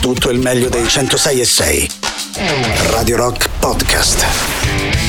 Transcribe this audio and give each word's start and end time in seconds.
tutto 0.00 0.30
il 0.30 0.38
meglio 0.38 0.68
dei 0.68 0.88
106 0.88 1.40
e 1.40 1.44
6. 1.44 1.90
Radio 2.90 3.16
Rock 3.16 3.48
Podcast. 3.58 4.26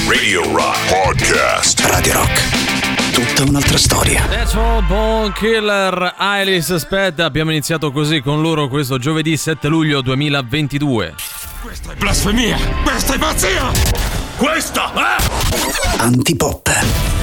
Radio 0.08 0.44
Rock 0.54 0.78
Podcast. 0.90 1.79
Radio 1.86 2.14
Rock. 2.14 3.14
Tutta 3.14 3.50
un'altra 3.50 3.77
storia. 3.77 4.25
Natural 4.27 4.83
Bone 4.83 5.32
Killer, 5.33 6.16
Alice 6.17 6.74
aspetta, 6.74 7.24
abbiamo 7.24 7.51
iniziato 7.51 7.92
così 7.92 8.21
con 8.21 8.41
loro 8.41 8.68
questo 8.68 8.98
giovedì 8.98 9.38
7 9.38 9.68
luglio 9.70 10.02
2022. 10.02 11.16
Questa 11.62 11.94
è 11.94 11.96
blasfemia! 11.96 12.58
Questa 12.84 13.14
è 13.14 13.18
pazzia! 13.18 13.71
Questa 14.36 14.92
è... 14.94 16.02
Antipop. 16.02 17.21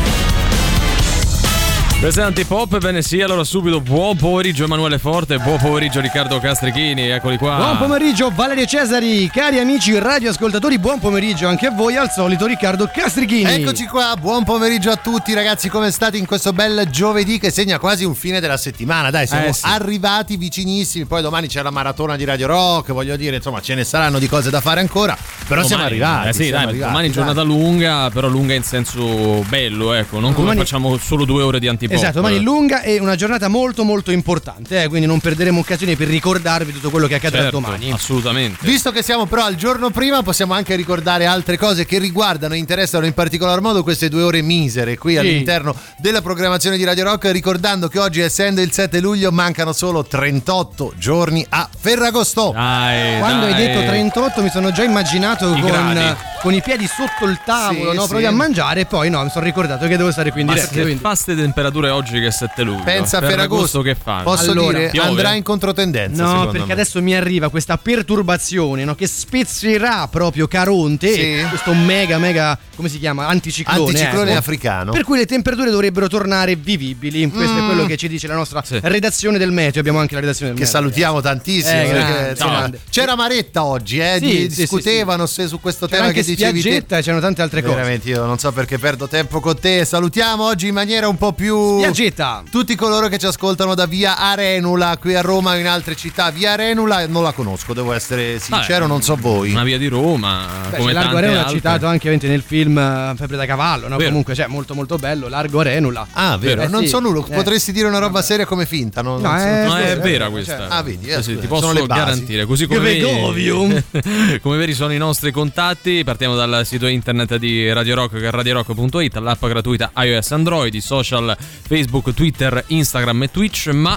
Questo 2.00 2.20
è 2.20 2.22
Antipop, 2.22 2.78
bene 2.78 3.02
sì, 3.02 3.20
allora 3.20 3.42
subito 3.42 3.80
buon 3.80 4.16
pomeriggio 4.16 4.62
Emanuele 4.62 5.00
Forte, 5.00 5.36
buon 5.38 5.58
pomeriggio 5.58 5.98
Riccardo 6.00 6.38
Castrichini, 6.38 7.08
eccoli 7.08 7.36
qua. 7.38 7.56
Buon 7.56 7.76
pomeriggio 7.78 8.30
Valerio 8.32 8.66
Cesari, 8.66 9.28
cari 9.28 9.58
amici 9.58 9.98
radioascoltatori, 9.98 10.78
buon 10.78 11.00
pomeriggio 11.00 11.48
anche 11.48 11.66
a 11.66 11.70
voi 11.72 11.96
al 11.96 12.08
solito 12.12 12.46
Riccardo 12.46 12.88
Castrichini. 12.94 13.50
Eccoci 13.50 13.86
qua, 13.86 14.14
buon 14.18 14.44
pomeriggio 14.44 14.92
a 14.92 14.96
tutti 14.96 15.34
ragazzi, 15.34 15.68
come 15.68 15.90
state 15.90 16.16
in 16.16 16.24
questo 16.24 16.52
bel 16.52 16.88
giovedì 16.88 17.40
che 17.40 17.50
segna 17.50 17.80
quasi 17.80 18.04
un 18.04 18.14
fine 18.14 18.38
della 18.38 18.56
settimana? 18.58 19.10
Dai, 19.10 19.26
siamo 19.26 19.46
Eh, 19.46 19.52
sì. 19.52 19.62
arrivati 19.66 20.36
vicinissimi, 20.36 21.04
poi 21.04 21.20
domani 21.20 21.48
c'è 21.48 21.62
la 21.62 21.70
maratona 21.70 22.14
di 22.14 22.24
Radio 22.24 22.46
Rock, 22.46 22.92
voglio 22.92 23.16
dire, 23.16 23.34
insomma, 23.36 23.60
ce 23.60 23.74
ne 23.74 23.82
saranno 23.82 24.20
di 24.20 24.28
cose 24.28 24.50
da 24.50 24.60
fare 24.60 24.78
ancora, 24.78 25.18
però 25.48 25.64
siamo 25.64 25.82
Domani, 25.82 26.00
arrivati. 26.00 26.28
Eh 26.28 26.32
sì, 26.32 26.42
siamo 26.44 26.58
dai, 26.58 26.68
arrivati, 26.68 26.90
domani 26.92 27.08
è 27.08 27.10
dai. 27.10 27.16
giornata 27.16 27.42
lunga, 27.42 28.10
però 28.10 28.28
lunga 28.28 28.54
in 28.54 28.62
senso 28.62 29.44
bello, 29.48 29.94
ecco, 29.94 30.20
non 30.20 30.30
come 30.32 30.50
Domani- 30.50 30.58
facciamo 30.60 30.96
solo 30.98 31.24
due 31.24 31.42
ore 31.42 31.58
di 31.58 31.66
Antipop. 31.88 31.96
Esatto, 32.04 32.20
domani 32.20 32.36
è 32.36 32.40
lunga 32.40 32.82
e 32.82 32.98
una 32.98 33.16
giornata 33.16 33.48
molto 33.48 33.84
molto 33.84 34.10
importante, 34.10 34.82
eh, 34.82 34.88
quindi 34.88 35.06
non 35.06 35.20
perderemo 35.20 35.60
occasione 35.60 35.96
per 35.96 36.08
ricordarvi 36.08 36.72
tutto 36.72 36.90
quello 36.90 37.06
che 37.06 37.14
accadrà 37.14 37.42
Certo, 37.42 37.60
domani. 37.60 37.90
Assolutamente. 37.92 38.58
Visto 38.66 38.90
che 38.90 39.02
siamo 39.02 39.26
però 39.26 39.44
al 39.44 39.54
giorno 39.56 39.90
prima, 39.90 40.22
possiamo 40.22 40.54
anche 40.54 40.74
ricordare 40.76 41.26
altre 41.26 41.56
cose 41.56 41.84
che 41.86 41.98
riguardano 41.98 42.54
e 42.54 42.58
interessano 42.58 43.06
in 43.06 43.14
particolar 43.14 43.60
modo 43.60 43.82
queste 43.82 44.08
due 44.08 44.22
ore 44.22 44.42
misere 44.42 44.96
qui 44.98 45.16
all'interno 45.16 45.74
della 45.98 46.20
programmazione 46.22 46.76
di 46.76 46.84
Radio 46.84 47.04
Rock, 47.04 47.30
ricordando 47.30 47.88
che 47.88 47.98
oggi, 47.98 48.20
essendo 48.20 48.60
il 48.60 48.72
7 48.72 49.00
luglio, 49.00 49.30
mancano 49.32 49.72
solo 49.72 50.04
38 50.04 50.92
giorni 50.96 51.44
a 51.48 51.68
Ferragosto. 51.78 52.50
Dai, 52.52 53.18
Quando 53.18 53.46
dai. 53.46 53.54
hai 53.54 53.66
detto 53.66 53.86
38 53.86 54.42
mi 54.42 54.50
sono 54.50 54.70
già 54.72 54.84
immaginato 54.84 55.46
I 55.54 55.60
con, 55.60 55.70
gradi. 55.70 56.16
con 56.42 56.52
i 56.54 56.60
piedi 56.62 56.86
sotto 56.86 57.30
il 57.30 57.38
tavolo, 57.44 57.90
Sì, 57.90 57.96
no? 57.96 58.02
sì. 58.02 58.08
proprio 58.08 58.28
a 58.28 58.32
mangiare 58.32 58.80
e 58.80 58.86
poi 58.86 59.10
no, 59.10 59.22
mi 59.22 59.30
sono 59.30 59.44
ricordato 59.44 59.86
che 59.86 59.96
devo 59.96 60.10
stare 60.12 60.30
qui 60.30 60.42
in 60.42 60.46
diretta. 60.48 60.68
che 60.68 60.82
quindi- 60.82 61.00
fa 61.00 61.14
ste 61.14 61.34
temperature 61.78 61.90
oggi 61.90 62.20
che 62.20 62.26
è 62.26 62.30
7 62.30 62.62
luglio? 62.62 62.82
Pensa 62.82 63.18
a 63.18 63.20
Ferragosto 63.20 63.82
che 63.82 63.94
fa? 63.94 64.20
Posso 64.22 64.50
Allora, 64.50 64.78
dire, 64.78 64.90
piove? 64.90 65.08
andrà 65.08 65.32
in 65.34 65.42
controtendenza. 65.42 66.22
No, 66.24 66.48
perché 66.48 66.66
me. 66.66 66.72
adesso 66.72 67.00
mi 67.02 67.14
arriva 67.14 67.48
questa 67.48 67.76
perturbazione 67.78 68.84
no, 68.84 68.94
che 68.94 69.06
spezzerà 69.06 70.08
proprio 70.08 70.46
Caronte, 70.48 71.12
Sì. 71.12 71.46
questo 71.48 71.72
mega 71.74 72.18
mega, 72.18 72.58
come 72.74 72.88
si 72.88 72.98
chiama, 72.98 73.26
anticiclone. 73.28 73.78
Anticiclone 73.90 74.30
ecco. 74.30 74.38
africano. 74.38 74.92
Per 74.92 75.04
cui 75.04 75.18
le 75.18 75.26
temperature 75.26 75.70
dovrebbero 75.70 76.08
tornare 76.08 76.56
vivibili. 76.56 77.28
Questo 77.30 77.58
è 77.58 77.64
quello 77.64 77.86
che 77.86 77.96
ci 77.96 78.08
dice 78.08 78.26
la 78.26 78.34
nostra 78.34 78.62
Sì. 78.64 78.78
redazione 78.82 79.38
del 79.38 79.52
meteo. 79.52 79.80
Abbiamo 79.80 79.98
anche 80.00 80.14
la 80.14 80.20
redazione 80.20 80.52
del 80.52 80.60
che 80.60 80.66
meteo. 80.66 80.80
salutiamo 80.80 81.20
tantissimo. 81.20 81.80
Eh, 81.80 81.88
perché, 81.90 82.30
insomma, 82.30 82.70
c'era 82.90 83.14
Maretta 83.16 83.64
oggi, 83.64 83.98
eh, 83.98 84.16
Sì, 84.18 84.26
di- 84.26 84.50
sì, 84.50 84.60
discutevano 84.62 85.26
se 85.26 85.46
su 85.46 85.60
questo 85.60 85.86
C'era 85.86 85.98
tema 85.98 86.08
anche 86.08 86.22
che 86.22 86.34
dicevi 86.34 86.62
te. 86.62 86.84
c'erano 87.02 87.20
tante 87.20 87.42
altre 87.42 87.62
cose. 87.62 87.74
Veramente 87.74 88.08
io 88.08 88.24
non 88.24 88.38
so 88.38 88.52
perché 88.52 88.78
perdo 88.78 89.06
tempo 89.08 89.40
con 89.40 89.58
te. 89.58 89.84
Salutiamo 89.84 90.44
oggi 90.44 90.68
in 90.68 90.74
maniera 90.74 91.08
un 91.08 91.16
po' 91.16 91.32
più 91.32 91.56
Spiaggetta. 91.78 92.42
tutti 92.50 92.74
coloro 92.74 93.08
che 93.08 93.18
ci 93.18 93.26
ascoltano 93.26 93.74
da 93.74 93.86
via 93.86 94.16
Arenula 94.18 94.96
qui 94.98 95.14
a 95.14 95.20
Roma 95.20 95.54
e 95.56 95.60
in 95.60 95.66
altre 95.68 95.94
città. 95.94 96.30
Via 96.30 96.52
Arenula 96.52 97.06
non 97.06 97.22
la 97.22 97.32
conosco, 97.32 97.72
devo 97.74 97.92
essere 97.92 98.38
sincero, 98.38 98.80
Vabbè, 98.80 98.86
non 98.90 99.02
so 99.02 99.16
voi. 99.16 99.50
Una 99.52 99.64
via 99.64 99.78
di 99.78 99.88
Roma, 99.88 100.46
Beh, 100.70 100.76
come 100.78 100.92
Largo 100.92 101.10
tante 101.10 101.16
Arenula 101.24 101.40
altre. 101.42 101.56
citato 101.56 101.86
anche 101.86 102.08
ovviamente 102.08 102.28
nel 102.28 102.42
film 102.42 102.78
eh, 102.78 103.14
Febbre 103.16 103.36
da 103.36 103.46
cavallo, 103.46 103.88
no? 103.88 103.96
Comunque 103.96 104.34
c'è 104.34 104.46
molto 104.46 104.74
molto 104.74 104.96
bello, 104.96 105.28
Largo 105.28 105.60
Arenula. 105.60 106.06
Ah, 106.12 106.36
vero, 106.38 106.62
Eh, 106.62 106.68
non 106.68 106.82
sì. 106.82 106.88
so 106.88 106.98
nulla. 107.00 107.24
Eh. 107.28 107.34
Potresti 107.34 107.72
dire 107.72 107.88
una 107.88 107.98
roba 107.98 108.22
seria 108.22 108.46
come 108.46 108.64
finta, 108.66 109.02
no? 109.02 109.18
No, 109.18 109.28
non 109.28 109.38
so. 109.38 109.44
eh, 109.46 109.64
No, 109.64 109.76
è 109.76 109.98
vera 109.98 110.26
eh, 110.26 110.30
questa. 110.30 110.56
cioè- 110.56 110.66
Ah, 110.70 110.82
vedi, 110.82 111.08
eh, 111.08 111.22
Sì, 111.22 111.38
ti 111.38 111.46
posso 111.46 111.72
garantire. 111.86 112.44
Così 112.46 112.66
come 112.66 112.80
veri, 112.80 113.00
come 114.42 114.56
veri 114.56 114.74
sono 114.74 114.92
i 114.92 114.98
nostri 114.98 115.30
contatti. 115.30 116.02
Partiamo 116.04 116.34
dal 116.34 116.62
sito 116.64 116.86
internet 116.86 117.36
di 117.36 117.70
Radio 117.72 117.94
Rock, 117.94 118.18
che 118.18 118.26
è 118.28 118.30
radiorock.it, 118.30 119.16
l'app 119.16 119.44
gratuita 119.46 119.90
iOS 119.96 120.32
Android, 120.32 120.72
i 120.74 120.80
social 120.80 121.36
Facebook, 121.66 122.12
Twitter, 122.14 122.64
Instagram 122.68 123.24
e 123.24 123.30
Twitch, 123.30 123.68
ma 123.68 123.96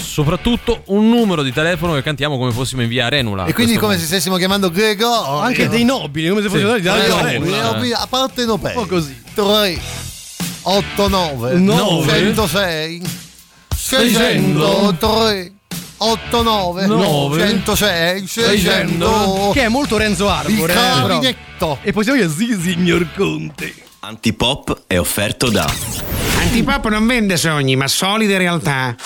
soprattutto 0.00 0.82
un 0.86 1.08
numero 1.08 1.42
di 1.42 1.52
telefono 1.52 1.94
che 1.94 2.02
cantiamo 2.02 2.38
come 2.38 2.50
fossimo 2.52 2.82
in 2.82 2.88
via 2.88 3.06
Arenula. 3.06 3.44
E 3.44 3.52
quindi 3.52 3.76
come 3.76 3.98
se 3.98 4.04
stessimo 4.06 4.36
chiamando 4.36 4.70
Grego. 4.70 5.38
Anche 5.38 5.68
dei 5.68 5.84
nobili, 5.84 6.28
come 6.28 6.42
se 6.42 6.48
fossero 6.48 6.74
Sì. 6.74 6.80
di 6.80 6.88
Eh, 6.88 7.88
eh. 7.88 7.92
a 7.94 8.06
parte 8.08 8.44
no 8.44 8.54
Un 8.54 8.70
po' 8.74 8.86
così. 8.86 9.16
3 9.34 9.78
8 10.62 11.08
9 11.08 11.54
Nove. 11.58 12.18
106 12.18 13.02
603 13.76 15.52
8 15.98 16.42
9 16.42 16.86
Nove. 16.86 17.48
106 17.48 18.26
600 18.26 19.50
Che 19.52 19.62
è 19.64 19.68
molto 19.68 19.96
Renzo 19.96 20.24
il 20.24 20.30
Arbore. 20.30 20.72
eh, 20.72 20.76
però. 20.76 21.06
clavinetto 21.06 21.78
E 21.82 21.92
possiamo 21.92 22.18
dire 22.18 22.30
sì, 22.30 22.58
signor 22.60 23.06
Conte. 23.16 23.74
Antipop 24.08 24.84
è 24.86 24.98
offerto 24.98 25.50
da 25.50 25.70
Antipop 26.40 26.88
non 26.88 27.06
vende 27.06 27.36
sogni, 27.36 27.76
ma 27.76 27.86
solide 27.88 28.38
realtà. 28.38 28.96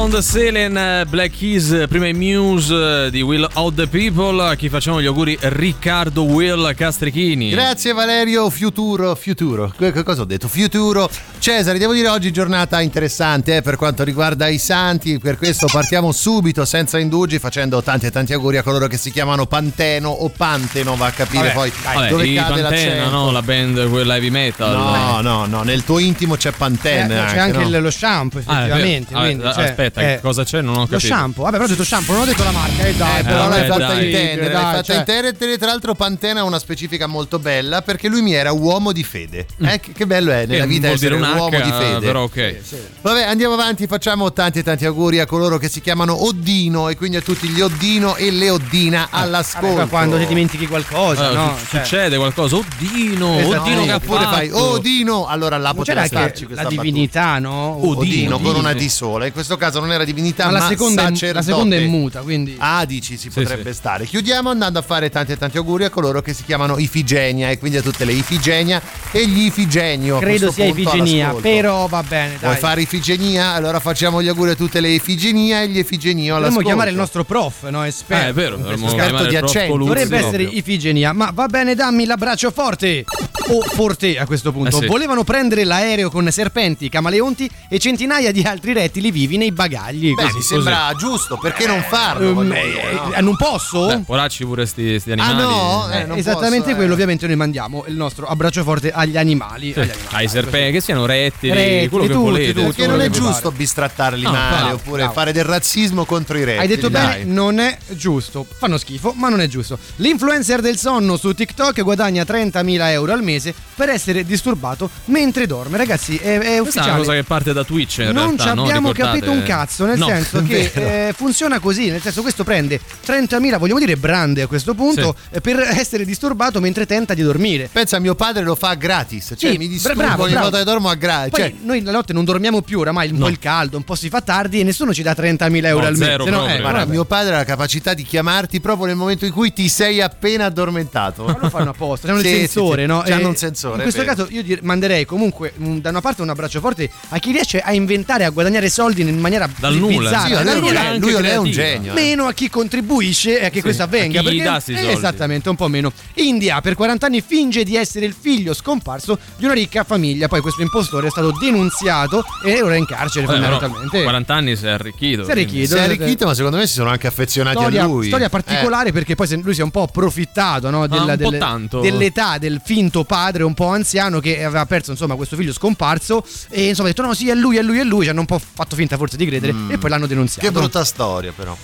Ed 0.00 0.16
Selen, 0.20 1.06
Black 1.08 1.36
Keys, 1.36 1.84
prima 1.88 2.06
i 2.06 2.14
Muse 2.14 3.10
di 3.10 3.20
Will 3.20 3.46
of 3.54 3.74
the 3.74 3.86
People. 3.88 4.40
A 4.42 4.54
chi 4.54 4.68
facciamo 4.70 5.02
gli 5.02 5.06
auguri? 5.06 5.36
Riccardo 5.38 6.22
Will 6.22 6.74
Castrichini. 6.74 7.50
Grazie 7.50 7.92
Valerio, 7.92 8.48
futuro, 8.48 9.14
futuro. 9.16 9.70
Che 9.76 10.02
cosa 10.04 10.22
ho 10.22 10.24
detto? 10.24 10.48
Futuro. 10.48 11.10
Cesare, 11.38 11.78
devo 11.78 11.92
dire 11.92 12.08
oggi 12.08 12.32
giornata 12.32 12.80
interessante 12.80 13.56
eh, 13.56 13.62
per 13.62 13.76
quanto 13.76 14.02
riguarda 14.02 14.48
i 14.48 14.58
santi, 14.58 15.18
per 15.20 15.36
questo 15.38 15.66
partiamo 15.70 16.10
subito 16.10 16.64
senza 16.64 16.98
indugi 16.98 17.38
facendo 17.38 17.80
tanti 17.82 18.06
e 18.06 18.10
tanti 18.10 18.32
auguri 18.32 18.56
a 18.56 18.62
coloro 18.64 18.88
che 18.88 18.96
si 18.96 19.12
chiamano 19.12 19.46
Panteno 19.46 20.08
o 20.08 20.28
Panteno, 20.30 20.96
va 20.96 21.06
a 21.06 21.10
capire 21.12 21.52
Vabbè, 21.52 21.54
poi 21.54 21.72
Vabbè, 21.84 22.08
dove 22.08 22.34
cade 22.34 22.60
Pantena, 22.62 22.68
l'accento. 22.70 23.10
no? 23.10 23.30
La 23.30 23.42
band, 23.42 23.88
quella 23.88 24.14
heavy 24.16 24.30
metal. 24.30 24.76
No, 24.76 25.20
no, 25.20 25.46
no, 25.46 25.62
nel 25.62 25.84
tuo 25.84 25.98
intimo 26.00 26.34
c'è 26.34 26.48
Eh, 26.48 26.52
Pantene. 26.56 27.24
c'è 27.28 27.38
anche 27.38 27.58
no? 27.58 27.68
il- 27.76 27.82
lo 27.82 27.90
shampoo, 27.90 28.40
Ah, 28.46 28.64
effettivamente. 28.64 29.14
Vabbè, 29.14 29.24
quindi, 29.26 29.44
a- 29.46 29.52
cioè, 29.52 29.64
aspetta, 29.64 29.97
eh, 30.00 30.14
che 30.16 30.20
cosa 30.20 30.44
c'è? 30.44 30.60
Non 30.60 30.74
ho 30.74 30.78
Lo 30.80 30.86
capito. 30.86 30.98
shampoo, 31.14 31.42
vabbè, 31.44 31.56
però 31.56 31.64
ho 31.68 31.70
detto 31.72 31.84
shampoo, 31.84 32.12
non 32.14 32.22
ho 32.22 32.26
detto 32.26 32.44
la 32.44 32.50
marca, 32.50 32.84
eh, 32.84 32.94
dai. 32.94 33.20
Eh, 33.20 33.22
però 33.24 33.38
vabbè, 33.48 33.58
l'hai 33.58 33.68
fatta 33.68 33.86
dai. 33.86 34.04
intendere, 34.06 34.52
l'hai 34.52 34.62
fatta 34.62 34.82
cioè. 34.82 34.96
intendere. 34.96 35.58
Tra 35.58 35.66
l'altro, 35.68 35.94
Pantena 35.94 36.40
ha 36.40 36.44
una 36.44 36.58
specifica 36.58 37.06
molto 37.06 37.38
bella 37.38 37.82
perché 37.82 38.08
lui 38.08 38.22
mi 38.22 38.32
era 38.32 38.52
uomo 38.52 38.92
di 38.92 39.02
fede. 39.04 39.46
Eh, 39.60 39.80
che, 39.80 39.92
che 39.92 40.06
bello 40.06 40.30
è 40.32 40.46
nella 40.46 40.62
Che 40.64 40.68
vita 40.68 40.88
essere 40.88 41.14
un 41.14 41.22
uomo 41.22 41.48
H, 41.56 41.62
di 41.62 41.70
fede. 41.72 42.06
Però 42.06 42.22
ok. 42.24 42.56
Vabbè, 43.02 43.22
andiamo 43.22 43.54
avanti, 43.54 43.86
facciamo 43.86 44.32
tanti 44.32 44.58
e 44.60 44.62
tanti 44.62 44.84
auguri 44.86 45.20
a 45.20 45.26
coloro 45.26 45.58
che 45.58 45.68
si 45.68 45.80
chiamano 45.80 46.24
Oddino 46.26 46.88
e 46.88 46.96
quindi 46.96 47.16
a 47.16 47.20
tutti 47.20 47.48
gli 47.48 47.60
Oddino 47.60 48.16
e 48.16 48.30
le 48.30 48.50
Oddina 48.50 49.08
all'ascolto. 49.10 49.76
Vabbè, 49.76 49.88
quando 49.88 50.18
ti 50.18 50.26
dimentichi 50.26 50.66
qualcosa, 50.66 51.30
Eh, 51.30 51.34
no? 51.34 51.56
Cioè, 51.68 51.84
Succede 51.84 52.16
qualcosa. 52.16 52.56
Oddino, 52.56 53.38
Esatto. 53.38 53.60
Oddino 53.62 53.84
che 53.84 53.90
ha 53.92 53.96
oppure 53.96 54.18
fatto. 54.24 54.34
fai 54.36 54.50
Odino, 54.50 55.26
allora 55.26 55.56
là 55.58 55.74
poteva 55.74 56.04
starci 56.06 56.44
questa 56.44 56.64
la 56.64 56.68
divinità, 56.68 57.38
no? 57.38 57.78
Odino, 57.86 58.38
con 58.38 58.54
una 58.56 58.70
Odino. 58.70 58.84
D 58.84 58.86
sola. 58.88 59.26
In 59.26 59.32
questo 59.32 59.56
caso 59.56 59.77
non 59.80 59.92
era 59.92 60.04
divinità, 60.04 60.46
Ma 60.46 60.52
ma, 60.52 60.58
la 60.58 60.66
seconda, 60.66 61.06
è, 61.08 61.32
la 61.32 61.42
seconda 61.42 61.76
è 61.76 61.86
muta, 61.86 62.20
quindi. 62.20 62.56
Ah, 62.58 62.84
dici, 62.84 63.16
si 63.16 63.30
Sì, 63.30 63.40
potrebbe 63.40 63.72
sì. 63.72 63.78
stare. 63.78 64.04
Chiudiamo 64.06 64.50
andando 64.50 64.78
a 64.78 64.82
fare 64.82 65.10
tanti 65.10 65.32
e 65.32 65.36
tanti 65.36 65.56
auguri 65.58 65.84
a 65.84 65.90
coloro 65.90 66.20
che 66.22 66.32
si 66.32 66.44
chiamano 66.44 66.78
Ifigenia 66.78 67.50
e 67.50 67.58
quindi 67.58 67.78
a 67.78 67.82
tutte 67.82 68.04
le 68.04 68.12
Ifigenia 68.12 68.80
e 69.10 69.26
gli 69.26 69.44
Ifigenio. 69.46 70.18
Credo 70.18 70.50
sia 70.50 70.64
punto 70.66 70.80
Ifigenia, 70.80 71.34
però 71.34 71.86
va 71.86 72.02
bene, 72.02 72.36
Vuoi 72.38 72.52
dai. 72.52 72.58
fare 72.60 72.80
Ifigenia? 72.82 73.52
Allora 73.52 73.80
facciamo 73.80 74.22
gli 74.22 74.28
auguri 74.28 74.50
a 74.50 74.54
tutte 74.54 74.80
le 74.80 74.88
Ifigenia 74.88 75.62
e 75.62 75.68
gli 75.68 75.78
Ifigenio 75.78 76.36
all'ascolto. 76.36 76.48
Dovremmo 76.48 76.66
chiamare 76.68 76.90
il 76.90 76.96
nostro 76.96 77.24
prof, 77.24 77.68
no? 77.68 77.84
Esperto. 77.84 78.24
Eh, 78.24 78.28
è 78.28 78.32
vero, 78.32 78.58
Esperto 78.70 79.26
di 79.26 79.36
accento. 79.36 79.76
Dovrebbe 79.76 80.16
essere 80.16 80.42
proprio. 80.44 80.58
Ifigenia, 80.58 81.12
ma 81.12 81.30
va 81.32 81.46
bene, 81.46 81.74
dammi 81.74 82.04
l'abbraccio 82.04 82.50
forte. 82.50 83.04
O 83.50 83.62
forte 83.62 84.18
a 84.18 84.26
questo 84.26 84.52
punto. 84.52 84.76
Eh 84.76 84.80
sì. 84.82 84.86
Volevano 84.86 85.24
prendere 85.24 85.64
l'aereo 85.64 86.10
con 86.10 86.30
serpenti, 86.30 86.90
camaleonti 86.90 87.48
e 87.68 87.78
centinaia 87.78 88.30
di 88.30 88.42
altri 88.42 88.74
rettili 88.74 89.10
vivi 89.10 89.38
nei 89.38 89.52
bagagli. 89.52 89.67
Beh, 89.68 90.14
così. 90.14 90.36
mi 90.36 90.42
sembra 90.42 90.92
giusto, 90.96 91.36
perché 91.36 91.66
non 91.66 91.82
farlo? 91.88 92.40
Ehm, 92.40 92.52
eh, 92.52 92.62
dire, 92.62 92.92
no? 92.92 93.12
eh, 93.12 93.20
non 93.20 93.36
posso? 93.36 93.86
Beh, 93.86 93.98
poracci 94.00 94.44
pure 94.44 94.66
sti, 94.66 94.98
sti 95.00 95.10
Ah 95.12 95.14
animali. 95.26 95.42
no? 95.42 95.88
Eh, 95.90 95.98
Eh, 96.00 96.04
non 96.06 96.16
esattamente 96.18 96.64
posso, 96.64 96.76
quello, 96.76 96.90
eh. 96.90 96.94
ovviamente 96.94 97.26
noi 97.26 97.36
mandiamo 97.36 97.84
il 97.88 97.94
nostro 97.94 98.26
abbraccio 98.26 98.62
forte 98.62 98.90
agli 98.90 99.16
animali. 99.16 99.72
Sì, 99.72 99.80
agli 99.80 99.90
animali. 99.90 100.14
ai 100.16 100.28
serpenti, 100.28 100.72
che 100.72 100.80
siano 100.80 101.06
rettili, 101.06 101.52
Rettili, 101.52 101.88
quello 101.88 102.04
che 102.06 102.12
tutti, 102.12 102.22
volete. 102.24 102.52
tutti. 102.52 102.66
Perché 102.66 102.86
non 102.86 103.00
è 103.00 103.10
giusto 103.10 103.50
bistrattarli 103.52 104.22
No, 104.22 104.30
male 104.32 104.56
bravo, 104.56 104.74
oppure 104.74 104.96
bravo. 105.02 105.12
fare 105.12 105.32
del 105.32 105.44
razzismo 105.44 106.04
contro 106.04 106.36
i 106.38 106.44
rettili. 106.44 106.60
Hai 106.62 106.68
detto 106.68 106.88
dai. 106.88 107.18
bene, 107.18 107.24
non 107.32 107.58
è 107.58 107.76
giusto. 107.88 108.46
Fanno 108.58 108.78
schifo, 108.78 109.12
ma 109.16 109.28
non 109.28 109.40
è 109.40 109.46
giusto. 109.48 109.78
L'influencer 109.96 110.60
del 110.60 110.78
sonno 110.78 111.16
su 111.16 111.32
TikTok 111.34 111.82
guadagna 111.82 112.22
30.000 112.22 112.90
euro 112.90 113.12
al 113.12 113.22
mese 113.22 113.54
per 113.74 113.88
essere 113.90 114.24
disturbato 114.24 114.88
mentre 115.06 115.46
dorme. 115.46 115.76
Ragazzi, 115.76 116.16
è, 116.16 116.34
è 116.34 116.36
Questa 116.38 116.50
è 116.54 116.60
ufficiale. 116.60 116.88
una 116.90 116.98
cosa 116.98 117.12
che 117.12 117.22
parte 117.24 117.52
da 117.52 117.64
Twitch 117.64 117.98
in 117.98 118.04
non 118.06 118.14
realtà, 118.14 118.42
ci 118.48 118.54
no? 118.54 118.62
abbiamo 118.62 118.92
Ricordate? 118.92 119.18
capito 119.20 119.30
un 119.30 119.42
cazzo, 119.42 119.57
nel 119.86 119.98
No, 119.98 120.06
senso 120.06 120.42
che 120.46 120.70
eh, 121.08 121.12
funziona 121.12 121.58
così, 121.58 121.90
nel 121.90 122.00
senso 122.00 122.22
questo 122.22 122.44
prende 122.44 122.80
30.000, 123.06 123.58
vogliamo 123.58 123.78
dire 123.78 123.96
brande 123.96 124.42
a 124.42 124.46
questo 124.46 124.74
punto, 124.74 125.14
eh, 125.30 125.40
per 125.40 125.60
essere 125.60 126.04
disturbato 126.04 126.60
mentre 126.60 126.86
tenta 126.86 127.14
di 127.14 127.22
dormire. 127.22 127.68
Pensa, 127.72 127.98
mio 127.98 128.14
padre 128.14 128.42
lo 128.44 128.54
fa 128.54 128.74
gratis, 128.74 129.34
cioè 129.36 129.52
Sì, 129.52 129.58
mi 129.58 129.68
disturbo 129.68 130.00
bravo, 130.02 130.22
ogni 130.24 130.32
bravo. 130.32 130.50
volta 130.50 130.58
che 130.64 130.70
dormo 130.70 130.88
a 130.88 130.94
gratis. 130.94 131.36
Cioè, 131.38 131.54
noi 131.62 131.82
la 131.82 131.92
notte 131.92 132.12
non 132.12 132.24
dormiamo 132.24 132.62
più, 132.62 132.80
oramai 132.80 133.08
un 133.10 133.16
No. 133.18 133.24
po' 133.24 133.30
il 133.30 133.38
caldo, 133.38 133.76
un 133.76 133.84
po' 133.84 133.94
si 133.94 134.08
fa 134.08 134.20
tardi 134.20 134.60
e 134.60 134.64
nessuno 134.64 134.92
ci 134.94 135.02
dà 135.02 135.12
30.000 135.16 135.66
euro 135.66 135.82
No, 135.82 135.86
al 135.88 135.96
mese. 135.96 136.16
no, 136.30 136.48
eh, 136.48 136.60
guarda, 136.60 136.84
mio 136.86 137.04
padre 137.04 137.34
ha 137.34 137.38
la 137.38 137.44
capacità 137.44 137.94
di 137.94 138.02
chiamarti 138.04 138.60
proprio 138.60 138.86
nel 138.86 138.96
momento 138.96 139.24
in 139.24 139.32
cui 139.32 139.52
ti 139.52 139.68
sei 139.68 140.00
appena 140.00 140.44
addormentato. 140.46 141.24
Ma 141.24 141.38
lo 141.40 141.48
fanno 141.50 141.70
apposta, 141.70 142.08
hanno 142.10 142.20
Sì, 142.20 142.26
il 142.28 142.32
sì, 142.32 142.38
sensore, 142.40 142.82
sì. 142.82 142.86
no? 142.88 143.02
C'hanno 143.04 143.20
E 143.22 143.24
un 143.26 143.36
sensore, 143.36 143.76
In 143.76 143.82
questo 143.82 144.04
caso 144.04 144.26
io 144.30 144.44
manderei 144.62 145.04
comunque 145.04 145.52
mh, 145.56 145.78
da 145.78 145.90
una 145.90 146.00
parte 146.00 146.22
un 146.22 146.28
abbraccio 146.28 146.60
forte 146.60 146.88
a 147.08 147.18
chi 147.18 147.32
riesce 147.32 147.58
a 147.60 147.72
inventare, 147.72 148.24
a 148.24 148.30
guadagnare 148.30 148.68
soldi 148.68 149.00
in 149.02 149.18
maniera 149.18 149.47
Dal 149.58 149.74
nulla, 149.76 150.20
Sì, 150.24 150.30
dal 150.32 150.58
nulla, 150.60 150.96
lui 150.96 151.12
è 151.14 151.36
un 151.36 151.50
genio. 151.50 151.92
eh. 151.92 151.94
Meno 151.94 152.26
a 152.26 152.32
chi 152.32 152.48
contribuisce 152.50 153.40
e 153.40 153.46
a 153.46 153.50
che 153.50 153.60
questo 153.62 153.82
avvenga. 153.82 154.20
a 154.20 154.22
chi 154.22 154.28
gli 154.34 154.42
perché- 154.42 154.50
dà 154.50 154.56
eh, 154.56 154.60
soldi. 154.76 154.92
Esattamente, 154.92 155.48
un 155.48 155.56
po' 155.56 155.68
meno. 155.68 155.92
India 156.14 156.60
per 156.60 156.74
40 156.74 157.06
anni 157.06 157.20
finge 157.26 157.64
di 157.64 157.76
essere 157.76 158.06
il 158.06 158.14
figlio 158.18 158.54
scomparso 158.54 159.18
di 159.36 159.44
una 159.44 159.54
ricca 159.54 159.84
famiglia. 159.84 160.28
Poi 160.28 160.40
questo 160.40 160.62
impostore 160.62 161.06
è 161.08 161.10
stato 161.10 161.32
denunziato 161.38 162.24
e 162.44 162.62
ora 162.62 162.74
è 162.74 162.78
in 162.78 162.86
carcere 162.86 163.26
Vabbè, 163.26 163.38
fondamentalmente. 163.38 164.02
40 164.02 164.34
anni 164.34 164.56
si 164.56 164.66
è 164.66 164.70
arricchito. 164.70 165.24
Si 165.24 165.28
è 165.28 165.32
arricchito. 165.32 165.66
Si 165.66 165.74
è 165.74 165.80
arricchito, 165.82 166.26
ma 166.26 166.34
secondo 166.34 166.56
me 166.56 166.66
si 166.66 166.74
sono 166.74 166.90
anche 166.90 167.06
affezionati 167.06 167.56
Storia, 167.58 167.82
a 167.82 167.86
lui. 167.86 168.06
storia 168.06 168.28
particolare 168.28 168.92
perché 168.92 169.14
poi 169.14 169.40
lui 169.42 169.54
si 169.54 169.60
è 169.60 169.64
un 169.64 169.70
po' 169.70 169.82
approfittato 169.82 170.70
no, 170.70 170.86
del- 170.86 171.00
un 171.00 171.06
po' 171.06 171.16
delle- 171.16 171.38
tanto. 171.38 171.80
dell'età 171.80 172.38
del 172.38 172.60
finto 172.64 173.04
padre 173.04 173.42
un 173.42 173.54
po' 173.54 173.68
anziano 173.68 174.20
che 174.20 174.42
aveva 174.44 174.66
perso 174.66 174.90
insomma 174.90 175.14
questo 175.14 175.36
figlio 175.36 175.52
scomparso 175.52 176.24
e 176.48 176.68
insomma 176.68 176.88
ha 176.88 176.90
detto 176.92 177.02
no 177.06 177.14
sì 177.14 177.28
è 177.28 177.34
lui 177.34 177.56
è 177.56 177.62
lui 177.62 177.78
è 177.78 177.84
lui 177.84 178.04
ci 178.04 178.10
hanno 178.10 178.20
un 178.20 178.26
po' 178.26 178.38
fatto 178.38 178.76
finta 178.76 178.96
forse 178.96 179.16
di 179.16 179.24
credere 179.26 179.37
e 179.46 179.78
poi 179.78 179.90
l'hanno 179.90 180.06
denunziato 180.06 180.46
Mm. 180.48 180.52
Che 180.52 180.58
brutta 180.58 180.84
storia, 180.84 181.32
però. 181.34 181.56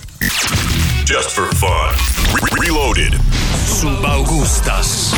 Just 1.03 1.29
for 1.31 1.47
fun. 1.55 1.69
Re- 2.33 2.65
Reloaded. 2.65 3.19
Subaugustas. 3.65 5.13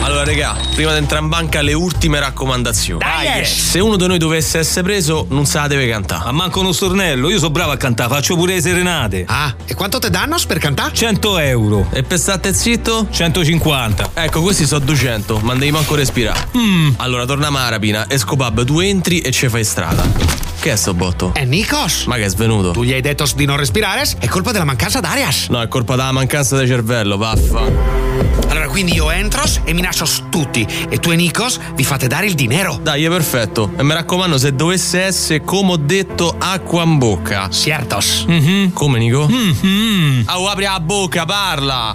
Allora, 0.00 0.22
regà, 0.22 0.56
prima 0.74 0.92
di 0.92 0.98
entrare 0.98 1.22
in 1.24 1.28
banca 1.28 1.60
le 1.60 1.72
ultime 1.72 2.20
raccomandazioni. 2.20 3.00
Dai. 3.04 3.44
Se 3.44 3.80
uno 3.80 3.96
di 3.96 4.06
noi 4.06 4.18
dovesse 4.18 4.58
essere 4.58 4.82
preso, 4.82 5.26
non 5.30 5.44
se 5.44 5.58
la 5.58 5.66
deve 5.66 5.88
cantare. 5.88 6.24
Ma 6.26 6.32
manco 6.32 6.60
uno 6.60 6.72
stornello, 6.72 7.28
io 7.30 7.38
sono 7.38 7.50
bravo 7.50 7.72
a 7.72 7.76
cantare, 7.76 8.08
faccio 8.08 8.36
pure 8.36 8.54
le 8.54 8.60
serenate. 8.60 9.24
Ah, 9.26 9.54
e 9.66 9.74
quanto 9.74 9.98
te 9.98 10.08
danno 10.08 10.36
per 10.46 10.58
cantare? 10.58 10.94
100 10.94 11.38
euro. 11.38 11.88
E 11.92 12.02
per 12.04 12.18
stare 12.18 12.54
zitto? 12.54 13.08
150. 13.10 14.10
Ecco, 14.14 14.40
questi 14.40 14.66
sono 14.66 14.84
200, 14.84 15.40
ma 15.40 15.54
devi 15.54 15.72
manco 15.72 15.94
respirare. 15.94 16.48
Mm. 16.56 16.90
Allora, 16.98 17.24
torniamo 17.24 17.58
a 17.58 17.68
rapina. 17.68 18.08
Escobab, 18.08 18.64
tu 18.64 18.78
entri 18.78 19.20
e 19.20 19.30
ci 19.32 19.48
fai 19.48 19.64
strada. 19.64 20.47
Che 20.60 20.72
è 20.72 20.76
sto 20.76 20.92
botto? 20.92 21.32
Eh, 21.34 21.44
Nikos? 21.44 22.06
Ma 22.06 22.16
che 22.16 22.24
è 22.24 22.28
svenuto? 22.28 22.72
Tu 22.72 22.82
gli 22.82 22.92
hai 22.92 23.00
detto 23.00 23.24
di 23.36 23.44
non 23.44 23.56
respirare? 23.56 24.02
È 24.18 24.26
colpa 24.26 24.50
della 24.50 24.64
mancanza 24.64 24.98
d'arias. 24.98 25.46
No, 25.50 25.62
è 25.62 25.68
colpa 25.68 25.94
della 25.94 26.10
mancanza 26.10 26.58
di 26.58 26.66
cervello, 26.66 27.16
vaffa. 27.16 28.06
Allora, 28.48 28.66
quindi 28.66 28.94
io 28.94 29.08
entro 29.10 29.42
e 29.62 29.72
minaccio 29.72 30.04
tutti. 30.28 30.66
E 30.88 30.98
tu 30.98 31.12
e 31.12 31.16
Nikos 31.16 31.60
vi 31.74 31.84
fate 31.84 32.08
dare 32.08 32.26
il 32.26 32.34
dinero. 32.34 32.78
Dai, 32.82 33.04
è 33.04 33.08
perfetto. 33.08 33.70
E 33.76 33.82
mi 33.84 33.92
raccomando, 33.92 34.36
se 34.36 34.52
dovesse 34.52 35.00
essere, 35.02 35.42
come 35.42 35.72
ho 35.72 35.76
detto, 35.76 36.34
acqua 36.36 36.82
in 36.82 36.98
bocca. 36.98 37.48
Ciertos. 37.50 38.24
Mhm. 38.26 38.72
Come, 38.72 38.98
Nico? 38.98 39.28
Mhm. 39.28 40.24
Ah, 40.26 40.50
apri 40.50 40.64
la 40.64 40.80
bocca, 40.80 41.24
parla! 41.24 41.92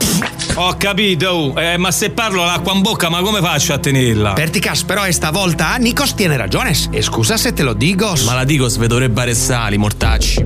Ho 0.55 0.75
capito, 0.77 1.29
oh. 1.29 1.59
Eh, 1.59 1.77
ma 1.77 1.89
se 1.91 2.11
parlo 2.11 2.45
l'acqua 2.45 2.73
in 2.73 2.81
bocca, 2.81 3.09
ma 3.09 3.21
come 3.21 3.39
faccio 3.41 3.73
a 3.73 3.79
tenerla? 3.79 4.33
Perticas, 4.33 4.83
però 4.83 5.09
stavolta 5.11 5.75
Nikos 5.77 6.13
tiene 6.13 6.37
ragione. 6.37 6.75
E 6.91 7.01
scusa 7.01 7.37
se 7.37 7.53
te 7.53 7.63
lo 7.63 7.73
dico. 7.73 8.13
Ma 8.25 8.35
la 8.35 8.43
dico, 8.53 8.67
sve 8.67 8.85
dovrebbe 8.85 9.21
arrestare, 9.21 9.77
mortacci. 9.77 10.45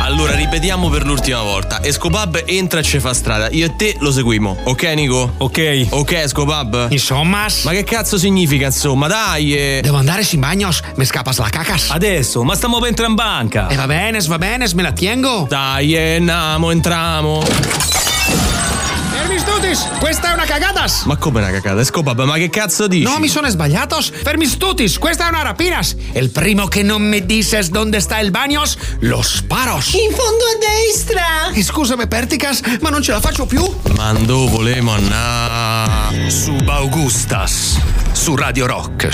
Allora, 0.00 0.34
ripetiamo 0.34 0.88
per 0.88 1.06
l'ultima 1.06 1.40
volta. 1.40 1.80
Escopab 1.82 2.42
entra 2.46 2.80
e 2.80 2.82
ci 2.82 2.98
fa 2.98 3.14
strada. 3.14 3.48
Io 3.50 3.66
e 3.66 3.76
te 3.76 3.94
lo 4.00 4.10
seguimo. 4.10 4.56
Ok, 4.64 4.82
Nico? 4.94 5.34
Ok. 5.38 5.86
Ok, 5.90 6.12
Escopab? 6.12 6.88
Insomma, 6.90 7.46
Ma 7.62 7.70
che 7.70 7.84
cazzo 7.84 8.18
significa, 8.18 8.66
insomma? 8.66 9.06
Dai! 9.06 9.54
eh. 9.54 9.80
devo 9.82 9.98
andare 9.98 10.24
sin 10.24 10.40
bagnos. 10.40 10.80
Me 10.96 11.04
scapas 11.04 11.38
la 11.38 11.48
cacas. 11.48 11.90
Adesso, 11.90 12.42
ma 12.42 12.56
stiamo 12.56 12.80
per 12.80 12.88
entrare 12.88 13.10
in 13.10 13.14
banca. 13.14 13.68
E 13.68 13.76
va 13.76 13.86
bene, 13.86 14.18
va 14.26 14.38
bene, 14.38 14.66
me 14.74 14.82
la 14.82 14.92
tengo. 14.92 15.46
Dai, 15.48 15.94
eh, 15.94 16.16
andiamo, 16.16 16.72
entriamo. 16.72 17.42
Fermi 19.32 19.50
stutis, 19.50 19.88
questa 19.98 20.30
è 20.30 20.34
una 20.34 20.44
cagadas. 20.44 21.04
Ma 21.04 21.16
come 21.16 21.40
una 21.40 21.50
cacata? 21.50 21.80
Escopab, 21.80 22.22
ma 22.24 22.34
che 22.34 22.50
cazzo 22.50 22.86
dici? 22.86 23.04
No, 23.04 23.18
mi 23.18 23.28
sono 23.28 23.48
sbagliatos. 23.48 24.12
Fermi 24.22 24.44
stutis, 24.44 24.98
questa 24.98 25.24
è 25.24 25.28
una 25.30 25.40
rapinas. 25.40 25.96
El 26.12 26.28
primo 26.28 26.68
que 26.68 26.82
non 26.82 27.00
me 27.00 27.22
dices 27.24 27.70
dónde 27.70 27.96
está 27.96 28.20
el 28.20 28.30
baños, 28.30 28.76
lo 29.00 29.22
sparos. 29.22 29.94
In 29.94 30.10
fondo 30.10 30.44
a 30.44 30.58
destra! 30.58 31.50
E 31.54 31.62
scusami, 31.62 32.06
Perticas, 32.08 32.60
ma 32.82 32.90
non 32.90 33.00
ce 33.00 33.12
la 33.12 33.20
faccio 33.20 33.46
più. 33.46 33.64
Ma 33.96 34.12
dove 34.12 34.50
volemo 34.50 34.92
andare? 34.92 36.28
Subaugustas. 36.28 37.80
Su 38.12 38.36
Radio 38.36 38.66
Rock. 38.66 39.08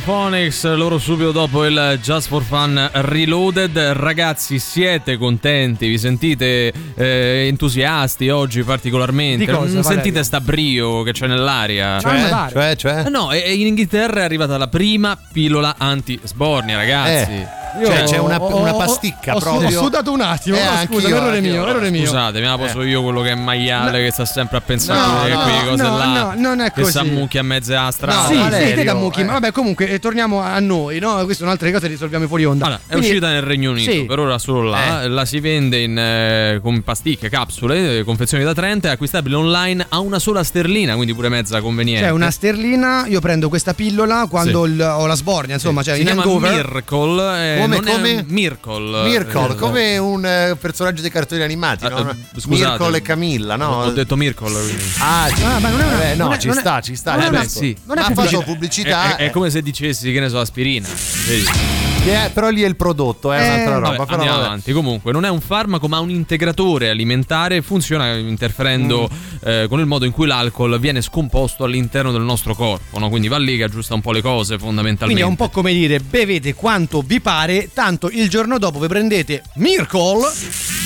Stereophonics, 0.00 0.74
loro 0.74 0.98
subito 0.98 1.32
dopo 1.32 1.64
il 1.64 1.98
Just 2.02 2.28
for 2.28 2.42
Fun 2.42 2.90
Reloaded. 2.92 3.78
Ragazzi, 3.78 4.58
siete 4.58 5.16
contenti? 5.16 5.88
Vi 5.88 5.96
sentite 5.96 6.70
eh, 6.94 7.46
entusiasti 7.48 8.28
oggi 8.28 8.62
particolarmente? 8.62 9.46
Di 9.46 9.50
cosa, 9.50 9.60
non 9.72 9.80
Valerio? 9.80 9.90
sentite 9.90 10.22
sta 10.22 10.40
brio 10.42 11.02
che 11.02 11.12
c'è 11.12 11.26
nell'aria? 11.26 11.98
Cioè, 11.98 12.28
dai. 12.28 12.50
cioè, 12.50 12.76
cioè? 12.76 13.04
Eh, 13.06 13.08
No, 13.08 13.32
e- 13.32 13.54
in 13.54 13.68
Inghilterra 13.68 14.20
è 14.20 14.24
arrivata 14.24 14.58
la 14.58 14.68
prima 14.68 15.18
pillola 15.32 15.76
anti-sbornia, 15.78 16.76
ragazzi. 16.76 17.32
Eh. 17.32 17.55
Cioè, 17.84 18.02
c'è 18.04 18.16
una, 18.18 18.40
ho- 18.40 18.60
una 18.60 18.74
pasticca 18.74 19.34
ho, 19.34 19.38
proprio. 19.38 19.78
Ho 19.80 19.82
sudato 19.84 20.12
un 20.12 20.20
attimo, 20.20 20.56
Eh, 20.56 20.60
no, 20.64 20.86
scusa, 20.86 21.08
errore 21.08 21.40
mio, 21.40 21.66
errore 21.66 21.90
mio. 21.90 22.04
Scusate, 22.04 22.40
ma 22.40 22.56
posso 22.58 22.82
io 22.82 23.02
quello 23.02 23.20
che 23.22 23.30
è 23.30 23.34
maiale 23.34 24.04
che 24.04 24.10
sta 24.10 24.24
sempre 24.24 24.58
a 24.58 24.60
pensare 24.60 24.98
No, 24.98 25.22
che 25.24 25.32
no, 25.32 25.42
qui 25.42 25.68
cose 25.70 25.82
no, 25.82 25.96
là. 25.98 26.06
no, 26.06 26.32
non 26.36 26.60
è 26.60 26.72
Che 26.72 26.80
così. 26.80 26.92
s'ammucchia 26.92 27.40
a 27.40 27.44
mezzo 27.44 27.72
alla 27.76 27.90
strada. 27.90 28.26
sì, 28.26 28.34
Valerio, 28.36 28.68
sì, 28.68 28.74
te 28.74 28.84
da 28.84 28.94
mucchi, 28.94 29.20
eh. 29.20 29.24
ma 29.24 29.32
vabbè, 29.34 29.52
comunque 29.52 29.88
eh, 29.88 29.98
torniamo 29.98 30.40
a 30.40 30.58
noi, 30.60 30.98
no? 30.98 31.14
Queste 31.16 31.34
sono 31.34 31.50
altre 31.50 31.70
cose 31.72 31.84
che 31.86 31.92
risolviamo 31.92 32.26
fuori 32.26 32.44
onda. 32.44 32.64
Allora, 32.66 32.80
è 32.86 32.90
Quindi- 32.92 33.06
uscita 33.08 33.28
nel 33.28 33.42
Regno 33.42 33.70
Unito, 33.70 33.90
Sì. 33.90 34.04
per 34.04 34.18
ora 34.18 34.38
solo 34.38 34.62
là. 34.62 35.06
La 35.08 35.24
si 35.24 35.40
vende 35.40 35.80
in, 35.80 35.98
eh, 35.98 36.58
con 36.62 36.82
pasticche, 36.82 37.28
capsule, 37.28 37.98
eh, 37.98 38.04
confezioni 38.04 38.44
da 38.44 38.54
30, 38.54 38.88
è 38.88 38.92
acquistabile 38.92 39.36
online 39.36 39.86
a 39.88 39.98
una 40.00 40.18
sola 40.18 40.42
sterlina, 40.42 40.94
quindi 40.94 41.14
pure 41.14 41.28
mezza 41.28 41.60
conveniente. 41.60 42.02
Cioè, 42.04 42.12
una 42.12 42.30
sterlina, 42.30 43.04
io 43.06 43.20
prendo 43.20 43.48
questa 43.48 43.74
pillola 43.74 44.26
quando 44.28 44.64
Sì. 44.66 44.80
ho 44.80 45.06
la 45.06 45.14
sbornia, 45.14 45.54
insomma, 45.54 45.82
cioè 45.82 45.94
si 45.94 46.00
in 46.00 46.06
chiama 46.06 46.22
hangover. 46.22 46.52
Miracle. 46.52 47.58
Eh, 47.74 47.76
Come, 47.76 47.80
non 47.80 47.88
è 47.88 47.92
come? 47.92 48.12
un 48.20 48.24
Miracle. 48.28 49.02
Mirko, 49.08 49.50
Eh, 49.50 49.54
come 49.56 49.98
un 49.98 50.24
eh, 50.26 50.56
personaggio 50.60 51.02
dei 51.02 51.10
cartoni 51.10 51.42
animati, 51.42 51.84
eh, 51.86 51.88
no? 51.88 52.10
eh, 52.10 52.14
scusate. 52.40 52.68
Mirko 52.78 52.94
e 52.94 53.02
Camilla, 53.02 53.56
no? 53.56 53.82
Ho 53.84 53.90
detto 53.90 54.16
Miracle. 54.16 54.50
quindi. 54.50 54.82
Ah, 54.98 55.28
sì. 55.34 55.42
Ah, 55.42 55.58
ma 55.58 55.68
non 55.68 55.80
è 55.80 55.84
una- 55.84 56.10
Eh, 56.10 56.14
no, 56.14 56.24
non 56.24 56.32
è- 56.34 56.38
ci 56.38 56.46
non 56.48 56.56
è- 56.56 56.60
sta, 56.60 56.80
ci 56.80 56.96
sta. 56.96 57.12
non 57.12 57.20
è 57.20 57.24
ci 57.24 57.30
una- 57.30 57.42
sta. 57.44 57.58
sì. 57.58 57.76
non 57.84 57.98
è 57.98 58.00
Ma 58.00 58.06
pubblicità. 58.08 58.36
faccio 58.38 58.50
pubblicità. 58.52 59.16
È, 59.16 59.22
è- 59.22 59.26
è 59.26 59.30
come 59.30 59.50
se 59.50 59.62
dicessi, 59.62 60.12
che 60.12 60.20
ne 60.20 60.28
so, 60.28 60.38
aspirina. 60.40 60.88
Vedi? 61.26 61.75
Che 62.06 62.24
è- 62.26 62.30
però 62.30 62.48
lì 62.50 62.62
è 62.62 62.66
il 62.66 62.76
prodotto, 62.76 63.32
è 63.32 63.40
Eh, 63.40 63.44
un'altra 63.44 63.74
roba. 63.74 63.86
Vabbè, 63.88 63.96
però 64.04 64.12
andiamo 64.14 64.36
vabbè. 64.36 64.46
avanti. 64.46 64.72
Comunque, 64.72 65.12
non 65.12 65.24
è 65.24 65.28
un 65.28 65.40
farmaco, 65.40 65.88
ma 65.88 65.98
un 65.98 66.10
integratore 66.10 66.88
alimentare. 66.90 67.62
Funziona 67.62 68.14
interferendo 68.14 69.08
Mm. 69.12 69.48
eh, 69.48 69.66
con 69.68 69.80
il 69.80 69.86
modo 69.86 70.04
in 70.04 70.12
cui 70.12 70.26
l'alcol 70.26 70.78
viene 70.78 71.00
scomposto 71.00 71.64
all'interno 71.64 72.12
del 72.12 72.22
nostro 72.22 72.54
corpo. 72.54 72.98
no? 72.98 73.08
Quindi 73.08 73.28
va 73.28 73.38
lì 73.38 73.56
che 73.56 73.64
aggiusta 73.64 73.94
un 73.94 74.00
po' 74.00 74.12
le 74.12 74.22
cose, 74.22 74.58
fondamentalmente. 74.58 75.04
Quindi 75.04 75.22
è 75.22 75.24
un 75.24 75.36
po' 75.36 75.48
come 75.50 75.72
dire, 75.72 75.98
bevete 76.00 76.54
quanto 76.54 77.02
vi 77.02 77.20
pare, 77.20 77.70
tanto 77.72 78.08
il 78.10 78.28
giorno 78.28 78.58
dopo 78.58 78.78
vi 78.78 78.86
prendete 78.86 79.42
Miracle 79.54 80.85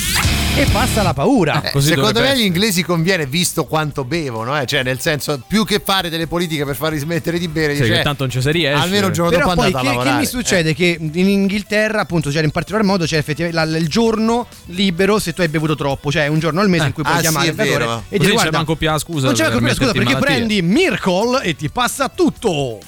e 0.56 0.66
passa 0.72 1.02
la 1.02 1.14
paura. 1.14 1.62
Eh, 1.62 1.70
Così 1.70 1.88
secondo 1.88 2.20
me 2.20 2.30
agli 2.30 2.42
inglesi 2.42 2.82
conviene 2.82 3.24
visto 3.26 3.64
quanto 3.64 4.04
bevono, 4.04 4.58
eh? 4.60 4.66
cioè 4.66 4.82
nel 4.82 5.00
senso 5.00 5.40
più 5.46 5.64
che 5.64 5.80
fare 5.82 6.10
delle 6.10 6.26
politiche 6.26 6.64
per 6.66 6.76
farli 6.76 6.98
smettere 6.98 7.38
di 7.38 7.48
bere, 7.48 7.74
Sì, 7.76 7.82
dice, 7.82 8.02
tanto 8.02 8.24
non 8.24 8.30
ci 8.32 8.42
si 8.42 8.50
riesce. 8.50 8.82
almeno 8.82 9.06
il 9.06 9.12
giorno 9.12 9.30
Però 9.30 9.48
dopo 9.48 9.60
andate 9.62 9.76
a 9.76 9.80
che, 9.80 9.86
che 9.86 9.94
lavorare. 9.94 10.18
mi 10.18 10.26
succede? 10.26 10.74
Che 10.74 10.98
in 11.00 11.28
Inghilterra, 11.28 12.00
appunto, 12.00 12.30
cioè 12.30 12.42
in 12.42 12.50
particolar 12.50 12.84
modo 12.84 13.04
c'è 13.06 13.16
effettivamente 13.16 13.78
il 13.78 13.88
giorno 13.88 14.46
libero 14.66 15.18
se 15.18 15.32
tu 15.32 15.40
hai 15.40 15.48
bevuto 15.48 15.74
troppo, 15.76 16.10
cioè 16.10 16.26
un 16.26 16.38
giorno 16.38 16.60
al 16.60 16.68
mese 16.68 16.84
Eh, 16.84 16.86
in 16.88 16.92
cui 16.92 17.02
puoi 17.04 17.16
ah, 17.16 17.20
chiamare 17.20 17.44
sì, 17.46 17.50
il 17.52 17.56
è 17.58 17.64
vero. 17.64 17.78
datore 17.78 17.92
e 17.96 18.00
Così 18.00 18.18
dire 18.18 18.26
c'è 18.28 18.32
guarda, 18.34 18.56
manco 18.58 18.76
più 18.76 18.88
la 18.90 18.98
scusa 18.98 19.26
non 19.26 19.34
c'è 19.34 19.42
manco 19.44 19.58
più 19.58 19.66
la 19.66 19.74
scusa 19.74 19.92
perché 19.92 20.12
malattia." 20.12 20.34
prendi 20.34 20.62
Miracle 20.62 21.42
e 21.42 21.56
ti 21.56 21.70
passa 21.70 22.08
tutto. 22.08 22.78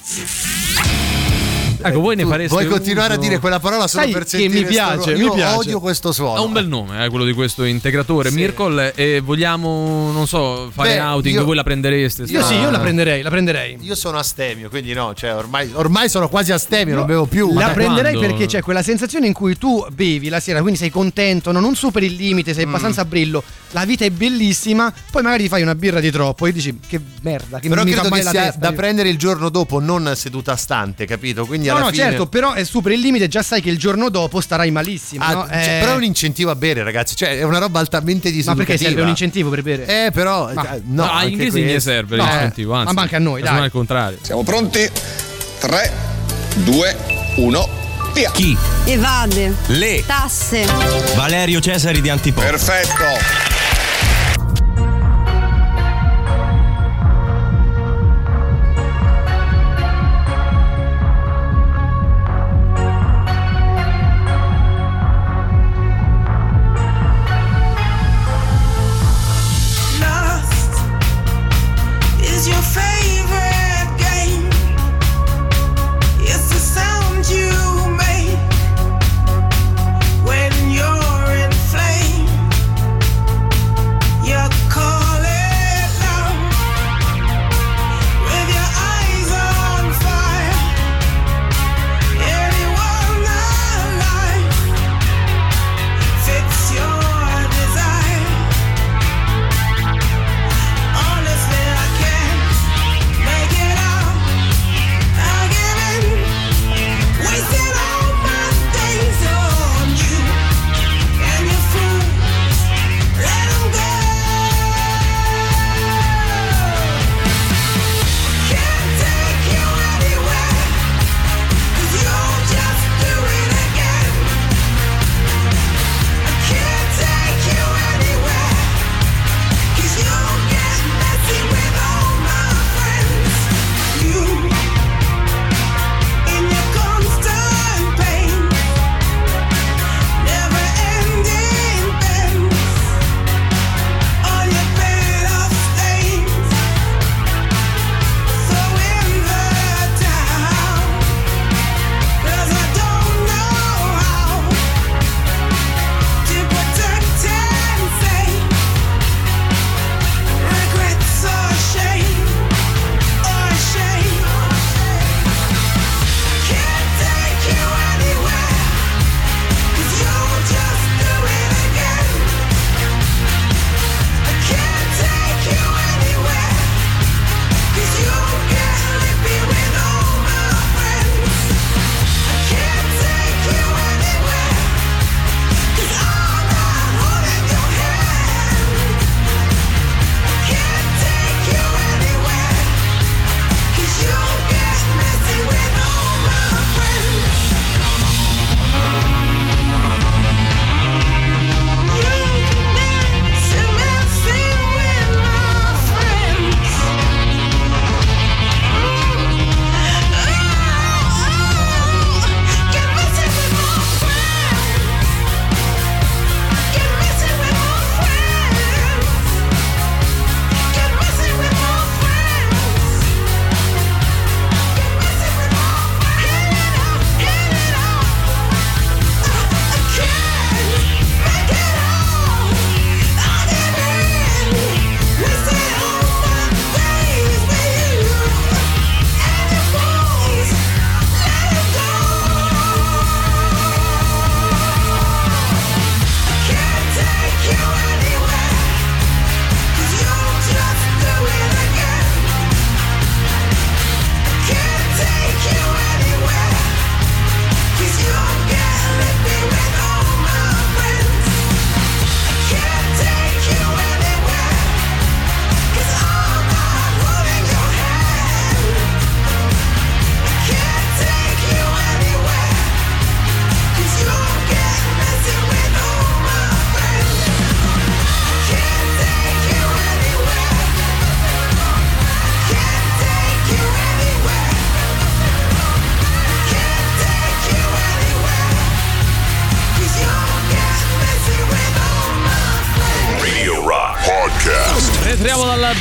Ecco, 1.83 1.99
voi 1.99 2.15
ne 2.15 2.25
fareste 2.25 2.53
vuoi 2.55 2.67
continuare 2.67 3.13
uso- 3.13 3.19
a 3.21 3.23
dire 3.23 3.39
quella 3.39 3.59
parola 3.59 3.87
solo 3.87 4.03
Sai 4.03 4.11
per 4.11 4.23
che 4.23 4.29
sentire 4.29 4.59
mi 4.61 4.65
piace, 4.65 5.13
mi 5.13 5.19
Io 5.19 5.33
piace. 5.33 5.55
odio 5.57 5.79
questo 5.79 6.11
suono. 6.11 6.35
Ha 6.37 6.41
un 6.41 6.51
bel 6.53 6.67
nome, 6.67 7.03
eh, 7.05 7.09
quello 7.09 7.25
di 7.25 7.33
questo 7.33 7.63
integratore 7.63 8.29
Sì. 8.29 8.35
Miracle. 8.35 8.93
E 8.95 9.19
vogliamo, 9.19 10.11
non 10.11 10.27
so, 10.27 10.69
fare 10.73 10.95
Beh, 10.95 10.99
outing. 11.01 11.35
io- 11.35 11.43
Voi 11.45 11.55
la 11.55 11.63
prendereste? 11.63 12.23
Io 12.23 12.39
sta- 12.41 12.47
sì, 12.47 12.55
io 12.55 12.69
la 12.69 12.79
prenderei, 12.79 13.21
la 13.21 13.29
prenderei. 13.29 13.77
Io 13.81 13.95
sono 13.95 14.17
astemio, 14.17 14.69
quindi 14.69 14.93
no, 14.93 15.13
cioè 15.13 15.35
ormai, 15.35 15.69
ormai 15.73 16.09
sono 16.09 16.29
quasi 16.29 16.51
astemio, 16.51 16.95
non 16.95 17.05
bevo 17.05 17.25
più. 17.25 17.53
La 17.53 17.69
prenderei 17.69 18.13
quando? 18.13 18.27
perché 18.35 18.45
c'è 18.47 18.61
quella 18.61 18.81
sensazione 18.83 19.27
in 19.27 19.33
cui 19.33 19.57
tu 19.57 19.85
bevi 19.91 20.29
la 20.29 20.39
sera, 20.39 20.61
quindi 20.61 20.79
sei 20.79 20.89
contento, 20.89 21.51
no? 21.51 21.59
non 21.59 21.75
superi 21.75 22.05
il 22.07 22.13
limite, 22.13 22.51
Mm. 22.51 22.53
sei 22.55 22.63
abbastanza 22.63 23.01
a 23.01 23.05
brillo, 23.05 23.43
la 23.71 23.85
vita 23.85 24.05
è 24.05 24.09
bellissima, 24.09 24.91
poi 25.11 25.21
magari 25.21 25.43
ti 25.43 25.49
fai 25.49 25.61
una 25.61 25.75
birra 25.75 25.99
di 25.99 26.11
troppo 26.11 26.45
e 26.45 26.51
dici 26.51 26.79
che 26.87 26.99
merda, 27.21 27.59
che 27.59 27.69
Però 27.69 27.83
mi 27.83 27.91
credo 27.91 28.03
fa 28.03 28.09
male 28.09 28.21
che 28.21 28.25
la 28.25 28.31
sia 28.31 28.43
testa. 28.51 28.59
da 28.59 28.71
prendere 28.73 29.09
il 29.09 29.17
giorno 29.17 29.49
dopo, 29.49 29.79
non 29.79 30.11
seduta 30.15 30.55
stante, 30.55 31.05
capito? 31.05 31.45
Quindi 31.45 31.69
No, 31.73 31.77
alla 31.79 31.85
no, 31.87 31.91
fine... 31.91 32.03
certo, 32.09 32.25
però 32.27 32.53
eh, 32.55 32.65
superi 32.65 32.95
il 32.95 33.01
limite, 33.01 33.27
già 33.27 33.41
sai 33.43 33.61
che 33.61 33.69
il 33.69 33.77
giorno 33.77 34.09
dopo 34.09 34.41
starai 34.41 34.71
malissimo. 34.71 35.23
Ah, 35.23 35.33
no? 35.33 35.47
cioè, 35.47 35.77
Eh, 35.77 35.79
Però 35.81 35.93
è 35.93 35.95
un 35.95 36.03
incentivo 36.03 36.51
a 36.51 36.55
bere, 36.55 36.83
ragazzi. 36.83 37.15
Cioè, 37.15 37.37
è 37.39 37.43
una 37.43 37.57
roba 37.59 37.79
altamente 37.79 38.29
Ma 38.29 38.35
diseducativa. 38.35 38.65
perché 38.65 38.83
serve 38.83 39.01
un 39.01 39.07
incentivo 39.09 39.49
per 39.49 39.61
bere? 39.63 40.05
Eh, 40.05 40.11
però. 40.11 40.51
Ma- 40.53 40.73
eh, 40.75 40.81
no, 40.85 41.05
No, 41.05 41.21
inglesi 41.27 41.59
ne 41.61 41.71
questo. 41.71 41.89
serve 41.89 42.15
No, 42.17 42.23
l'incentivo, 42.23 42.73
anzi. 42.73 42.93
ma 42.93 43.01
anche 43.01 43.15
a 43.15 43.19
noi, 43.19 43.41
dai. 43.41 43.59
al 43.59 43.71
contrario. 43.71 44.17
Siamo 44.21 44.43
pronti? 44.43 44.89
3, 45.59 45.91
2, 46.55 46.97
1, 47.37 47.69
via! 48.13 48.31
Chi? 48.31 48.57
Evade. 48.85 49.53
Le. 49.67 50.03
Tasse. 50.05 50.65
Valerio 51.15 51.59
Cesari 51.61 52.01
di 52.01 52.09
Antipò. 52.09 52.41
Perfetto! 52.41 53.52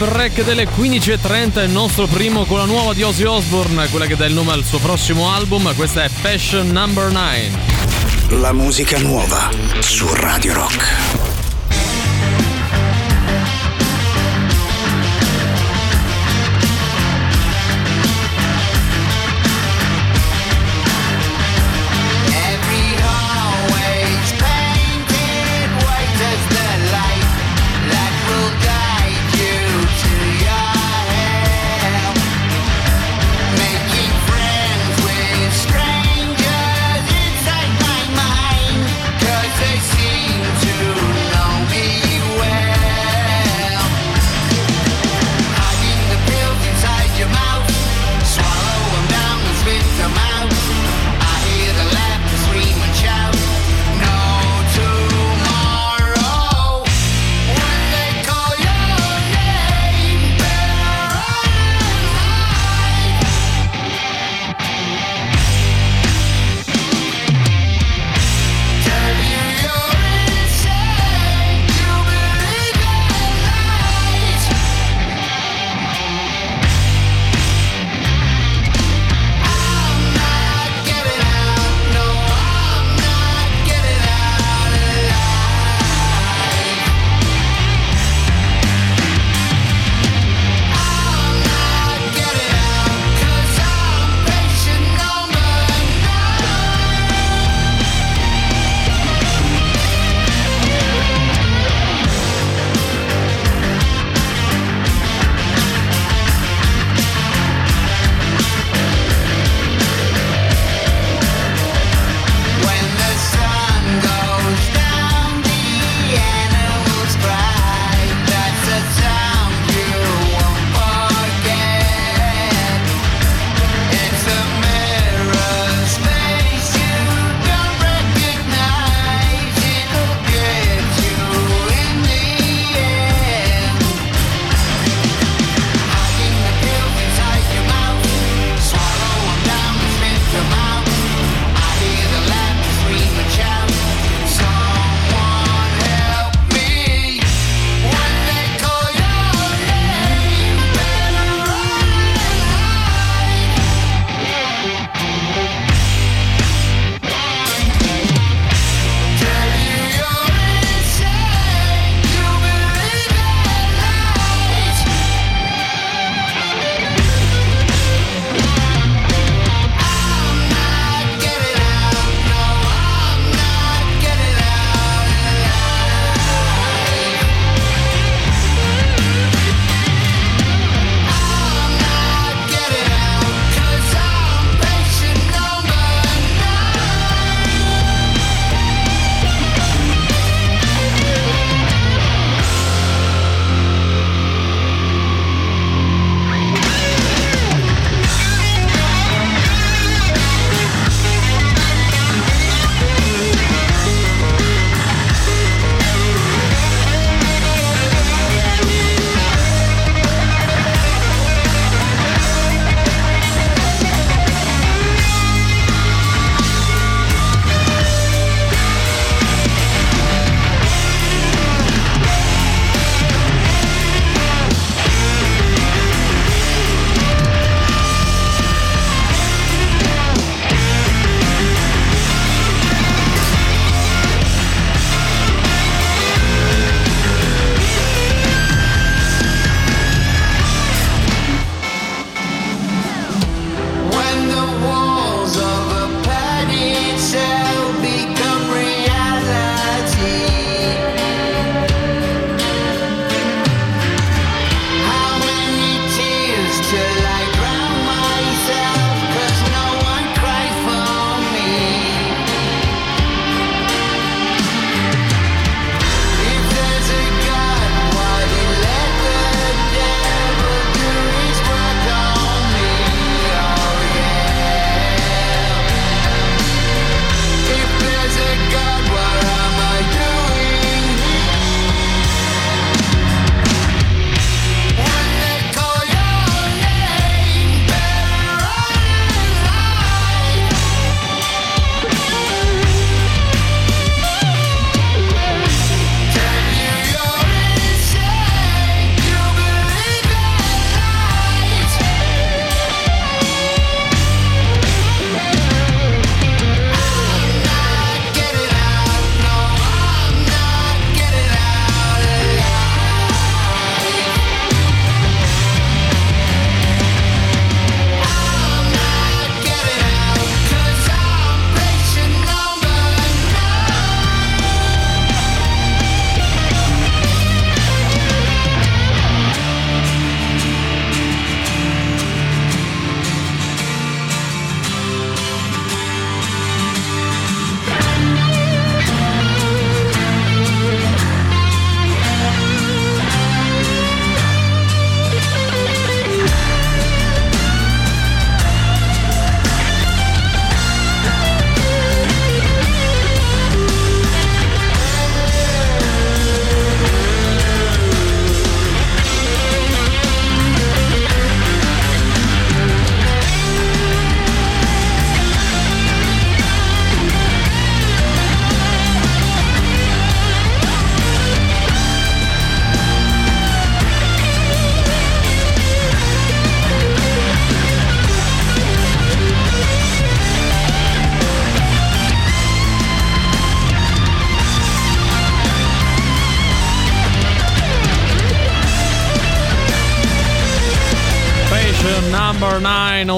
Break 0.08 0.42
delle 0.42 0.66
15.30, 0.66 1.62
il 1.64 1.70
nostro 1.70 2.06
primo 2.06 2.44
con 2.44 2.58
la 2.58 2.64
nuova 2.64 2.92
di 2.92 3.02
Ozzy 3.02 3.24
Osbourne, 3.24 3.88
quella 3.88 4.06
che 4.06 4.16
dà 4.16 4.26
il 4.26 4.34
nome 4.34 4.52
al 4.52 4.64
suo 4.64 4.78
prossimo 4.78 5.32
album, 5.32 5.74
questa 5.74 6.04
è 6.04 6.10
Passion 6.20 6.68
Number 6.68 7.10
9. 7.10 7.50
La 8.40 8.52
musica 8.52 8.98
nuova 8.98 9.50
su 9.80 10.06
Radio 10.14 10.54
Rock. 10.54 11.21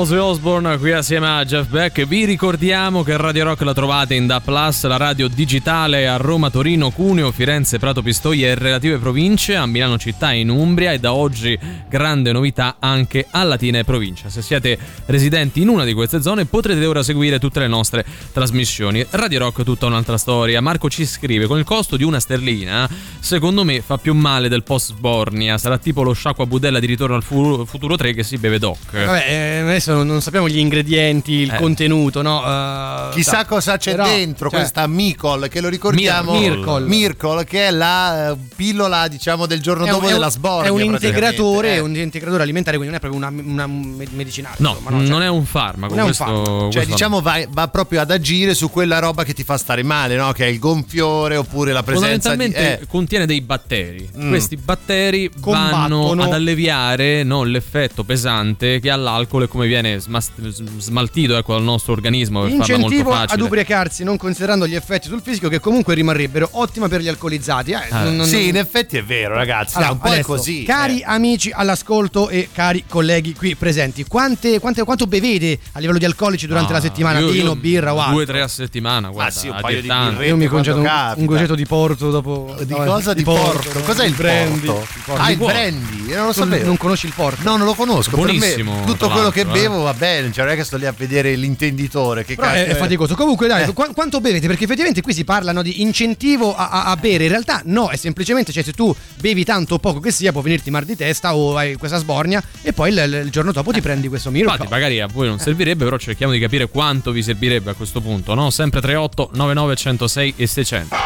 Ozzy 0.04 0.16
Osbourne 0.16 0.76
qui 0.76 0.92
assieme 0.92 1.26
a 1.26 1.44
Jeff 1.46 1.66
Beck. 1.68 2.04
Vi 2.04 2.26
ricordiamo 2.26 3.02
che 3.02 3.16
Radio 3.16 3.44
Rock 3.44 3.62
la 3.62 3.72
trovate 3.72 4.14
in 4.14 4.26
Da 4.26 4.42
Plus 4.42 4.84
la 4.84 4.98
radio 4.98 5.28
digitale 5.28 6.06
a 6.06 6.18
Roma, 6.18 6.50
Torino, 6.50 6.90
Cuneo, 6.90 7.32
Firenze, 7.32 7.78
Prato 7.78 8.02
Pistoia 8.02 8.48
e 8.48 8.54
relative 8.54 8.98
province 8.98 9.56
a 9.56 9.64
Milano 9.64 9.96
città 9.96 10.32
e 10.32 10.40
in 10.40 10.50
Umbria 10.50 10.92
e 10.92 10.98
da 10.98 11.14
oggi 11.14 11.58
grande 11.88 12.32
novità 12.32 12.76
anche 12.80 13.26
a 13.30 13.44
Latina 13.44 13.78
e 13.78 13.84
provincia. 13.84 14.28
Se 14.28 14.42
siete 14.42 14.78
residenti 15.06 15.62
in 15.62 15.68
una 15.68 15.84
di 15.84 15.94
queste 15.94 16.20
zone 16.20 16.44
potrete 16.44 16.84
ora 16.84 17.02
seguire 17.02 17.38
tutte 17.38 17.60
le 17.60 17.68
nostre 17.68 18.04
trasmissioni. 18.30 19.06
Radio 19.08 19.38
Rock 19.38 19.62
tutta 19.62 19.86
un'altra 19.86 20.18
storia. 20.18 20.60
Marco 20.60 20.90
ci 20.90 21.06
scrive 21.06 21.46
con 21.46 21.56
il 21.56 21.64
costo 21.64 21.96
di 21.96 22.04
una 22.04 22.20
sterlina 22.20 22.86
secondo 23.24 23.64
me 23.64 23.80
fa 23.80 23.96
più 23.96 24.12
male 24.14 24.48
del 24.50 24.62
post 24.62 24.88
Sbornia 24.92 25.56
sarà 25.56 25.78
tipo 25.78 26.02
lo 26.02 26.12
sciacqua 26.12 26.44
budella 26.44 26.78
di 26.78 26.84
ritorno 26.86 27.14
al 27.16 27.22
fu- 27.22 27.64
futuro 27.64 27.96
3 27.96 28.12
che 28.12 28.22
si 28.22 28.36
beve 28.36 28.58
doc 28.58 28.76
Vabbè, 28.92 29.24
eh, 29.26 29.58
adesso 29.60 30.02
non, 30.02 30.20
sappiamo 30.20 30.46
gli 30.48 30.58
ingredienti, 30.58 31.32
il 31.32 31.50
Eh. 31.52 31.56
contenuto, 31.56 32.20
no? 32.20 32.42
Eh, 32.44 33.14
Chissà 33.14 33.38
da- 33.38 33.44
cosa 33.46 33.76
c'è 33.78 33.92
però, 33.92 34.04
dentro 34.04 34.50
cioè, 34.50 34.58
questa 34.60 34.86
Micol 34.86 35.48
che 35.48 35.60
lo 35.62 35.68
ricordiamo 35.68 36.32
Mir- 36.32 36.56
Mircol. 36.56 36.86
Mircol, 36.86 37.44
che 37.44 37.68
è 37.68 37.70
la 37.70 38.30
eh, 38.32 38.36
pillola 38.54 39.08
diciamo 39.08 39.46
del 39.46 39.60
giorno 39.62 39.86
è 39.86 39.90
dopo 39.90 40.04
un- 40.04 40.12
della 40.12 40.28
sbornia 40.28 40.66
È 40.66 40.68
un 40.70 40.82
integratore, 40.82 41.70
Eh. 41.72 41.74
è 41.76 41.78
un 41.80 41.96
integratore 41.96 42.42
alimentare, 42.42 42.76
quindi 42.76 42.94
non 42.94 43.02
è 43.02 43.08
proprio 43.08 43.26
una, 43.30 43.50
una 43.50 43.66
me- 43.66 44.06
medicinale. 44.12 44.56
no, 44.58 44.70
insomma, 44.70 44.90
no? 44.90 44.98
Cioè, 45.00 45.08
non 45.08 45.22
è 45.22 45.28
un 45.28 45.44
farmaco 45.46 45.94
non 45.94 45.98
è 46.04 46.08
un 46.08 46.14
questo, 46.14 46.24
farmaco. 46.24 46.70
Cioè, 46.70 46.84
diciamo, 46.84 47.20
va, 47.22 47.40
va 47.48 47.68
proprio 47.68 48.00
ad 48.02 48.10
agire 48.10 48.54
su 48.54 48.68
quella 48.70 48.98
roba 48.98 49.24
che 49.24 49.32
ti 49.32 49.44
fa 49.44 49.56
stare 49.56 49.82
male, 49.82 50.16
no? 50.16 50.32
Che 50.32 50.44
è 50.44 50.48
il 50.48 50.58
gonfiore 50.58 51.36
oppure 51.36 51.72
la 51.72 51.82
presenza 51.82 52.34
di. 52.36 52.44
Eh, 52.52 52.80
contiene 52.86 53.12
dei 53.24 53.40
batteri. 53.40 54.10
Mm. 54.18 54.28
Questi 54.28 54.56
batteri 54.56 55.30
vanno 55.38 55.98
Combattono. 56.00 56.22
ad 56.24 56.32
alleviare 56.32 57.22
no, 57.22 57.44
l'effetto 57.44 58.02
pesante 58.04 58.80
che 58.80 58.90
ha 58.90 58.96
l'alcol 58.96 59.44
e 59.44 59.48
come 59.48 59.66
viene 59.66 59.98
smas- 60.00 60.30
smaltito 60.78 61.36
ecco, 61.36 61.54
dal 61.54 61.62
nostro 61.62 61.92
organismo 61.92 62.40
per 62.42 62.50
farla 62.50 62.66
molto 62.78 62.94
Incentivo 62.94 63.12
ad 63.14 63.40
ubriacarsi, 63.40 64.04
non 64.04 64.16
considerando 64.16 64.66
gli 64.66 64.74
effetti 64.74 65.08
sul 65.08 65.20
fisico, 65.22 65.48
che 65.48 65.60
comunque 65.60 65.94
rimarrebbero 65.94 66.48
ottima 66.52 66.88
per 66.88 67.00
gli 67.00 67.08
alcolizzati. 67.08 67.72
Eh, 67.72 67.78
non- 67.90 68.16
non- 68.16 68.26
sì, 68.26 68.48
in 68.48 68.56
effetti 68.56 68.96
è 68.96 69.04
vero, 69.04 69.34
ragazzi. 69.34 69.76
Allora, 69.76 69.88
no, 69.90 69.94
un 69.94 70.00
po' 70.00 70.06
è 70.08 70.12
adesso, 70.12 70.26
così. 70.28 70.62
Cari 70.64 71.00
eh. 71.00 71.04
amici 71.06 71.50
all'ascolto 71.52 72.28
e 72.28 72.48
cari 72.52 72.84
colleghi 72.88 73.34
qui 73.34 73.54
presenti, 73.54 74.04
quante, 74.04 74.58
quante- 74.58 74.82
quanto 74.84 75.06
bevete 75.06 75.58
a 75.72 75.78
livello 75.78 75.98
di 75.98 76.04
alcolici 76.04 76.46
durante 76.46 76.72
Ah, 76.72 76.76
la 76.76 76.80
settimana? 76.80 77.18
io- 77.20 77.30
Vino, 77.30 77.44
io 77.50 77.56
birra 77.56 77.94
o 77.94 77.98
altro? 77.98 78.12
Due 78.14 78.22
o 78.22 78.26
tre 78.26 78.40
a 78.42 78.48
settimana, 78.48 79.10
guarda, 79.10 79.30
sì, 79.32 79.48
un 79.48 79.58
paio 79.60 79.80
di 79.80 79.86
tanto. 79.86 80.10
birrette 80.12 80.28
Io 80.28 80.36
mi 80.36 80.46
concedo 80.46 80.78
un, 80.80 81.12
un 81.16 81.24
goccetto 81.26 81.54
di 81.54 81.66
porto 81.66 82.10
dopo. 82.10 82.54
Di 82.64 82.72
no, 82.72 82.84
cosa? 82.84 83.03
Di, 83.12 83.22
porto. 83.22 83.80
Cos'è 83.80 84.06
il 84.06 84.14
brandy. 84.14 84.66
porto? 84.66 84.88
Il 84.94 85.02
porto. 85.04 85.22
Ah, 85.22 85.30
il 85.30 85.36
brandy. 85.36 86.06
Io 86.08 86.16
non 86.16 86.26
lo 86.26 86.32
sapevo. 86.32 86.64
Non 86.64 86.76
conosci 86.76 87.06
il 87.06 87.12
porto? 87.14 87.42
No, 87.42 87.56
non 87.56 87.66
lo 87.66 87.74
conosco. 87.74 88.16
Per 88.16 88.26
me 88.26 88.38
Buonissimo, 88.38 88.84
tutto 88.86 89.08
quello 89.10 89.30
che 89.30 89.40
eh. 89.40 89.44
bevo 89.46 89.82
va 89.82 89.92
bene. 89.94 90.32
Cioè, 90.32 90.44
non 90.44 90.54
è 90.54 90.56
che 90.56 90.64
sto 90.64 90.76
lì 90.76 90.86
a 90.86 90.94
vedere 90.96 91.34
l'intenditore. 91.34 92.24
Che 92.24 92.34
Però 92.36 92.48
è, 92.48 92.54
cazzo 92.64 92.70
è 92.70 92.74
faticoso. 92.76 93.14
Comunque, 93.14 93.46
dai, 93.48 93.64
Eh. 93.68 93.72
qua- 93.72 93.90
quanto 93.92 94.20
bevete? 94.20 94.46
Perché 94.46 94.64
effettivamente 94.64 95.02
qui 95.02 95.12
si 95.12 95.24
parlano 95.24 95.62
di 95.62 95.82
incentivo 95.82 96.54
a, 96.54 96.68
a- 96.68 96.84
a 96.86 96.96
bere. 96.96 97.24
In 97.24 97.30
realtà, 97.30 97.60
no, 97.64 97.88
è 97.88 97.96
semplicemente, 97.96 98.52
cioè, 98.52 98.62
se 98.62 98.72
tu 98.72 98.94
bevi 99.20 99.44
tanto 99.44 99.74
o 99.74 99.78
poco 99.78 100.00
che 100.00 100.10
sia, 100.10 100.32
può 100.32 100.40
venirti 100.40 100.70
mal 100.70 100.84
di 100.84 100.96
testa 100.96 101.34
o 101.34 101.56
hai 101.56 101.74
questa 101.76 101.98
sbornia, 101.98 102.42
e 102.62 102.72
poi 102.72 102.90
il, 102.90 103.22
il 103.24 103.30
giorno 103.30 103.52
dopo 103.52 103.72
ti 103.72 103.80
prendi 103.80 104.08
questo 104.08 104.30
Miracle. 104.30 104.54
Infatti, 104.54 104.72
magari 104.72 105.00
a 105.00 105.06
voi 105.06 105.26
non 105.28 105.38
servirebbe, 105.38 105.84
però 105.84 105.98
cerchiamo 105.98 106.32
di 106.32 106.38
capire 106.38 106.68
quanto 106.68 107.10
vi 107.12 107.22
servirebbe 107.22 107.70
a 107.70 107.74
questo 107.74 108.00
punto, 108.00 108.34
no? 108.34 108.50
Sempre 108.50 108.80
38 108.80 109.30
99 109.32 109.76
106 109.76 110.34
e 110.36 110.46
600. 110.46 110.96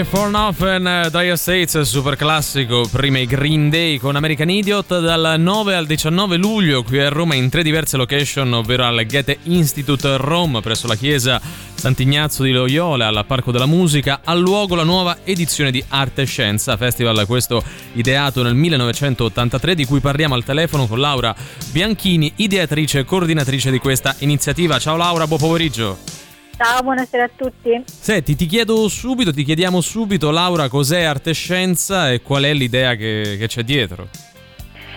Money 0.00 0.04
for 0.04 0.30
Nothing, 0.30 1.08
Dire 1.10 1.36
States, 1.36 1.80
super 1.82 2.16
classico, 2.16 2.88
prima 2.90 3.18
i 3.18 3.26
Green 3.26 3.68
Day 3.68 3.98
con 3.98 4.16
American 4.16 4.48
Idiot, 4.48 5.00
dal 5.00 5.34
9 5.38 5.74
al 5.74 5.84
19 5.84 6.36
luglio 6.36 6.82
qui 6.82 7.00
a 7.00 7.08
Roma 7.08 7.34
in 7.34 7.50
tre 7.50 7.62
diverse 7.62 7.96
location, 7.96 8.52
ovvero 8.52 8.84
al 8.84 9.04
Goethe 9.06 9.38
Institute 9.44 10.16
Rome 10.16 10.60
presso 10.60 10.86
la 10.86 10.94
chiesa 10.94 11.40
Sant'Ignazio 11.74 12.44
di 12.44 12.52
Loyola, 12.52 13.08
al 13.08 13.24
Parco 13.26 13.52
della 13.52 13.66
Musica, 13.66 14.20
al 14.24 14.40
luogo 14.40 14.74
la 14.74 14.84
nuova 14.84 15.18
edizione 15.24 15.70
di 15.70 15.84
Arte 15.88 16.22
e 16.22 16.26
Scienza, 16.26 16.76
festival 16.76 17.26
questo 17.26 17.62
ideato 17.94 18.42
nel 18.42 18.54
1983 18.54 19.74
di 19.74 19.84
cui 19.84 20.00
parliamo 20.00 20.34
al 20.34 20.44
telefono 20.44 20.86
con 20.86 20.98
Laura 20.98 21.34
Bianchini, 21.72 22.32
ideatrice 22.36 23.00
e 23.00 23.04
coordinatrice 23.04 23.70
di 23.70 23.78
questa 23.78 24.14
iniziativa. 24.20 24.78
Ciao 24.78 24.96
Laura, 24.96 25.26
buon 25.26 25.40
pomeriggio. 25.40 26.19
Ciao, 26.62 26.82
buonasera 26.82 27.24
a 27.24 27.30
tutti. 27.34 27.82
Senti, 27.86 28.36
ti 28.36 28.44
chiedo 28.44 28.86
subito, 28.88 29.32
ti 29.32 29.44
chiediamo 29.44 29.80
subito, 29.80 30.30
Laura, 30.30 30.68
cos'è 30.68 31.04
Arte 31.04 31.30
e 31.30 31.32
Scienza 31.32 32.10
e 32.12 32.20
qual 32.20 32.42
è 32.42 32.52
l'idea 32.52 32.96
che, 32.96 33.36
che 33.38 33.46
c'è 33.46 33.62
dietro? 33.62 34.08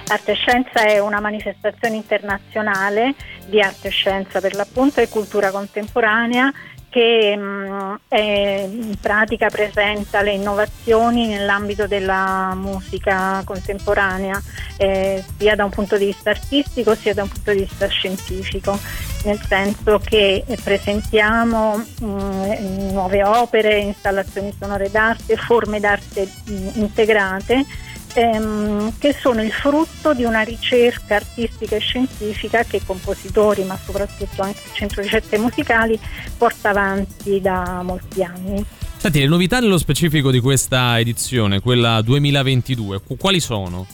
Arte 0.07 0.33
e 0.33 0.35
Scienza 0.35 0.83
è 0.85 0.99
una 0.99 1.21
manifestazione 1.21 1.95
internazionale 1.95 3.15
di 3.45 3.61
arte 3.61 3.87
e 3.87 3.91
scienza 3.91 4.41
per 4.41 4.55
l'appunto 4.55 4.99
e 4.99 5.07
cultura 5.07 5.51
contemporanea 5.51 6.51
che 6.93 7.35
mh, 7.35 7.99
è- 8.07 8.67
in 8.69 8.95
pratica 9.01 9.49
presenta 9.49 10.21
le 10.21 10.33
innovazioni 10.33 11.25
nell'ambito 11.25 11.87
della 11.87 12.53
musica 12.55 13.41
contemporanea, 13.43 14.39
eh, 14.77 15.23
sia 15.37 15.55
da 15.55 15.63
un 15.63 15.71
punto 15.71 15.97
di 15.97 16.05
vista 16.05 16.29
artistico 16.29 16.93
sia 16.93 17.15
da 17.15 17.23
un 17.23 17.29
punto 17.29 17.51
di 17.51 17.61
vista 17.61 17.87
scientifico, 17.87 18.77
nel 19.23 19.39
senso 19.47 19.99
che 20.03 20.43
presentiamo 20.63 21.77
mh, 21.77 22.91
nuove 22.91 23.23
opere, 23.23 23.79
installazioni 23.79 24.53
sonore 24.57 24.91
d'arte, 24.91 25.35
forme 25.35 25.79
d'arte 25.79 26.29
mh, 26.45 26.69
integrate 26.75 27.65
ehm, 28.13 28.97
che 28.97 29.13
sono 29.13 29.41
il 29.41 29.51
frutto 29.51 30.13
di 30.13 30.23
una 30.23 30.41
ricerca 30.41 31.15
artistica 31.15 31.75
e 31.75 31.79
scientifica 31.79 32.63
che 32.63 32.81
compositori, 32.85 33.63
ma 33.63 33.77
soprattutto 33.77 34.41
anche 34.41 34.61
il 34.65 34.73
Centro 34.73 35.01
Ricette 35.01 35.37
Musicali, 35.37 35.99
porta 36.37 36.69
avanti 36.69 37.41
da 37.41 37.81
molti 37.83 38.23
anni. 38.23 38.63
Senti, 38.97 39.19
le 39.19 39.27
novità 39.27 39.59
nello 39.59 39.77
specifico 39.77 40.31
di 40.31 40.39
questa 40.39 40.97
edizione, 40.99 41.59
quella 41.59 42.01
2022, 42.01 43.01
qu- 43.01 43.19
quali 43.19 43.39
sono? 43.39 43.85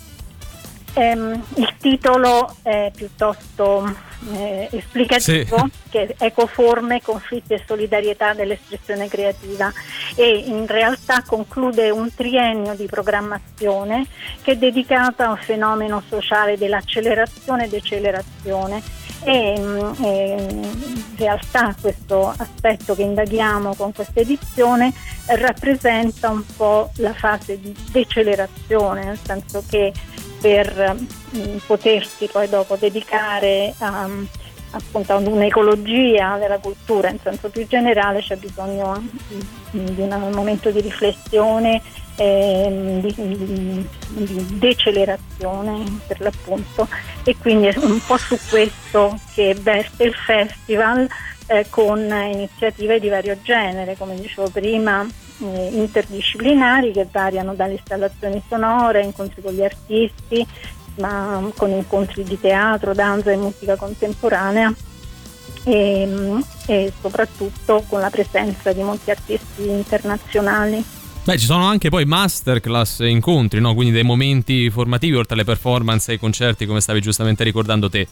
Ehm, 0.93 1.43
il 1.55 1.74
titolo 1.80 2.55
è 2.61 2.91
piuttosto 2.95 4.07
eh, 4.32 4.67
esplicativo, 4.72 5.70
che 5.89 6.15
è 6.17 6.26
Ecoforme, 6.26 7.01
conflitti 7.01 7.53
e 7.53 7.63
solidarietà 7.65 8.34
dell'espressione 8.34 9.07
creativa 9.07 9.72
e 10.15 10.43
in 10.45 10.67
realtà 10.67 11.24
conclude 11.26 11.89
un 11.89 12.13
triennio 12.13 12.76
di 12.76 12.86
programmazione 12.86 14.05
che 14.41 14.51
è 14.51 14.57
dedicata 14.57 15.28
a 15.28 15.32
un 15.32 15.38
fenomeno 15.38 16.03
sociale 16.07 16.57
dell'accelerazione 16.57 17.65
e 17.65 17.70
decelerazione. 17.70 18.82
E 19.22 19.55
mm, 19.59 20.03
eh, 20.03 20.47
in 20.49 21.15
realtà 21.17 21.76
questo 21.80 22.34
aspetto 22.38 22.95
che 22.95 23.01
indaghiamo 23.01 23.76
con 23.76 23.91
questa 23.91 24.22
edizione 24.22 24.93
rappresenta 25.26 26.30
un 26.30 26.43
po' 26.55 26.91
la 26.97 27.13
fase 27.13 27.59
di 27.59 27.76
decelerazione, 27.91 29.03
nel 29.03 29.20
senso 29.22 29.61
che 29.67 29.91
per 30.40 30.96
mm, 31.36 31.58
potersi 31.66 32.28
poi 32.28 32.50
dopo 32.50 32.76
dedicare 32.76 33.74
a, 33.80 34.08
appunto 34.72 35.14
ad 35.14 35.28
un'ecologia 35.28 36.38
della 36.38 36.60
cultura 36.60 37.10
in 37.10 37.18
senso 37.22 37.50
più 37.50 37.66
generale 37.68 38.22
c'è 38.22 38.36
bisogno 38.36 39.00
mm, 39.00 39.86
di 39.86 40.02
un 40.02 40.32
momento 40.34 40.72
di 40.72 40.82
riflessione 40.82 41.82
ehm, 42.16 43.00
di, 43.02 43.14
di- 43.16 43.88
di 44.10 44.46
decelerazione 44.58 46.00
per 46.06 46.22
l'appunto. 46.22 46.88
E 47.24 47.36
quindi 47.38 47.68
è 47.68 47.78
un 47.78 48.00
po' 48.06 48.18
su 48.18 48.38
questo 48.50 49.18
che 49.34 49.56
verte 49.60 50.04
il 50.04 50.14
festival 50.14 51.08
eh, 51.48 51.66
con 51.70 52.00
iniziative 52.00 53.00
di 53.00 53.10
vario 53.10 53.38
genere 53.42 53.96
come 53.98 54.16
dicevo 54.16 54.50
prima 54.50 55.08
eh, 55.42 55.70
interdisciplinari 55.74 56.92
che 56.92 57.08
variano 57.12 57.54
dalle 57.54 57.74
installazioni 57.74 58.42
sonore, 58.48 59.04
incontri 59.04 59.42
con 59.42 59.54
gli 59.54 59.64
artisti, 59.64 60.46
ma 60.96 61.50
con 61.56 61.70
incontri 61.72 62.24
di 62.24 62.40
teatro, 62.40 62.94
danza 62.94 63.32
e 63.32 63.38
musica 63.38 63.76
contemporanea 63.76 64.74
e, 65.64 66.06
mm, 66.06 66.40
e 66.68 66.94
soprattutto 67.00 67.84
con 67.88 68.00
la 68.00 68.10
presenza 68.10 68.72
di 68.74 68.82
molti 68.82 69.12
artisti 69.12 69.68
internazionali. 69.68 70.84
Beh, 71.24 71.38
ci 71.38 71.46
sono 71.46 71.66
anche 71.66 71.90
poi 71.90 72.06
masterclass 72.06 73.02
e 73.02 73.10
incontri, 73.10 73.60
no? 73.60 73.74
Quindi 73.74 73.94
dei 73.94 74.04
momenti 74.04 74.70
formativi 74.70 75.16
oltre 75.16 75.36
alle 75.36 75.44
performance 75.44 76.10
e 76.10 76.14
ai 76.14 76.20
concerti, 76.20 76.66
come 76.66 76.82
stavi 76.82 77.02
giustamente 77.02 77.44
ricordando 77.44 77.90
te. 77.90 78.08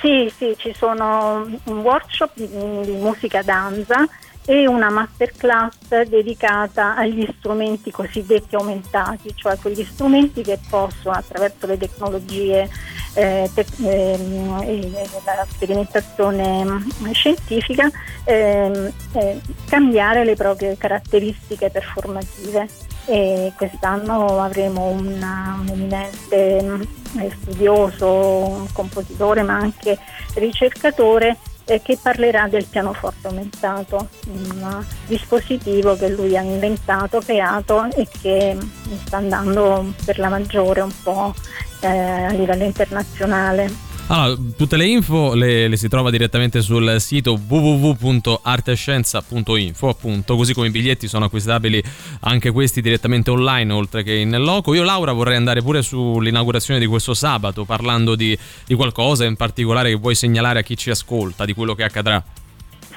Sì, 0.00 0.32
sì, 0.34 0.54
ci 0.56 0.72
sono 0.76 1.44
un 1.64 1.78
workshop 1.78 2.30
di, 2.34 2.48
di 2.84 2.92
musica 2.92 3.42
danza 3.42 4.06
e 4.48 4.66
una 4.66 4.88
masterclass 4.88 6.04
dedicata 6.08 6.96
agli 6.96 7.28
strumenti 7.36 7.90
cosiddetti 7.90 8.54
aumentati, 8.54 9.30
cioè 9.36 9.58
quegli 9.58 9.84
strumenti 9.84 10.40
che 10.40 10.58
possono 10.70 11.16
attraverso 11.16 11.66
le 11.66 11.76
tecnologie 11.76 12.66
eh, 13.12 13.50
tec- 13.52 13.78
ehm, 13.78 14.62
e 14.64 14.90
la 15.22 15.46
sperimentazione 15.46 16.64
mm, 16.64 17.10
scientifica 17.12 17.90
ehm, 18.24 18.90
eh, 19.12 19.40
cambiare 19.68 20.24
le 20.24 20.34
proprie 20.34 20.78
caratteristiche 20.78 21.68
performative. 21.68 22.66
E 23.04 23.52
quest'anno 23.54 24.42
avremo 24.42 24.86
una- 24.86 25.58
un 25.60 25.68
eminente 25.68 26.62
mm, 26.62 26.80
eh, 27.20 27.30
studioso, 27.38 28.06
un 28.06 28.72
compositore 28.72 29.42
ma 29.42 29.56
anche 29.56 29.98
ricercatore 30.34 31.36
eh, 31.68 31.82
che 31.82 31.98
parlerà 32.00 32.48
del 32.48 32.64
pianoforte 32.64 33.28
aumentato, 33.28 34.08
un 34.32 34.84
dispositivo 35.06 35.96
che 35.96 36.08
lui 36.08 36.36
ha 36.36 36.40
inventato, 36.40 37.20
creato 37.20 37.84
e 37.94 38.08
che 38.20 38.56
sta 39.04 39.18
andando 39.18 39.92
per 40.04 40.18
la 40.18 40.28
maggiore 40.28 40.80
un 40.80 40.92
po' 41.02 41.34
eh, 41.80 41.86
a 41.88 42.30
livello 42.30 42.64
internazionale. 42.64 43.87
Allora, 44.10 44.38
tutte 44.56 44.78
le 44.78 44.86
info 44.86 45.34
le, 45.34 45.68
le 45.68 45.76
si 45.76 45.86
trova 45.86 46.08
direttamente 46.08 46.62
sul 46.62 46.98
sito 46.98 47.38
www.artescienza.info, 47.46 49.86
appunto, 49.86 50.34
così 50.34 50.54
come 50.54 50.68
i 50.68 50.70
biglietti 50.70 51.06
sono 51.06 51.26
acquistabili 51.26 51.82
anche 52.20 52.50
questi 52.50 52.80
direttamente 52.80 53.28
online, 53.28 53.70
oltre 53.70 54.02
che 54.02 54.14
in 54.14 54.34
loco. 54.38 54.72
Io, 54.72 54.82
Laura, 54.82 55.12
vorrei 55.12 55.36
andare 55.36 55.60
pure 55.60 55.82
sull'inaugurazione 55.82 56.80
di 56.80 56.86
questo 56.86 57.12
sabato, 57.12 57.66
parlando 57.66 58.14
di, 58.14 58.34
di 58.64 58.74
qualcosa 58.74 59.26
in 59.26 59.36
particolare 59.36 59.90
che 59.90 59.96
vuoi 59.96 60.14
segnalare 60.14 60.60
a 60.60 60.62
chi 60.62 60.74
ci 60.74 60.88
ascolta, 60.88 61.44
di 61.44 61.52
quello 61.52 61.74
che 61.74 61.84
accadrà. 61.84 62.24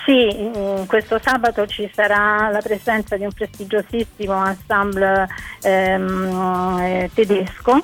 Sì, 0.05 0.33
mm, 0.33 0.85
questo 0.85 1.19
sabato 1.21 1.67
ci 1.67 1.91
sarà 1.93 2.47
la 2.49 2.61
presenza 2.61 3.17
di 3.17 3.25
un 3.25 3.33
prestigiosissimo 3.33 4.47
ensemble 4.47 5.27
ehm, 5.61 6.77
eh, 6.79 7.09
tedesco 7.13 7.83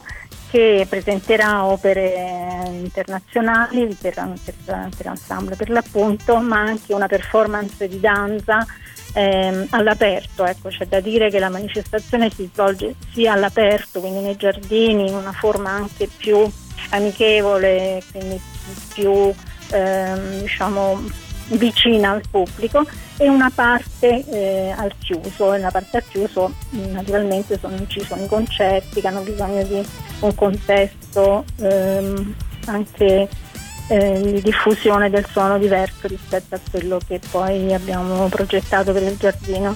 che 0.49 0.85
presenterà 0.89 1.65
opere 1.65 2.63
internazionali 2.71 3.95
per, 3.99 4.13
per, 4.43 4.89
per 4.95 5.07
ensemble 5.07 5.55
per 5.55 5.69
l'appunto, 5.69 6.37
ma 6.37 6.59
anche 6.59 6.93
una 6.93 7.07
performance 7.07 7.87
di 7.87 7.99
danza 7.99 8.65
ehm, 9.13 9.67
all'aperto. 9.71 10.45
Ecco, 10.45 10.69
c'è 10.69 10.85
da 10.85 10.99
dire 10.99 11.29
che 11.29 11.39
la 11.39 11.49
manifestazione 11.49 12.29
si 12.29 12.49
svolge 12.51 12.95
sia 13.11 13.33
all'aperto, 13.33 13.99
quindi 13.99 14.19
nei 14.19 14.35
giardini, 14.35 15.07
in 15.07 15.15
una 15.15 15.33
forma 15.33 15.71
anche 15.71 16.07
più 16.15 16.49
amichevole, 16.89 18.01
quindi 18.11 18.39
più 18.93 19.33
ehm, 19.71 20.41
diciamo 20.41 21.25
vicina 21.49 22.11
al 22.11 22.23
pubblico 22.29 22.85
e 23.17 23.29
una 23.29 23.51
parte 23.53 24.23
eh, 24.29 24.73
al 24.75 24.93
chiuso 24.99 25.51
nella 25.51 25.71
parte 25.71 25.97
al 25.97 26.03
chiuso 26.07 26.53
mh, 26.69 26.91
naturalmente 26.91 27.57
sono, 27.57 27.75
ci 27.87 28.03
sono 28.03 28.23
i 28.23 28.27
concerti 28.27 29.01
che 29.01 29.07
hanno 29.07 29.21
bisogno 29.21 29.63
di 29.63 29.85
un 30.19 30.35
contesto 30.35 31.45
ehm, 31.59 32.35
anche 32.65 33.29
eh, 33.89 34.21
di 34.21 34.41
diffusione 34.41 35.09
del 35.09 35.25
suono 35.25 35.57
diverso 35.57 36.07
rispetto 36.07 36.55
a 36.55 36.59
quello 36.69 36.99
che 37.07 37.19
poi 37.31 37.73
abbiamo 37.73 38.27
progettato 38.27 38.91
per 38.91 39.03
il 39.03 39.17
giardino. 39.17 39.75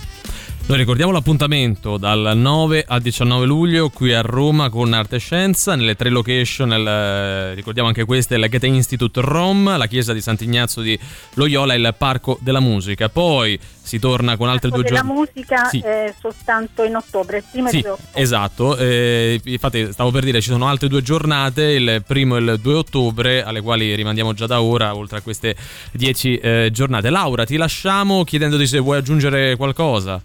Noi 0.71 0.79
ricordiamo 0.79 1.11
l'appuntamento 1.11 1.97
dal 1.97 2.31
9 2.33 2.85
al 2.87 3.01
19 3.01 3.45
luglio 3.45 3.89
qui 3.89 4.13
a 4.13 4.21
Roma 4.21 4.69
con 4.69 4.93
Arte 4.93 5.17
e 5.17 5.19
Scienza, 5.19 5.75
nelle 5.75 5.95
tre 5.95 6.09
location, 6.09 6.69
nel- 6.69 6.87
eh, 6.87 7.53
ricordiamo 7.55 7.89
anche 7.89 8.05
queste, 8.05 8.37
la 8.37 8.47
Goethe 8.47 8.67
Institute 8.67 9.19
Rome, 9.19 9.75
la 9.77 9.87
chiesa 9.87 10.13
di 10.13 10.21
Sant'Ignazio 10.21 10.81
di 10.81 10.97
Loyola 11.33 11.73
e 11.73 11.77
il 11.77 11.93
Parco 11.97 12.37
della 12.39 12.61
Musica. 12.61 13.09
Poi 13.09 13.59
si 13.81 13.99
torna 13.99 14.37
con 14.37 14.47
altre 14.47 14.69
due 14.69 14.85
giornate. 14.85 15.11
musica 15.11 15.65
Sì. 15.65 15.79
eh, 15.79 16.15
soltanto 16.17 16.85
in 16.85 16.95
ottobre, 16.95 17.39
il 17.39 17.43
primo 17.51 17.67
e 17.67 17.71
Sì, 17.71 17.75
il 17.75 17.81
2 17.81 17.91
ottobre. 17.91 18.21
esatto. 18.21 18.77
eh, 18.77 19.41
infatti, 19.43 19.91
stavo 19.91 20.11
per 20.11 20.23
dire, 20.23 20.39
ci 20.39 20.51
sono 20.51 20.69
altre 20.69 20.87
due 20.87 21.01
giornate, 21.01 21.63
il 21.63 22.01
primo 22.07 22.37
e 22.37 22.39
il 22.39 22.59
2 22.61 22.73
ottobre, 22.75 23.43
alle 23.43 23.59
quali 23.59 23.93
rimandiamo 23.93 24.33
già 24.33 24.45
da 24.45 24.61
ora, 24.61 24.95
oltre 24.95 25.17
a 25.17 25.21
queste 25.21 25.53
10 25.91 26.37
eh, 26.37 26.69
giornate. 26.71 27.09
Laura, 27.09 27.43
ti 27.43 27.57
lasciamo 27.57 28.23
chiedendoti 28.23 28.65
se 28.65 28.79
vuoi 28.79 28.99
aggiungere 28.99 29.57
qualcosa. 29.57 30.21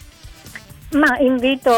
Ma 0.97 1.18
invito 1.18 1.72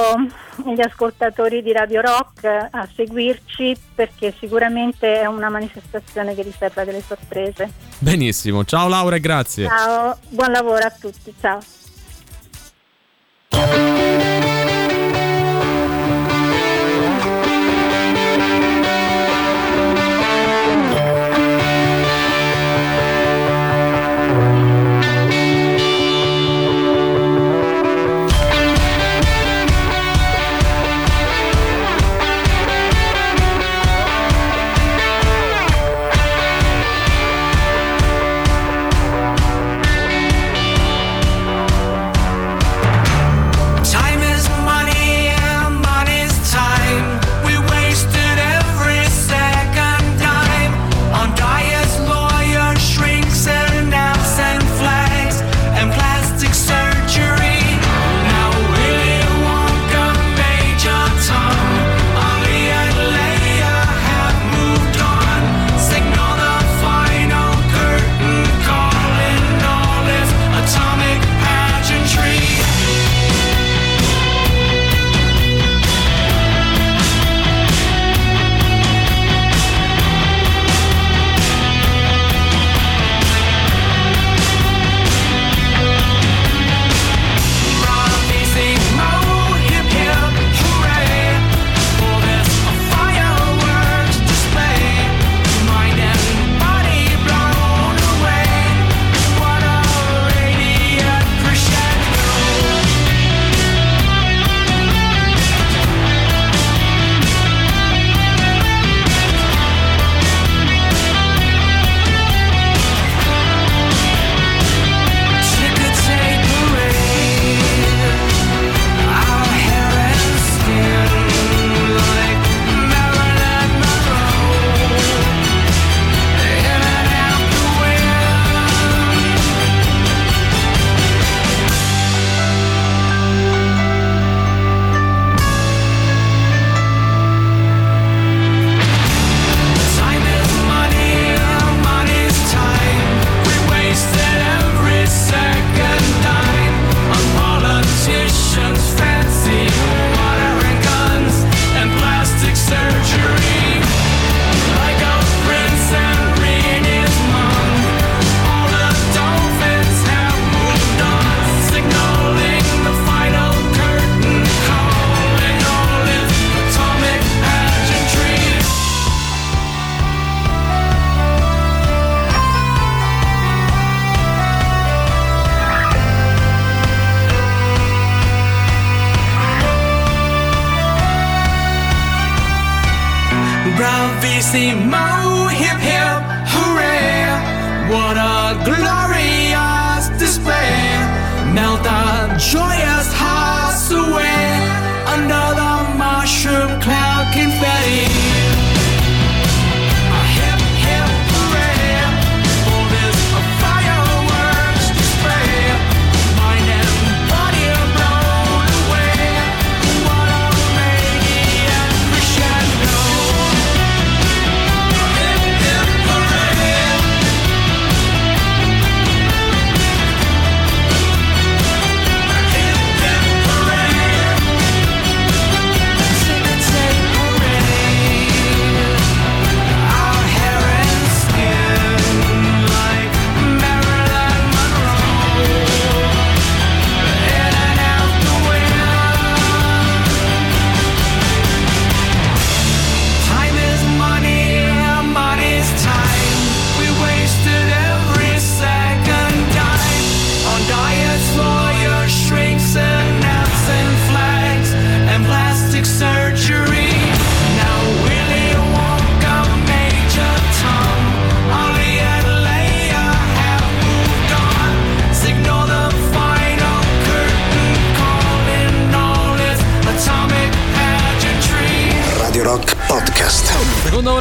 gli 0.64 0.80
ascoltatori 0.80 1.62
di 1.62 1.72
Radio 1.72 2.00
Rock 2.00 2.44
a 2.44 2.88
seguirci 2.94 3.76
perché 3.94 4.32
sicuramente 4.38 5.20
è 5.20 5.26
una 5.26 5.48
manifestazione 5.48 6.34
che 6.34 6.42
riserva 6.42 6.84
delle 6.84 7.02
sorprese. 7.02 7.70
Benissimo, 7.98 8.64
ciao 8.64 8.88
Laura 8.88 9.16
e 9.16 9.20
grazie. 9.20 9.66
Ciao, 9.66 10.16
buon 10.28 10.52
lavoro 10.52 10.84
a 10.84 10.94
tutti, 10.98 11.34
ciao. 11.40 11.58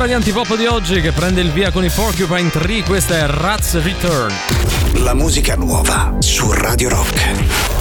di 0.08 0.14
antipop 0.14 0.56
di 0.56 0.66
oggi 0.66 1.02
che 1.02 1.12
prende 1.12 1.42
il 1.42 1.52
via 1.52 1.70
con 1.70 1.84
i 1.84 1.90
Porcupine 1.90 2.50
3, 2.50 2.84
questa 2.84 3.18
è 3.18 3.26
Rats 3.28 3.82
Return. 3.82 4.34
La 5.04 5.14
musica 5.14 5.56
nuova 5.56 6.16
su 6.20 6.50
Radio 6.52 6.88
Rock. 6.90 7.77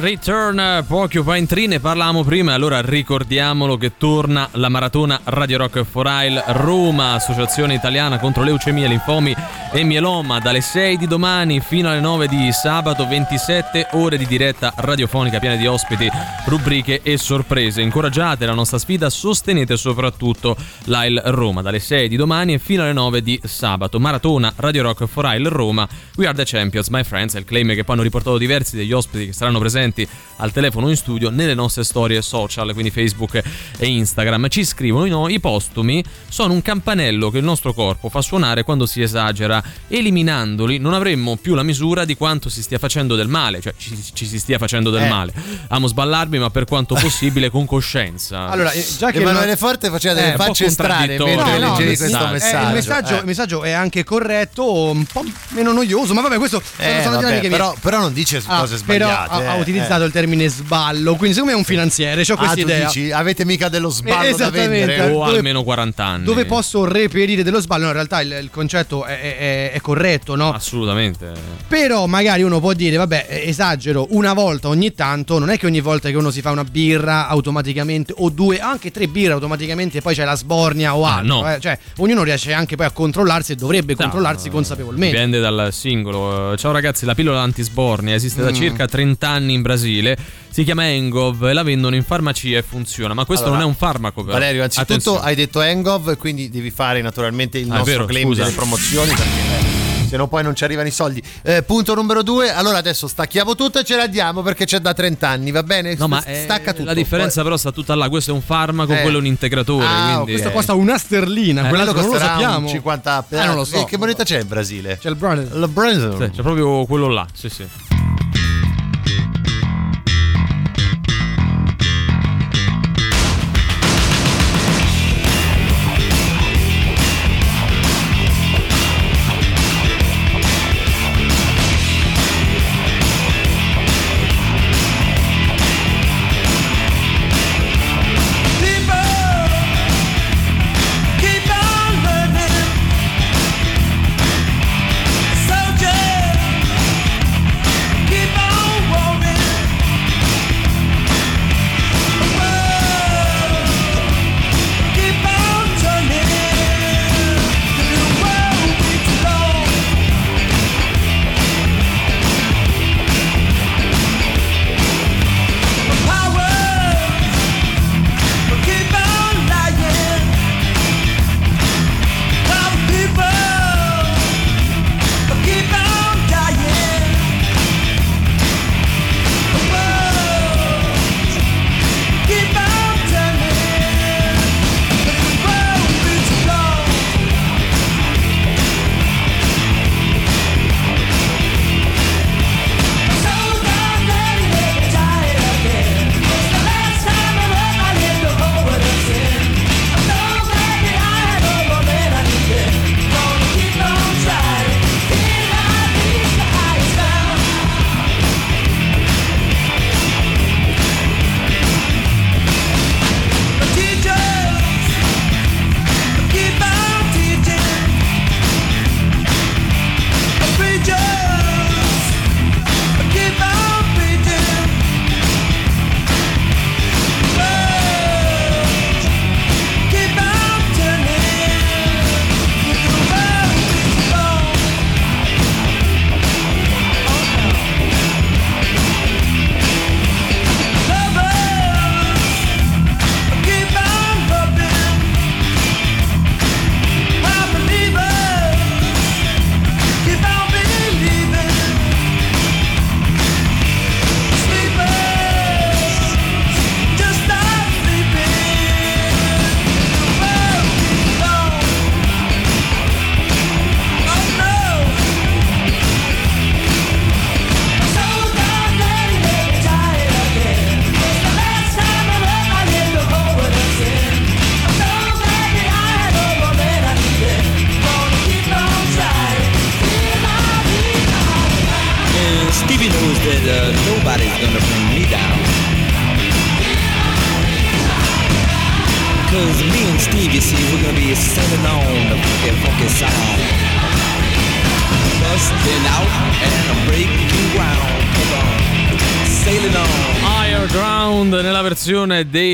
Return 0.00 0.82
Porcupine 0.86 1.44
Tree 1.44 1.66
ne 1.66 1.78
parlavamo 1.78 2.24
prima 2.24 2.54
allora 2.54 2.80
ricordiamolo 2.80 3.76
che 3.76 3.98
torna 3.98 4.48
la 4.52 4.70
maratona 4.70 5.20
Radio 5.24 5.58
Rock 5.58 5.84
for 5.84 6.06
Isle 6.08 6.42
Roma 6.46 7.12
associazione 7.12 7.74
italiana 7.74 8.18
contro 8.18 8.42
leucemia, 8.42 8.88
linfomi 8.88 9.36
e 9.70 9.84
mieloma 9.84 10.38
dalle 10.38 10.62
6 10.62 10.96
di 10.96 11.06
domani 11.06 11.60
fino 11.60 11.90
alle 11.90 12.00
9 12.00 12.28
di 12.28 12.50
sabato 12.50 13.06
27 13.06 13.88
ore 13.92 14.16
di 14.16 14.26
diretta 14.26 14.72
radiofonica 14.74 15.38
piena 15.38 15.56
di 15.56 15.66
ospiti 15.66 16.10
rubriche 16.46 17.00
e 17.02 17.18
sorprese. 17.18 17.82
Incoraggiate 17.82 18.46
la 18.46 18.54
nostra 18.54 18.78
sfida 18.78 19.10
sostenete 19.10 19.76
soprattutto 19.76 20.56
l'Isle 20.84 21.20
Roma 21.26 21.60
dalle 21.60 21.78
6 21.78 22.08
di 22.08 22.16
domani 22.16 22.54
e 22.54 22.58
fino 22.58 22.82
alle 22.82 22.94
9 22.94 23.20
di 23.20 23.38
sabato. 23.44 24.00
Maratona 24.00 24.50
Radio 24.56 24.82
Rock 24.82 25.04
for 25.04 25.26
Isle 25.26 25.50
Roma 25.50 25.86
We 26.16 26.26
are 26.26 26.34
the 26.34 26.44
champions 26.44 26.88
my 26.88 27.04
friends 27.04 27.34
è 27.34 27.38
il 27.38 27.44
claim 27.44 27.74
che 27.74 27.84
poi 27.84 27.96
hanno 27.96 28.04
riportato 28.04 28.38
diversi 28.38 28.76
degli 28.76 28.92
ospiti 28.92 29.26
che 29.26 29.32
saranno 29.34 29.58
presenti 29.58 29.88
al 30.36 30.52
telefono 30.52 30.88
in 30.88 30.96
studio 30.96 31.28
nelle 31.30 31.54
nostre 31.54 31.84
storie 31.84 32.22
social, 32.22 32.72
quindi 32.72 32.90
Facebook 32.90 33.42
e 33.78 33.86
Instagram. 33.86 34.48
Ci 34.48 34.64
scrivono 34.64 35.06
no, 35.06 35.28
i 35.28 35.38
postumi 35.40 36.02
sono 36.28 36.52
un 36.54 36.62
campanello 36.62 37.30
che 37.30 37.38
il 37.38 37.44
nostro 37.44 37.74
corpo 37.74 38.08
fa 38.08 38.22
suonare 38.22 38.62
quando 38.62 38.86
si 38.86 39.02
esagera. 39.02 39.62
Eliminandoli 39.88 40.78
non 40.78 40.94
avremmo 40.94 41.36
più 41.36 41.54
la 41.54 41.62
misura 41.62 42.04
di 42.04 42.16
quanto 42.16 42.48
si 42.48 42.62
stia 42.62 42.78
facendo 42.78 43.16
del 43.16 43.28
male, 43.28 43.60
cioè 43.60 43.74
ci, 43.76 43.96
ci 44.14 44.26
si 44.26 44.38
stia 44.38 44.58
facendo 44.58 44.90
del 44.90 45.02
Eh. 45.02 45.08
male. 45.08 45.32
Amo 45.68 45.86
sballarmi, 45.86 46.38
ma 46.38 46.48
per 46.50 46.64
quanto 46.64 46.94
possibile 47.00 47.50
con 47.50 47.66
coscienza. 47.66 48.48
Allora, 48.48 48.70
eh, 48.72 48.84
già 48.98 49.10
che 49.10 49.18
Emanuele 49.20 49.46
non- 49.48 49.56
Forte 49.56 49.90
faceva 49.90 50.14
delle 50.14 50.28
Eh, 50.28 50.30
un 50.30 50.36
po' 50.36 50.42
facce 50.44 50.70
strane 50.70 51.06
mentre 51.06 51.16
contraddittorio 51.18 51.58
No, 51.60 51.66
no, 51.66 51.72
leggevi 51.76 51.90
il 51.92 51.96
questo 51.98 52.16
messaggio. 52.18 52.32
messaggio. 52.32 52.56
Eh, 52.56 52.66
il, 52.68 52.74
messaggio, 52.74 53.14
Eh. 53.14 53.18
il 53.18 53.24
messaggio 53.26 53.62
è 53.62 53.70
anche 53.72 54.04
corretto, 54.04 54.72
un 54.90 55.04
po' 55.04 55.24
meno 55.50 55.72
noioso, 55.72 56.14
ma 56.14 56.20
vabbè, 56.22 56.36
questo 56.38 56.62
sono, 56.62 56.88
Eh, 56.88 56.92
sono 57.02 57.10
vabbè, 57.16 57.18
dinamiche 57.18 57.48
mie. 57.48 57.56
però, 57.58 57.74
però 57.80 57.98
non 58.00 58.12
dice 58.12 58.42
Ah, 58.46 58.60
cose 58.60 58.78
però 58.84 59.06
sbagliate. 59.08 59.44
eh, 59.44 59.46
utilizzato 59.70 60.02
eh. 60.02 60.06
il 60.06 60.12
termine 60.12 60.48
sballo, 60.48 61.14
quindi 61.16 61.34
secondo 61.34 61.50
me 61.50 61.52
è 61.52 61.60
un 61.60 61.64
finanziere, 61.64 62.22
ho 62.28 62.34
Ah, 62.34 62.36
questa 62.36 62.60
idea. 62.60 62.86
dici, 62.86 63.10
avete 63.10 63.44
mica 63.44 63.68
dello 63.68 63.88
sballo 63.90 64.36
da 64.36 64.50
vendere? 64.50 65.00
o 65.10 65.24
dove- 65.24 65.36
almeno 65.36 65.62
40 65.62 66.04
anni. 66.04 66.24
Dove 66.24 66.44
posso 66.44 66.84
reperire 66.84 67.42
dello 67.42 67.60
sballo? 67.60 67.82
No, 67.82 67.88
in 67.88 67.94
realtà 67.94 68.20
il, 68.20 68.38
il 68.42 68.50
concetto 68.50 69.04
è, 69.04 69.18
è- 69.38 69.72
è 69.72 69.80
corretto, 69.80 70.34
no? 70.36 70.52
Assolutamente. 70.52 71.32
Però 71.68 72.06
magari 72.06 72.42
uno 72.42 72.60
può 72.60 72.72
dire, 72.72 72.96
vabbè, 72.96 73.26
eh, 73.28 73.48
esagero 73.48 74.06
una 74.10 74.32
volta 74.32 74.68
ogni 74.68 74.92
tanto, 74.94 75.38
non 75.38 75.50
è 75.50 75.58
che 75.58 75.66
ogni 75.66 75.80
volta 75.80 76.08
che 76.10 76.16
uno 76.16 76.30
si 76.30 76.40
fa 76.40 76.50
una 76.50 76.64
birra 76.64 77.28
automaticamente, 77.28 78.12
o 78.16 78.28
due, 78.30 78.58
anche 78.60 78.90
tre 78.90 79.06
birre 79.08 79.32
automaticamente, 79.32 80.00
poi 80.00 80.14
c'è 80.14 80.24
la 80.24 80.36
sbornia 80.36 80.96
o 80.96 81.04
Ah, 81.06 81.16
altro. 81.16 81.34
no. 81.40 81.54
eh. 81.54 81.60
Cioè, 81.60 81.78
ognuno 81.98 82.22
riesce 82.22 82.52
anche 82.52 82.76
poi 82.76 82.86
a 82.86 82.90
controllarsi 82.90 83.52
e 83.52 83.54
dovrebbe 83.56 83.94
controllarsi 83.94 84.48
consapevolmente. 84.50 85.14
Dipende 85.16 85.40
dal 85.40 85.68
singolo. 85.72 86.56
Ciao 86.56 86.72
ragazzi, 86.72 87.04
la 87.04 87.14
pillola 87.14 87.40
antisbornia 87.40 88.14
esiste 88.14 88.42
da 88.42 88.50
Mm. 88.50 88.54
circa 88.54 88.86
30 88.86 89.28
anni 89.28 89.54
in 89.54 89.59
Brasile. 89.62 90.16
Si 90.50 90.64
chiama 90.64 90.88
Engov 90.88 91.44
e 91.44 91.52
la 91.52 91.62
vendono 91.62 91.94
in 91.94 92.02
farmacia 92.02 92.58
e 92.58 92.62
funziona. 92.62 93.14
Ma 93.14 93.24
questo 93.24 93.44
Allora, 93.46 93.60
non 93.60 93.68
è 93.68 93.70
un 93.72 93.76
farmaco, 93.76 94.22
però. 94.22 94.34
Valerio, 94.34 94.62
anzitutto 94.64 94.92
Attenzione. 94.92 95.20
hai 95.22 95.34
detto 95.34 95.60
Engov, 95.60 96.16
quindi 96.16 96.48
devi 96.50 96.70
fare 96.70 97.00
naturalmente 97.02 97.58
il 97.58 97.70
Ah, 97.70 97.76
nostro 97.76 97.92
vero, 97.92 98.04
claim 98.06 98.26
scusa. 98.26 98.42
delle 98.44 98.54
promozioni 98.54 99.08
perché 99.08 99.22
eh, 99.22 100.08
se 100.08 100.16
no 100.16 100.26
poi 100.26 100.42
non 100.42 100.56
ci 100.56 100.64
arrivano 100.64 100.88
i 100.88 100.90
soldi. 100.90 101.22
Eh, 101.42 101.62
punto 101.62 101.94
numero 101.94 102.24
due, 102.24 102.52
allora 102.52 102.78
adesso 102.78 103.06
stacchiamo 103.06 103.54
tutto 103.54 103.78
e 103.78 103.84
ce 103.84 103.94
la 103.94 104.08
diamo 104.08 104.42
perché 104.42 104.64
c'è 104.64 104.80
da 104.80 104.92
30 104.92 105.28
anni, 105.28 105.52
va 105.52 105.62
bene? 105.62 105.94
No, 105.96 106.08
ma 106.08 106.20
stacca 106.20 106.70
eh, 106.70 106.74
tutto. 106.74 106.84
la 106.84 106.94
differenza 106.94 107.42
però 107.44 107.56
sta 107.56 107.70
tutta 107.70 107.94
là. 107.94 108.08
Questo 108.08 108.32
è 108.32 108.34
un 108.34 108.42
farmaco, 108.42 108.92
Eh. 108.92 109.02
quello 109.02 109.18
è 109.18 109.20
un 109.20 109.26
integratore. 109.26 109.86
Ah, 109.86 110.12
quindi... 110.14 110.32
Questo 110.32 110.50
costa 110.50 110.74
una 110.74 110.98
sterlina, 110.98 111.66
Eh, 111.66 111.68
quello 111.68 111.84
non 111.84 111.94
lo 111.94 112.00
costerà 112.00 112.24
un 112.24 112.30
sappiamo. 112.40 112.68
50 112.68 113.26
Eh, 113.28 113.46
non 113.46 113.54
lo 113.54 113.64
so. 113.64 113.78
Che, 113.78 113.84
che 113.90 113.96
moneta 113.98 114.24
c'è 114.24 114.40
in 114.40 114.48
Brasile? 114.48 114.98
C'è. 115.00 115.08
Il 115.10 115.14
Brasile. 115.16 116.16
Sì, 116.18 116.30
c'è 116.30 116.42
proprio 116.42 116.84
quello 116.86 117.06
là. 117.08 117.24
Sì, 117.32 117.48
sì. 117.48 117.64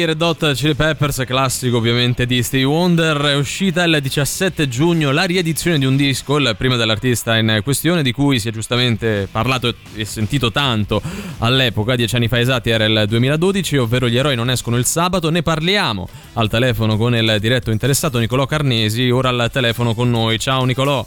Red 0.06 0.22
Hot 0.22 0.52
Chili 0.52 0.74
Peppers, 0.74 1.24
classico 1.26 1.78
ovviamente 1.78 2.26
di 2.26 2.40
Stevie 2.44 2.66
Wonder, 2.66 3.16
è 3.22 3.34
uscita 3.34 3.82
il 3.82 3.98
17 4.00 4.68
giugno 4.68 5.10
la 5.10 5.24
riedizione 5.24 5.80
di 5.80 5.84
un 5.84 5.96
disco, 5.96 6.36
il 6.36 6.54
primo 6.56 6.76
dell'artista 6.76 7.36
in 7.36 7.60
questione, 7.64 8.04
di 8.04 8.12
cui 8.12 8.38
si 8.38 8.48
è 8.48 8.52
giustamente 8.52 9.26
parlato 9.28 9.74
e 9.94 10.04
sentito 10.04 10.52
tanto 10.52 11.02
all'epoca, 11.38 11.96
dieci 11.96 12.14
anni 12.14 12.28
fa 12.28 12.38
esatti 12.38 12.70
era 12.70 12.84
il 12.84 13.04
2012, 13.08 13.78
ovvero 13.78 14.08
Gli 14.08 14.16
eroi 14.16 14.36
non 14.36 14.48
escono 14.48 14.76
il 14.76 14.84
sabato, 14.84 15.28
ne 15.30 15.42
parliamo 15.42 16.08
al 16.34 16.48
telefono 16.48 16.96
con 16.96 17.16
il 17.16 17.38
diretto 17.40 17.72
interessato 17.72 18.18
Nicolò 18.18 18.46
Carnesi, 18.46 19.10
ora 19.10 19.30
al 19.30 19.50
telefono 19.50 19.92
con 19.92 20.08
noi. 20.08 20.38
Ciao 20.38 20.64
Nicolò. 20.64 21.04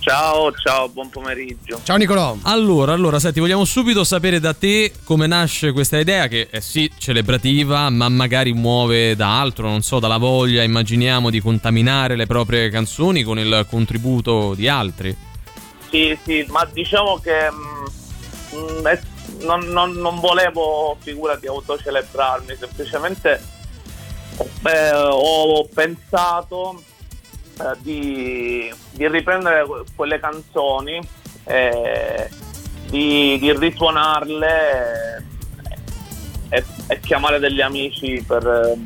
Ciao, 0.00 0.50
ciao, 0.52 0.88
buon 0.88 1.10
pomeriggio. 1.10 1.78
Ciao 1.82 1.96
Nicolò. 1.96 2.34
Allora, 2.44 2.94
allora, 2.94 3.18
senti, 3.18 3.38
vogliamo 3.38 3.66
subito 3.66 4.02
sapere 4.02 4.40
da 4.40 4.54
te 4.54 4.92
come 5.04 5.26
nasce 5.26 5.72
questa 5.72 5.98
idea 5.98 6.26
che 6.26 6.48
è 6.50 6.60
sì 6.60 6.90
celebrativa, 6.96 7.90
ma 7.90 8.08
magari 8.08 8.54
muove 8.54 9.14
da 9.14 9.38
altro, 9.40 9.68
non 9.68 9.82
so, 9.82 9.98
dalla 9.98 10.16
voglia, 10.16 10.62
immaginiamo, 10.62 11.28
di 11.28 11.40
contaminare 11.40 12.16
le 12.16 12.26
proprie 12.26 12.70
canzoni 12.70 13.22
con 13.22 13.38
il 13.38 13.66
contributo 13.68 14.54
di 14.54 14.68
altri. 14.68 15.14
Sì, 15.90 16.18
sì, 16.24 16.46
ma 16.48 16.66
diciamo 16.72 17.18
che 17.18 17.50
mm, 17.50 18.58
mm, 18.80 18.86
è- 18.86 19.00
non, 19.42 19.60
non- 19.68 19.92
non 19.92 20.18
volevo 20.18 20.96
figura 21.00 21.36
di 21.36 21.46
autocelebrarmi, 21.46 22.56
semplicemente 22.58 23.42
eh, 24.64 24.92
ho 24.94 25.68
pensato 25.74 26.82
eh, 27.60 27.76
di, 27.80 28.72
di 28.92 29.08
riprendere 29.08 29.66
que- 29.66 29.84
quelle 29.94 30.18
canzoni, 30.18 31.00
eh, 31.44 32.28
di, 32.88 33.38
di 33.38 33.52
risuonarle 33.56 35.24
e, 36.48 36.64
e 36.88 37.00
chiamare 37.00 37.38
degli 37.38 37.60
amici 37.60 38.24
per 38.26 38.46
eh, 38.46 38.78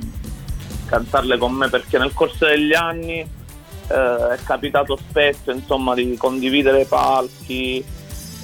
cantarle 0.87 1.39
con 1.39 1.53
me 1.53 1.69
perché 1.69 1.99
nel 1.99 2.13
corso 2.13 2.47
degli 2.47 2.75
anni 2.75 3.21
eh, 3.21 4.29
è 4.33 4.39
capitato 4.45 4.97
spesso 4.97 5.51
insomma 5.51 5.95
di 5.95 6.17
condividere 6.17 6.85
palchi 6.85 7.85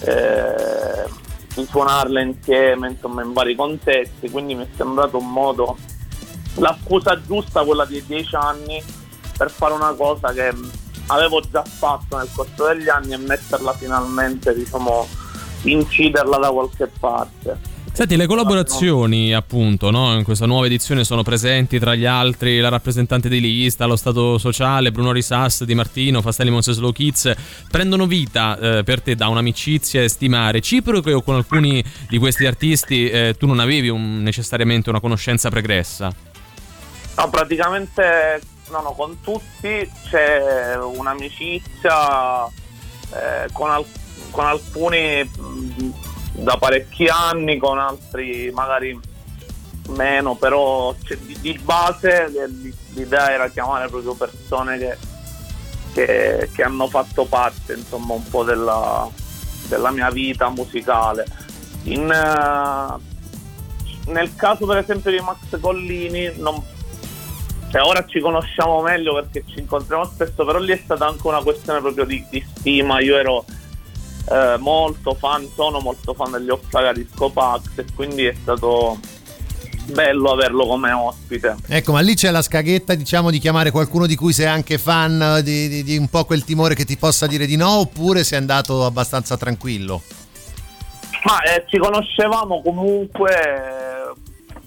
di 0.00 1.66
suonarle 1.66 2.22
insieme 2.22 2.88
insomma 2.88 3.22
in 3.22 3.34
vari 3.34 3.54
contesti 3.54 4.30
quindi 4.30 4.54
mi 4.54 4.62
è 4.64 4.68
sembrato 4.76 5.18
un 5.18 5.30
modo 5.30 5.76
la 6.54 6.76
scusa 6.82 7.20
giusta 7.20 7.64
quella 7.64 7.84
di 7.84 8.02
dieci 8.06 8.34
anni 8.34 8.82
per 9.40 9.50
fare 9.50 9.72
una 9.72 9.94
cosa 9.94 10.34
che 10.34 10.52
avevo 11.06 11.40
già 11.50 11.64
fatto 11.64 12.18
nel 12.18 12.28
corso 12.30 12.66
degli 12.66 12.90
anni 12.90 13.14
e 13.14 13.16
metterla 13.16 13.72
finalmente 13.72 14.54
diciamo 14.54 15.08
inciderla 15.62 16.36
da 16.36 16.50
qualche 16.50 16.86
parte 17.00 17.78
Senti, 17.92 18.16
le 18.16 18.26
collaborazioni, 18.26 19.34
appunto, 19.34 19.90
no? 19.90 20.14
in 20.14 20.22
questa 20.22 20.46
nuova 20.46 20.66
edizione 20.66 21.02
sono 21.02 21.24
presenti 21.24 21.80
tra 21.80 21.96
gli 21.96 22.06
altri 22.06 22.60
la 22.60 22.68
rappresentante 22.68 23.28
di 23.28 23.40
lista, 23.40 23.84
lo 23.84 23.96
Stato 23.96 24.38
Sociale, 24.38 24.92
Bruno 24.92 25.10
Risas, 25.10 25.64
Di 25.64 25.74
Martino, 25.74 26.22
Fastelli 26.22 26.50
Monse 26.50 26.72
Slow 26.72 26.92
Kids, 26.92 27.32
prendono 27.68 28.06
vita 28.06 28.56
eh, 28.58 28.84
per 28.84 29.02
te 29.02 29.16
da 29.16 29.26
un'amicizia 29.26 30.02
e 30.02 30.08
stima 30.08 30.52
reciproche 30.52 31.12
o 31.12 31.22
con 31.22 31.34
alcuni 31.34 31.82
di 32.08 32.16
questi 32.18 32.46
artisti 32.46 33.10
eh, 33.10 33.34
tu 33.36 33.46
non 33.46 33.58
avevi 33.58 33.88
un- 33.88 34.22
necessariamente 34.22 34.88
una 34.88 35.00
conoscenza 35.00 35.50
pregressa? 35.50 36.14
No, 37.16 37.28
praticamente 37.28 38.40
no, 38.78 38.92
con 38.92 39.20
tutti 39.20 39.90
c'è 40.08 40.76
un'amicizia 40.76 42.46
eh, 42.46 43.48
con, 43.52 43.70
al- 43.70 43.84
con 44.30 44.46
alcuni 44.46 45.22
mh, 45.24 45.92
da 46.32 46.56
parecchi 46.56 47.06
anni, 47.06 47.58
con 47.58 47.78
altri 47.78 48.50
magari 48.52 48.98
meno, 49.88 50.36
però 50.36 50.94
c'è 51.02 51.16
di, 51.16 51.36
di 51.40 51.58
base 51.62 52.30
l'idea 52.94 53.32
era 53.32 53.48
chiamare 53.48 53.88
proprio 53.88 54.14
persone 54.14 54.78
che, 54.78 54.96
che- 55.92 56.48
che 56.52 56.62
hanno 56.62 56.86
fatto 56.88 57.24
parte 57.24 57.72
insomma 57.74 58.14
un 58.14 58.28
po' 58.28 58.44
della, 58.44 59.08
della 59.68 59.90
mia 59.90 60.10
vita 60.10 60.48
musicale. 60.50 61.26
In, 61.84 62.10
eh, 62.10 63.08
nel 64.12 64.34
caso 64.36 64.66
per 64.66 64.78
esempio 64.78 65.10
di 65.10 65.18
Max 65.20 65.58
Collini 65.60 66.32
non, 66.36 66.62
cioè, 67.70 67.82
ora 67.82 68.04
ci 68.06 68.20
conosciamo 68.20 68.82
meglio 68.82 69.14
perché 69.14 69.44
ci 69.46 69.60
incontriamo 69.60 70.04
spesso, 70.04 70.44
però 70.44 70.58
lì 70.58 70.72
è 70.72 70.80
stata 70.82 71.06
anche 71.06 71.26
una 71.26 71.42
questione 71.42 71.80
proprio 71.80 72.04
di, 72.04 72.24
di 72.28 72.44
stima. 72.56 73.00
Io 73.00 73.16
ero 73.16 73.44
eh, 74.30 74.56
molto 74.58 75.14
fan, 75.14 75.48
sono 75.54 75.80
molto 75.80 76.14
fan 76.14 76.32
degli 76.32 76.50
Off 76.50 76.64
di 76.92 77.08
Scopax 77.12 77.62
e 77.76 77.84
quindi 77.94 78.24
è 78.24 78.34
stato 78.40 78.98
bello 79.86 80.30
averlo 80.30 80.66
come 80.66 80.92
ospite. 80.92 81.56
Ecco, 81.68 81.92
ma 81.92 82.00
lì 82.00 82.14
c'è 82.14 82.30
la 82.30 82.42
scaghetta, 82.42 82.94
diciamo, 82.94 83.30
di 83.30 83.38
chiamare 83.38 83.70
qualcuno 83.70 84.06
di 84.06 84.16
cui 84.16 84.32
sei 84.32 84.46
anche 84.46 84.78
fan, 84.78 85.40
di, 85.42 85.68
di- 85.68 85.82
di 85.82 85.96
un 85.96 86.08
po' 86.08 86.24
quel 86.24 86.44
timore 86.44 86.74
che 86.74 86.84
ti 86.84 86.96
possa 86.96 87.26
dire 87.26 87.46
di 87.46 87.56
no, 87.56 87.78
oppure 87.78 88.24
sei 88.24 88.38
andato 88.38 88.84
abbastanza 88.84 89.36
tranquillo? 89.36 90.02
Ma 91.24 91.42
eh, 91.42 91.64
ci 91.68 91.76
conoscevamo 91.76 92.62
comunque, 92.62 93.28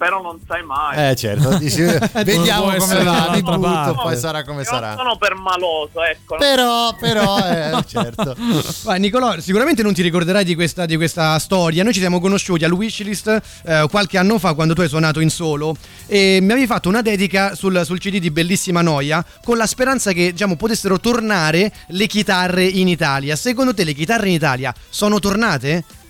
però 0.04 0.22
non 0.22 0.38
sai 0.46 0.64
mai. 0.64 1.12
Eh, 1.12 1.16
certo, 1.16 1.56
dici, 1.60 1.82
vediamo 1.82 2.74
come 2.76 3.04
va, 3.04 3.04
dall'altra 3.04 3.58
butto, 3.58 3.72
parte. 3.72 4.02
poi 4.02 4.18
sarà 4.18 4.44
come 4.44 4.60
Io 4.60 4.66
sarà. 4.66 4.88
non 4.88 4.98
sono 4.98 5.18
permaloso, 5.18 6.04
ecco. 6.04 6.36
Però, 6.36 6.94
però, 7.00 7.38
eh, 7.38 7.84
certo. 7.88 8.36
Vai, 8.84 9.00
Nicolò, 9.00 9.40
sicuramente 9.40 9.82
non 9.82 9.94
ti 9.94 10.02
ricorderai 10.02 10.44
di 10.44 10.56
questa, 10.56 10.86
di 10.86 10.98
questa 10.98 11.40
storia. 11.40 11.84
Noi 11.84 11.94
ci 11.94 12.02
siamo 12.02 12.20
conosciuti 12.20 12.66
al 12.66 12.74
Wishlist 12.74 13.42
eh, 13.66 13.88
qualche 13.90 14.18
anno 14.18 14.38
fa 14.40 14.54
quando 14.54 14.74
tu 14.74 14.82
hai 14.82 14.90
suonato 14.90 15.22
in 15.22 15.30
solo 15.30 15.74
e 16.06 16.40
mi 16.42 16.52
avevi 16.52 16.68
fatto 16.68 16.90
una 16.90 17.02
dedica 17.02 17.56
sul, 17.56 17.84
sul 17.86 18.00
CD 18.00 18.20
di 18.20 18.30
Bellissima 18.30 18.82
Noia 18.82 19.24
con 19.42 19.56
la 19.56 19.66
speranza 19.66 20.12
che 20.12 20.32
diciamo, 20.32 20.58
potessero 20.58 21.00
tornare 21.00 21.72
le 21.88 22.08
chitarre 22.08 22.66
in 22.66 22.90
Italia. 22.90 23.38
Secondo 23.38 23.74
te 23.74 23.86
le 23.86 23.94
chitarre 23.94 24.28
in 24.28 24.34
Italia 24.34 24.74
sono 24.90 25.20
tornate? 25.20 26.02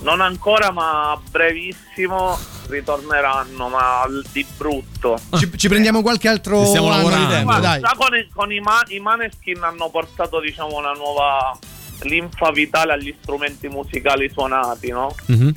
Non 0.00 0.20
ancora, 0.20 0.70
ma 0.70 1.10
a 1.12 1.20
brevissimo 1.30 2.38
ritorneranno, 2.68 3.68
ma 3.68 4.04
di 4.32 4.46
brutto. 4.56 5.18
Ci, 5.36 5.50
ci 5.56 5.68
prendiamo 5.68 6.02
qualche 6.02 6.28
altro 6.28 6.60
Ci 6.60 6.66
stiamo 6.68 6.86
anno 6.88 6.96
di 6.98 7.02
lavorando. 7.04 7.34
tempo, 7.34 7.44
Guarda, 7.46 7.68
dai. 7.68 7.80
già 7.80 7.94
con, 7.96 8.14
i, 8.16 8.28
con 8.32 8.52
i, 8.52 8.60
ma- 8.60 8.84
i 8.88 9.00
Maneskin 9.00 9.62
hanno 9.62 9.88
portato 9.90 10.40
diciamo 10.40 10.76
una 10.76 10.92
nuova 10.92 11.58
linfa 12.02 12.50
vitale 12.52 12.92
agli 12.92 13.12
strumenti 13.20 13.66
musicali 13.68 14.30
suonati, 14.32 14.90
no? 14.90 15.14
Mhm. 15.26 15.52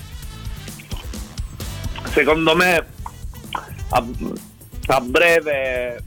Secondo 2.14 2.56
me 2.56 2.86
a, 3.90 4.04
a 4.88 5.02
breve 5.02 6.04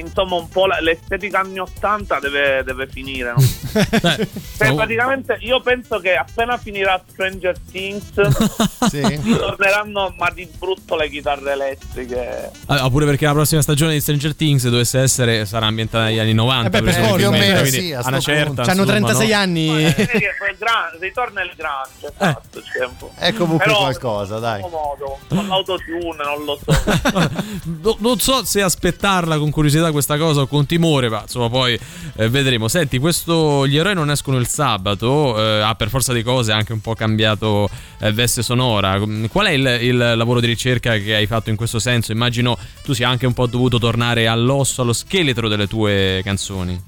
insomma 0.00 0.36
un 0.36 0.48
po' 0.48 0.66
l'estetica 0.66 1.40
anni 1.40 1.58
80 1.58 2.18
deve, 2.20 2.62
deve 2.64 2.86
finire 2.86 3.32
no? 3.36 3.42
Cioè, 4.56 4.74
praticamente 4.74 5.36
io 5.40 5.60
penso 5.60 5.98
che 5.98 6.14
appena 6.14 6.56
finirà 6.56 7.00
Stranger 7.06 7.56
Things 7.70 8.12
torneranno 9.38 10.14
ma 10.16 10.30
di 10.30 10.48
brutto 10.58 10.96
le 10.96 11.08
chitarre 11.10 11.52
elettriche 11.52 12.50
Ah, 12.66 12.88
pure 12.90 13.04
perché 13.06 13.26
la 13.26 13.32
prossima 13.32 13.60
stagione 13.62 13.92
di 13.92 14.00
Stranger 14.00 14.34
Things 14.34 14.64
dovesse 14.68 15.00
essere 15.00 15.44
sarà 15.46 15.66
ambientata 15.66 16.04
negli 16.04 16.18
anni 16.18 16.32
90 16.34 16.66
Eh 16.66 16.70
beh, 16.70 16.82
per 16.82 16.94
forza, 16.94 17.12
presumibilmente, 17.14 17.46
più 17.46 17.60
o 17.60 17.70
meno, 17.70 17.86
sì, 17.86 17.92
a 17.92 18.02
una 18.06 18.20
certa 18.20 18.62
insomma, 18.62 18.84
36 18.86 19.28
no? 19.28 19.36
anni. 19.36 19.84
Eh, 19.84 19.94
il 19.96 20.56
gran- 20.58 20.98
ritorna 21.00 21.42
il 21.42 21.52
grande 21.56 22.12
esatto, 22.18 22.62
cioè, 22.62 22.86
un 22.86 22.96
po'. 22.96 23.10
È 23.16 23.32
comunque 23.32 23.66
Però, 23.66 23.78
qualcosa, 23.78 24.38
dai. 24.38 24.60
modo, 24.62 25.18
con 25.28 25.46
l'autotune 25.48 26.24
non 26.24 26.44
lo 26.44 26.58
so 26.64 26.74
No- 27.82 27.96
non 28.00 28.18
so 28.18 28.44
se 28.44 28.62
aspettarla 28.62 29.38
con 29.38 29.50
curiosità 29.50 29.85
questa 29.90 30.16
cosa 30.16 30.46
con 30.46 30.66
timore, 30.66 31.08
ma 31.08 31.22
insomma 31.22 31.48
poi 31.48 31.78
eh, 32.16 32.28
vedremo. 32.28 32.68
Senti, 32.68 32.98
questo 32.98 33.66
Gli 33.66 33.76
eroi 33.76 33.94
non 33.94 34.10
escono 34.10 34.38
il 34.38 34.46
sabato, 34.46 35.38
eh, 35.38 35.60
ha 35.60 35.74
per 35.74 35.88
forza 35.88 36.12
di 36.12 36.22
cose 36.22 36.52
anche 36.52 36.72
un 36.72 36.80
po' 36.80 36.94
cambiato 36.94 37.68
eh, 37.98 38.12
veste 38.12 38.42
sonora. 38.42 39.00
Qual 39.30 39.46
è 39.46 39.50
il, 39.50 39.78
il 39.82 39.96
lavoro 40.16 40.40
di 40.40 40.46
ricerca 40.46 40.96
che 40.96 41.14
hai 41.14 41.26
fatto 41.26 41.50
in 41.50 41.56
questo 41.56 41.78
senso? 41.78 42.12
Immagino 42.12 42.56
tu 42.82 42.92
sia 42.92 43.08
anche 43.08 43.26
un 43.26 43.32
po' 43.32 43.46
dovuto 43.46 43.78
tornare 43.78 44.26
all'osso, 44.26 44.82
allo 44.82 44.92
scheletro 44.92 45.48
delle 45.48 45.66
tue 45.66 46.20
canzoni. 46.24 46.82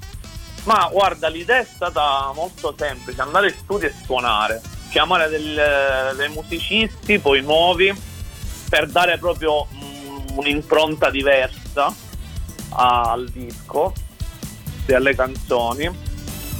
Ma 0.64 0.88
guarda, 0.92 1.28
l'idea 1.28 1.60
è 1.60 1.66
stata 1.66 2.30
molto 2.34 2.74
semplice, 2.76 3.20
andare 3.22 3.48
in 3.48 3.54
studio 3.56 3.88
e 3.88 3.94
suonare, 4.04 4.60
chiamare 4.90 5.28
del- 5.30 6.14
dei 6.16 6.28
musicisti, 6.28 7.18
poi 7.18 7.40
nuovi, 7.40 7.94
per 8.68 8.86
dare 8.88 9.16
proprio 9.16 9.66
mm, 9.72 10.36
un'impronta 10.36 11.08
diversa 11.10 11.94
al 12.70 13.28
disco 13.28 13.92
e 14.86 14.94
alle 14.94 15.14
canzoni, 15.14 15.90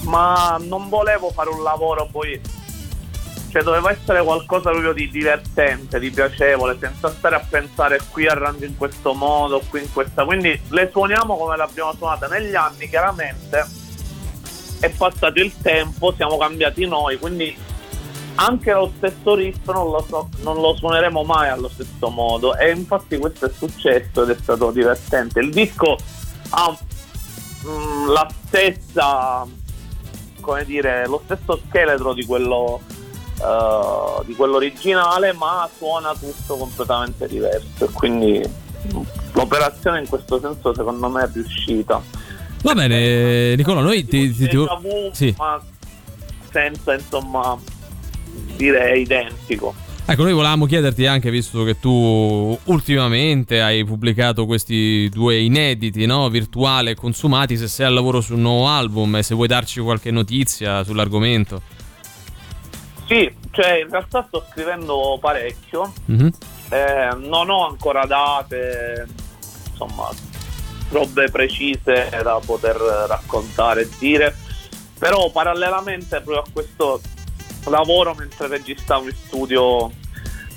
ma 0.03 0.59
non 0.61 0.89
volevo 0.89 1.31
fare 1.31 1.49
un 1.51 1.63
lavoro 1.63 2.07
poi, 2.11 2.41
cioè 3.51 3.63
doveva 3.63 3.91
essere 3.91 4.23
qualcosa 4.23 4.71
proprio 4.71 4.93
di 4.93 5.09
divertente, 5.09 5.99
di 5.99 6.11
piacevole, 6.11 6.77
senza 6.79 7.11
stare 7.11 7.37
a 7.37 7.47
pensare 7.49 8.01
qui 8.11 8.27
arrangio 8.27 8.65
in 8.65 8.77
questo 8.77 9.15
modo, 9.15 9.63
qui 9.69 9.81
in 9.81 9.93
questa, 9.93 10.25
quindi 10.25 10.61
le 10.69 10.89
suoniamo 10.91 11.37
come 11.37 11.57
l'abbiamo 11.57 11.95
suonata 11.95 12.27
negli 12.27 12.55
anni, 12.55 12.89
chiaramente. 12.89 13.87
È 14.81 14.89
passato 14.91 15.41
il 15.41 15.53
tempo, 15.61 16.13
siamo 16.15 16.37
cambiati 16.37 16.87
noi, 16.87 17.19
quindi 17.19 17.57
anche 18.41 18.73
lo 18.73 18.93
stesso 18.97 19.35
riff 19.35 19.67
non 19.67 19.91
lo, 19.91 20.05
so- 20.09 20.29
non 20.43 20.61
lo 20.61 20.75
suoneremo 20.75 21.23
mai 21.25 21.49
allo 21.49 21.69
stesso 21.69 22.09
modo 22.09 22.57
e 22.57 22.71
infatti 22.71 23.17
questo 23.17 23.47
è 23.47 23.51
successo 23.51 24.23
ed 24.23 24.31
è 24.31 24.37
stato 24.41 24.71
divertente. 24.71 25.41
Il 25.41 25.51
disco 25.51 25.97
ha 26.51 26.79
mm, 27.67 28.09
la 28.09 28.29
stessa, 28.47 29.45
come 30.41 30.65
dire, 30.65 31.07
lo 31.09 31.21
stesso 31.25 31.61
scheletro 31.67 32.15
di 32.15 32.25
quello, 32.25 32.81
eh, 33.41 34.25
di 34.25 34.35
quello 34.35 34.57
originale 34.57 35.33
ma 35.33 35.69
suona 35.77 36.15
tutto 36.15 36.57
completamente 36.57 37.27
diverso 37.27 37.87
e 37.87 37.91
quindi 37.91 38.41
mm, 38.95 39.01
l'operazione 39.33 39.99
in 39.99 40.09
questo 40.09 40.39
senso 40.39 40.73
secondo 40.75 41.09
me 41.09 41.25
è 41.25 41.31
riuscita. 41.33 42.01
Va 42.63 42.75
bene, 42.75 43.57
Nicola, 43.57 43.81
noi 43.81 44.05
ti... 44.07 44.33
ti- 44.33 44.49
ti- 44.49 44.57
vu, 44.57 45.11
sì. 45.13 45.35
ma 45.37 45.61
senza 46.51 46.95
insomma 46.95 47.59
dire 48.59 48.99
identico. 48.99 49.75
Ecco, 50.11 50.23
noi 50.23 50.33
volevamo 50.33 50.65
chiederti 50.67 51.05
anche, 51.07 51.31
visto 51.31 51.65
che 51.65 51.79
tu 51.79 52.59
ultimamente 52.65 53.61
hai 53.61 53.85
pubblicato 53.85 54.47
questi 54.47 55.07
due 55.11 55.39
inediti, 55.39 56.07
no? 56.07 56.29
virtuale 56.31 56.93
e 56.93 56.95
consumati, 56.95 57.59
se 57.59 57.69
sei 57.69 57.87
al 57.87 57.93
lavoro 57.95 58.23
su 58.23 58.33
un 58.35 58.41
nuovo 58.41 58.67
album 58.69 59.17
e 59.17 59.23
se 59.23 59.35
vuoi 59.35 59.49
darci 59.49 59.81
qualche 59.81 60.11
notizia 60.11 60.83
sull'argomento. 60.83 61.61
Sì, 63.07 63.31
cioè 63.51 63.81
in 63.83 63.89
realtà 63.91 64.25
sto 64.27 64.47
scrivendo 64.51 65.19
parecchio, 65.21 65.93
Mhm. 66.07 66.31
eh, 66.71 67.09
non 67.27 67.51
ho 67.51 67.67
ancora 67.69 68.05
date, 68.07 69.07
insomma, 69.71 70.09
robe 70.91 71.31
precise 71.31 72.09
da 72.23 72.41
poter 72.45 72.77
raccontare 72.77 73.83
e 73.83 73.89
dire, 73.99 74.35
però 74.99 75.31
parallelamente 75.31 76.21
proprio 76.23 76.39
a 76.41 76.45
questo 76.51 77.01
lavoro 77.71 78.15
mentre 78.15 78.47
registravo 78.49 79.09
in 79.09 79.15
studio 79.27 79.91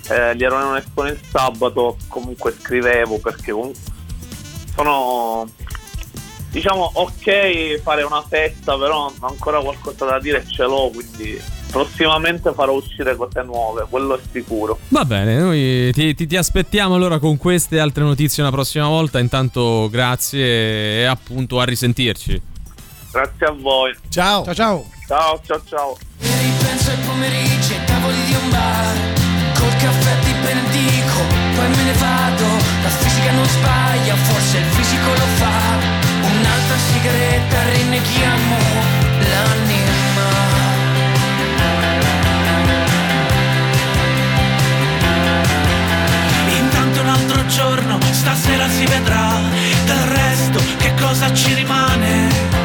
eh, 0.09 0.35
gli 0.35 0.43
Eroi 0.43 0.63
non 0.63 0.77
escono 0.77 1.07
il 1.09 1.19
sabato, 1.29 1.97
comunque 2.07 2.53
scrivevo 2.59 3.19
perché 3.19 3.51
comunque 3.51 3.79
sono 4.75 5.47
diciamo 6.49 6.89
ok 6.93 7.81
fare 7.81 8.03
una 8.03 8.23
festa, 8.27 8.77
però 8.77 9.11
ancora 9.21 9.59
qualcosa 9.61 10.05
da 10.05 10.19
dire 10.19 10.45
ce 10.47 10.63
l'ho, 10.63 10.89
quindi 10.93 11.41
prossimamente 11.71 12.51
farò 12.53 12.73
uscire 12.73 13.15
cose 13.15 13.41
nuove, 13.43 13.85
quello 13.89 14.17
è 14.17 14.21
sicuro. 14.31 14.77
Va 14.89 15.05
bene, 15.05 15.37
noi 15.37 15.91
ti, 15.93 16.13
ti- 16.13 16.27
ti 16.27 16.35
aspettiamo 16.35 16.95
allora 16.95 17.19
con 17.19 17.37
queste 17.37 17.79
altre 17.79 18.03
notizie 18.03 18.43
una 18.43 18.51
prossima 18.51 18.87
volta. 18.87 19.19
Intanto 19.19 19.87
grazie 19.89 21.01
e 21.01 21.03
appunto 21.05 21.59
a 21.59 21.63
risentirci. 21.63 22.41
Grazie 23.11 23.45
a 23.45 23.51
voi. 23.51 23.95
Ciao. 24.09 24.43
Ciao 24.43 24.53
ciao. 24.53 24.85
Ciao 25.07 25.39
ciao 25.45 25.61
ciao. 25.65 26.30
Ripenso 26.61 26.91
ai 26.91 26.97
pomeriggi 26.97 27.73
ai 27.73 27.85
tavoli 27.85 28.23
di 28.25 28.35
un 28.35 28.49
bar 28.51 28.95
Col 29.57 29.75
caffè 29.77 30.19
ti 30.23 30.31
benedico, 30.43 31.19
poi 31.55 31.67
me 31.69 31.83
ne 31.83 31.93
vado 31.93 32.45
La 32.83 32.89
fisica 32.89 33.31
non 33.31 33.47
sbaglia, 33.47 34.15
forse 34.15 34.57
il 34.59 34.65
fisico 34.65 35.09
lo 35.09 35.27
fa 35.41 35.57
Un'altra 36.21 36.77
sigaretta, 36.77 37.57
rinneghiamo 37.71 38.57
l'anima 39.17 39.99
Intanto 46.59 47.01
un 47.01 47.07
altro 47.07 47.45
giorno, 47.47 47.97
stasera 48.11 48.69
si 48.69 48.85
vedrà. 48.85 49.39
Del 49.85 50.03
resto, 50.13 50.61
che 50.77 50.93
cosa 50.93 51.33
ci 51.33 51.55
rimane? 51.55 52.60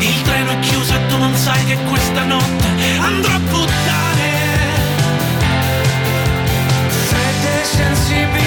Il 0.00 0.22
treno 0.22 0.50
è 0.52 0.58
chiuso 0.60 0.94
e 0.94 1.06
tu 1.06 1.18
non 1.18 1.34
sai 1.34 1.64
che 1.64 1.76
questa 1.88 2.24
notte 2.24 2.66
andrò 3.00 3.34
a 3.34 3.40
puttane. 3.50 4.30
Fredde 7.08 7.64
sensibilità 7.64 8.37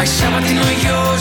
Așa 0.00 0.28
mă 0.28 0.40
tinu 0.46 0.60
eu 0.60 1.16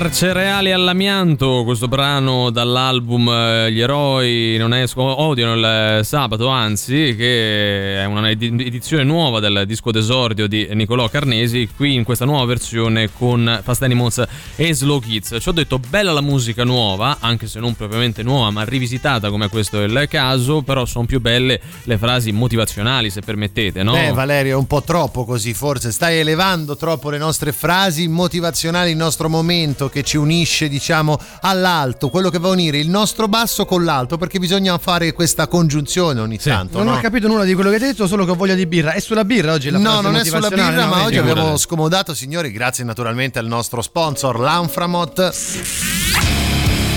Kinder 0.00 0.16
Cereali 0.60 0.82
all'amianto, 0.82 1.62
questo 1.64 1.88
brano 1.88 2.50
dall'album 2.50 3.26
eh, 3.30 3.72
Gli 3.72 3.80
eroi 3.80 4.56
non 4.58 4.74
escono, 4.74 5.22
odiano 5.22 5.54
il 5.54 5.64
eh, 6.00 6.04
sabato, 6.04 6.48
anzi, 6.48 7.14
che 7.16 8.02
è 8.02 8.04
una 8.04 8.28
edi- 8.28 8.66
edizione 8.66 9.02
nuova 9.02 9.40
del 9.40 9.64
disco 9.66 9.90
d'esordio 9.90 10.46
di 10.46 10.68
Nicolò 10.72 11.08
Carnesi, 11.08 11.66
qui 11.74 11.94
in 11.94 12.04
questa 12.04 12.26
nuova 12.26 12.44
versione 12.44 13.08
con 13.10 13.60
Fast 13.62 13.82
Animals 13.84 14.22
e 14.56 14.74
Slow 14.74 15.00
Kids. 15.00 15.38
Ci 15.40 15.48
ho 15.48 15.52
detto 15.52 15.78
bella 15.78 16.12
la 16.12 16.20
musica 16.20 16.62
nuova, 16.62 17.16
anche 17.20 17.46
se 17.46 17.58
non 17.58 17.74
propriamente 17.74 18.22
nuova, 18.22 18.50
ma 18.50 18.62
rivisitata 18.62 19.30
come 19.30 19.48
questo 19.48 19.80
è 19.80 19.84
il 19.84 20.06
caso, 20.10 20.60
però 20.60 20.84
sono 20.84 21.06
più 21.06 21.22
belle 21.22 21.58
le 21.84 21.96
frasi 21.96 22.32
motivazionali, 22.32 23.08
se 23.08 23.22
permettete, 23.22 23.82
no? 23.82 23.92
Beh, 23.92 24.12
Valerio, 24.12 24.56
è 24.56 24.58
un 24.58 24.66
po' 24.66 24.82
troppo 24.82 25.24
così, 25.24 25.54
forse. 25.54 25.90
Stai 25.90 26.18
elevando 26.18 26.76
troppo 26.76 27.08
le 27.08 27.16
nostre 27.18 27.52
frasi 27.52 28.08
motivazionali, 28.08 28.90
il 28.90 28.98
nostro 28.98 29.30
momento 29.30 29.88
che 29.88 30.02
ci 30.02 30.18
unisce, 30.18 30.48
diciamo, 30.68 31.18
all'alto, 31.42 32.08
quello 32.08 32.30
che 32.30 32.38
va 32.38 32.48
a 32.48 32.52
unire 32.52 32.78
il 32.78 32.88
nostro 32.88 33.28
basso 33.28 33.64
con 33.64 33.84
l'alto, 33.84 34.16
perché 34.16 34.38
bisogna 34.38 34.76
fare 34.78 35.12
questa 35.12 35.46
congiunzione 35.46 36.20
ogni 36.20 36.38
tanto. 36.38 36.78
Non 36.78 36.88
no? 36.88 36.94
ho 36.94 37.00
capito 37.00 37.28
nulla 37.28 37.44
di 37.44 37.54
quello 37.54 37.70
che 37.70 37.76
hai 37.76 37.82
detto, 37.82 38.06
solo 38.06 38.24
che 38.24 38.30
ho 38.32 38.34
voglia 38.36 38.54
di 38.54 38.66
birra. 38.66 38.92
È 38.92 39.00
sulla 39.00 39.24
birra 39.24 39.52
oggi 39.52 39.70
la 39.70 39.78
No, 39.78 40.00
non 40.00 40.16
è 40.16 40.24
sulla 40.24 40.48
birra, 40.48 40.70
no? 40.70 40.86
ma 40.86 41.04
oggi 41.04 41.18
abbiamo 41.18 41.56
scomodato, 41.56 42.14
signori, 42.14 42.50
grazie 42.52 42.84
naturalmente 42.84 43.38
al 43.38 43.46
nostro 43.46 43.82
sponsor, 43.82 44.38
l'Anframot. 44.38 45.32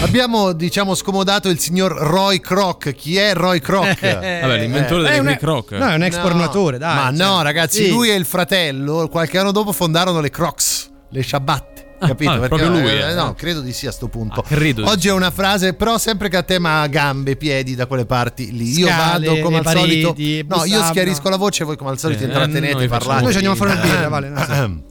Abbiamo, 0.01 0.51
diciamo, 0.51 0.95
scomodato 0.95 1.47
il 1.47 1.59
signor 1.59 1.93
Roy 1.93 2.41
Kroc. 2.41 2.93
Chi 2.93 3.15
è 3.17 3.33
Roy 3.33 3.59
Kroc? 3.61 3.99
Vabbè, 4.01 4.57
l'inventore 4.59 5.07
È 5.09 5.15
delle 5.15 5.21
Quick 5.37 5.43
Rock. 5.43 5.71
no, 5.71 5.87
è 5.87 5.95
un 5.95 6.03
ex 6.03 6.15
No. 6.15 6.21
pornatore, 6.21 6.77
dai. 6.77 6.95
Ma 6.95 7.03
cioè. 7.15 7.25
no, 7.25 7.41
ragazzi, 7.41 7.85
Sì. 7.85 7.89
lui 7.89 8.09
e 8.09 8.15
il 8.15 8.25
fratello 8.25 9.07
qualche 9.09 9.37
anno 9.37 9.51
dopo 9.51 9.71
fondarono 9.71 10.19
le 10.19 10.29
Crocs, 10.29 10.89
le 11.09 11.23
ciabatte. 11.23 11.72
Capito? 12.07 12.31
vabbè, 12.31 12.47
Perché- 12.47 12.63
proprio 12.65 12.81
lui, 12.81 12.91
eh, 12.91 13.09
eh. 13.11 13.13
No, 13.13 13.33
credo 13.33 13.61
di 13.61 13.71
sì 13.73 13.87
a 13.87 13.91
sto 13.91 14.07
punto. 14.07 14.41
Ah, 14.41 14.43
credo 14.43 14.87
Oggi 14.87 15.07
è 15.07 15.11
una 15.11 15.31
frase, 15.31 15.73
però 15.73 15.97
sempre 15.97 16.29
che 16.29 16.37
a 16.37 16.43
tema 16.43 16.85
gambe, 16.87 17.35
piedi 17.35 17.75
da 17.75 17.85
quelle 17.85 18.05
parti 18.05 18.51
lì. 18.51 18.77
Io 18.77 18.87
Scale, 18.87 19.27
vado 19.27 19.41
come 19.41 19.57
al 19.59 19.65
solito. 19.67 20.13
pareti, 20.13 20.45
No, 20.47 20.65
io 20.65 20.83
schiarisco 20.83 21.29
la 21.29 21.37
voce, 21.37 21.63
voi 21.63 21.77
come 21.77 21.89
al 21.91 21.99
solito 21.99 22.23
Eh, 22.23 22.27
intrattenete, 22.27 22.73
noi 22.73 22.87
parlate. 22.87 23.21
Noi 23.23 23.31
ci 23.31 23.37
andiamo 23.37 23.55
a 23.55 23.57
fare 23.59 23.71
una 23.71 23.81
birra, 23.81 24.07
vale, 24.09 24.29
no. 24.29 24.81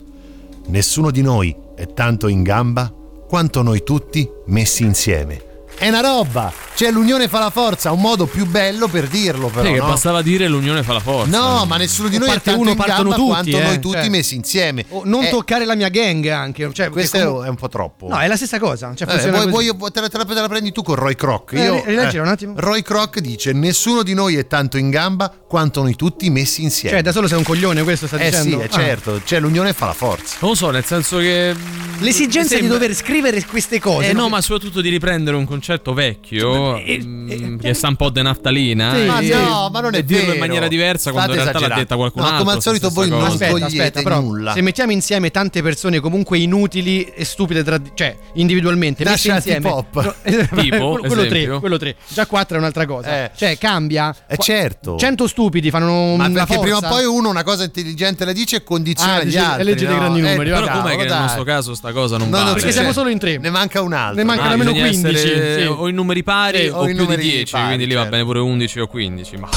Nessuno 0.68 1.10
di 1.10 1.22
noi 1.22 1.54
è 1.74 1.86
tanto 1.92 2.28
in 2.28 2.42
gamba 2.42 2.92
quanto 3.28 3.62
noi 3.62 3.82
tutti 3.82 4.28
messi 4.46 4.84
insieme. 4.84 5.50
È 5.82 5.88
una 5.88 6.00
roba! 6.00 6.52
Cioè, 6.74 6.90
l'unione 6.92 7.26
fa 7.26 7.40
la 7.40 7.50
forza, 7.50 7.90
un 7.90 8.00
modo 8.00 8.26
più 8.26 8.46
bello 8.46 8.86
per 8.86 9.08
dirlo, 9.08 9.48
però. 9.48 9.66
Sì, 9.66 9.72
che 9.72 9.78
no? 9.80 9.86
bastava 9.88 10.22
dire 10.22 10.46
l'unione 10.48 10.82
fa 10.84 10.92
la 10.94 11.00
forza. 11.00 11.36
No, 11.36 11.64
ma 11.66 11.76
nessuno 11.76 12.08
di 12.08 12.18
noi 12.18 12.28
è 12.28 12.30
parte 12.32 12.44
tanto 12.50 12.60
uno, 12.60 12.70
in 12.70 12.76
partono 12.76 13.10
gamba 13.10 13.14
tutti, 13.16 13.28
quanto 13.28 13.56
eh, 13.58 13.62
noi 13.62 13.78
tutti 13.80 13.96
cioè. 13.98 14.08
messi 14.08 14.34
insieme. 14.36 14.84
O 14.90 15.02
non 15.04 15.24
Eh, 15.24 15.28
toccare 15.30 15.64
la 15.64 15.74
mia 15.74 15.88
gang 15.88 16.24
anche. 16.28 16.70
Cioè, 16.72 16.88
questo 16.88 17.18
comunque- 17.18 17.46
è 17.46 17.48
un 17.50 17.56
po' 17.56 17.68
troppo. 17.68 18.08
No, 18.08 18.18
è 18.18 18.26
la 18.28 18.36
stessa 18.36 18.58
cosa. 18.60 18.94
Cioè, 18.94 19.08
Eh, 19.12 19.30
vuoi- 19.48 19.70
vuoi- 19.74 19.90
te, 19.92 20.00
la, 20.00 20.08
te 20.08 20.18
la- 20.18 20.24
te 20.24 20.34
la 20.34 20.48
prendi 20.48 20.70
tu 20.72 20.82
con 20.82 20.94
Roy 20.94 21.14
Kroc. 21.16 21.52
Eh, 21.52 21.62
Io- 21.64 21.74
ri- 21.74 21.82
rileggila 21.84 22.22
un 22.22 22.28
attimo. 22.28 22.54
Roy 22.56 22.82
Kroc 22.82 23.18
dice: 23.18 23.52
Nessuno 23.52 24.02
di 24.04 24.14
noi 24.14 24.36
è 24.36 24.46
tanto 24.46 24.76
in 24.78 24.88
gamba 24.88 25.30
quanto 25.46 25.82
noi 25.82 25.94
tutti 25.96 26.30
messi 26.30 26.62
insieme. 26.62 26.94
Cioè, 26.96 27.02
da 27.04 27.12
solo 27.12 27.26
sei 27.28 27.38
un 27.38 27.44
coglione, 27.44 27.82
questo 27.82 28.06
sta 28.06 28.16
eh 28.18 28.30
dicendo. 28.30 28.56
sì, 28.58 28.62
è 28.62 28.66
Ah. 28.66 28.68
certo. 28.68 29.20
Cioè, 29.24 29.40
l'unione 29.40 29.72
fa 29.74 29.86
la 29.86 29.92
forza. 29.94 30.36
Non 30.40 30.50
lo 30.50 30.56
so, 30.56 30.70
nel 30.70 30.84
senso 30.84 31.18
che. 31.18 31.54
L'esigenza 31.98 32.54
di 32.54 32.60
Sembra- 32.62 32.78
dover 32.78 32.94
scrivere 32.96 33.44
queste 33.44 33.78
cose. 33.78 34.08
Eh 34.08 34.12
no, 34.12 34.22
no? 34.22 34.28
ma 34.30 34.40
soprattutto 34.40 34.80
di 34.80 34.88
riprendere 34.88 35.36
un 35.36 35.44
concetto 35.44 35.70
vecchio 35.94 36.78
mm, 36.78 37.58
che 37.58 37.74
sta 37.74 37.88
un 37.88 37.96
po' 37.96 38.10
de 38.10 38.22
naftalina. 38.22 38.94
Sì, 38.94 39.00
eh, 39.00 39.04
ma 39.06 39.20
e- 39.20 39.28
no, 39.34 39.68
ma 39.72 39.80
non 39.80 39.94
è 39.94 39.98
e 39.98 40.04
dirlo 40.04 40.22
vero. 40.24 40.34
in 40.34 40.38
maniera 40.40 40.68
diversa 40.68 41.10
quando 41.12 41.32
in 41.34 41.40
State 41.40 41.58
realtà 41.58 41.74
l'ha 41.74 41.80
detta 41.80 41.96
qualcun 41.96 42.20
No, 42.22 42.28
altro. 42.28 42.42
come 42.44 42.56
al 42.56 42.62
solito 42.62 42.90
voi 42.90 43.08
non 43.08 43.20
cosa. 43.20 43.32
Aspetta, 43.32 43.50
togliete 43.52 43.82
aspetta, 43.82 44.02
però 44.02 44.20
nulla. 44.20 44.52
se 44.52 44.60
mettiamo 44.60 44.92
insieme 44.92 45.30
tante 45.30 45.62
persone 45.62 46.00
comunque 46.00 46.38
inutili 46.38 47.04
e 47.04 47.24
stupide, 47.24 47.62
tra- 47.62 47.80
cioè 47.94 48.16
individualmente, 48.34 49.04
messe 49.04 49.28
Lasciati 49.28 49.48
insieme, 49.58 49.68
pop. 49.68 50.04
No, 50.04 50.14
Tipo, 50.62 50.98
quello, 50.98 51.14
tre, 51.26 51.26
esempio? 51.38 51.60
quello 51.60 51.78
tre. 51.78 51.96
Già 52.08 52.26
quattro 52.26 52.56
è 52.56 52.58
un'altra 52.58 52.86
cosa. 52.86 53.24
Eh. 53.24 53.30
Cioè, 53.36 53.56
cambia. 53.58 54.14
Eh, 54.26 54.36
certo. 54.36 54.96
100 54.96 55.26
stupidi 55.26 55.70
fanno 55.70 56.16
Ma 56.16 56.26
una 56.26 56.44
perché 56.44 56.58
prima 56.60 56.76
o 56.76 56.80
forza. 56.80 56.94
poi 56.94 57.04
uno 57.06 57.28
una 57.30 57.42
cosa 57.42 57.64
intelligente 57.64 58.24
la 58.24 58.32
dice 58.32 58.56
e 58.56 58.62
condiziona 58.64 59.14
Ah, 59.14 59.22
gli 59.22 59.26
dici- 59.26 59.36
altri. 59.38 59.60
e 59.60 59.64
leggi 59.64 59.86
dei 59.86 59.94
grandi 59.94 60.18
Eh, 60.18 60.22
numeri. 60.22 60.50
Però 60.50 60.80
com'è 60.80 60.96
che 60.96 61.04
nel 61.04 61.18
nostro 61.20 61.44
caso 61.44 61.74
sta 61.74 61.92
cosa 61.92 62.16
non 62.18 62.28
No, 62.28 62.36
no, 62.38 62.42
vale? 62.44 62.54
Perché 62.56 62.72
siamo 62.72 62.92
solo 62.92 63.08
in 63.08 63.18
tre. 63.18 63.38
Ne 63.38 63.50
manca 63.50 63.80
un 63.80 63.92
altro. 63.92 64.16
Ne 64.16 64.24
manca 64.24 64.42
Ah, 64.44 64.48
almeno 64.50 64.72
bisogna 64.72 64.90
15. 64.90 65.28
Sì. 65.60 65.66
o 65.66 65.88
in 65.88 65.94
numeri 65.94 66.22
pari 66.22 66.58
Sì, 66.58 66.66
o, 66.68 66.76
o 66.76 66.80
in 66.80 66.86
più 66.86 66.94
di 66.94 67.00
numeri 67.02 67.22
10, 67.22 67.52
pari, 67.52 67.66
quindi 67.66 67.86
lì 67.86 67.94
va 67.94 68.00
certo. 68.00 68.16
bene 68.16 68.24
pure 68.24 68.38
11 68.40 68.80
o 68.80 68.86
15. 68.86 69.36
Ma 69.36 69.48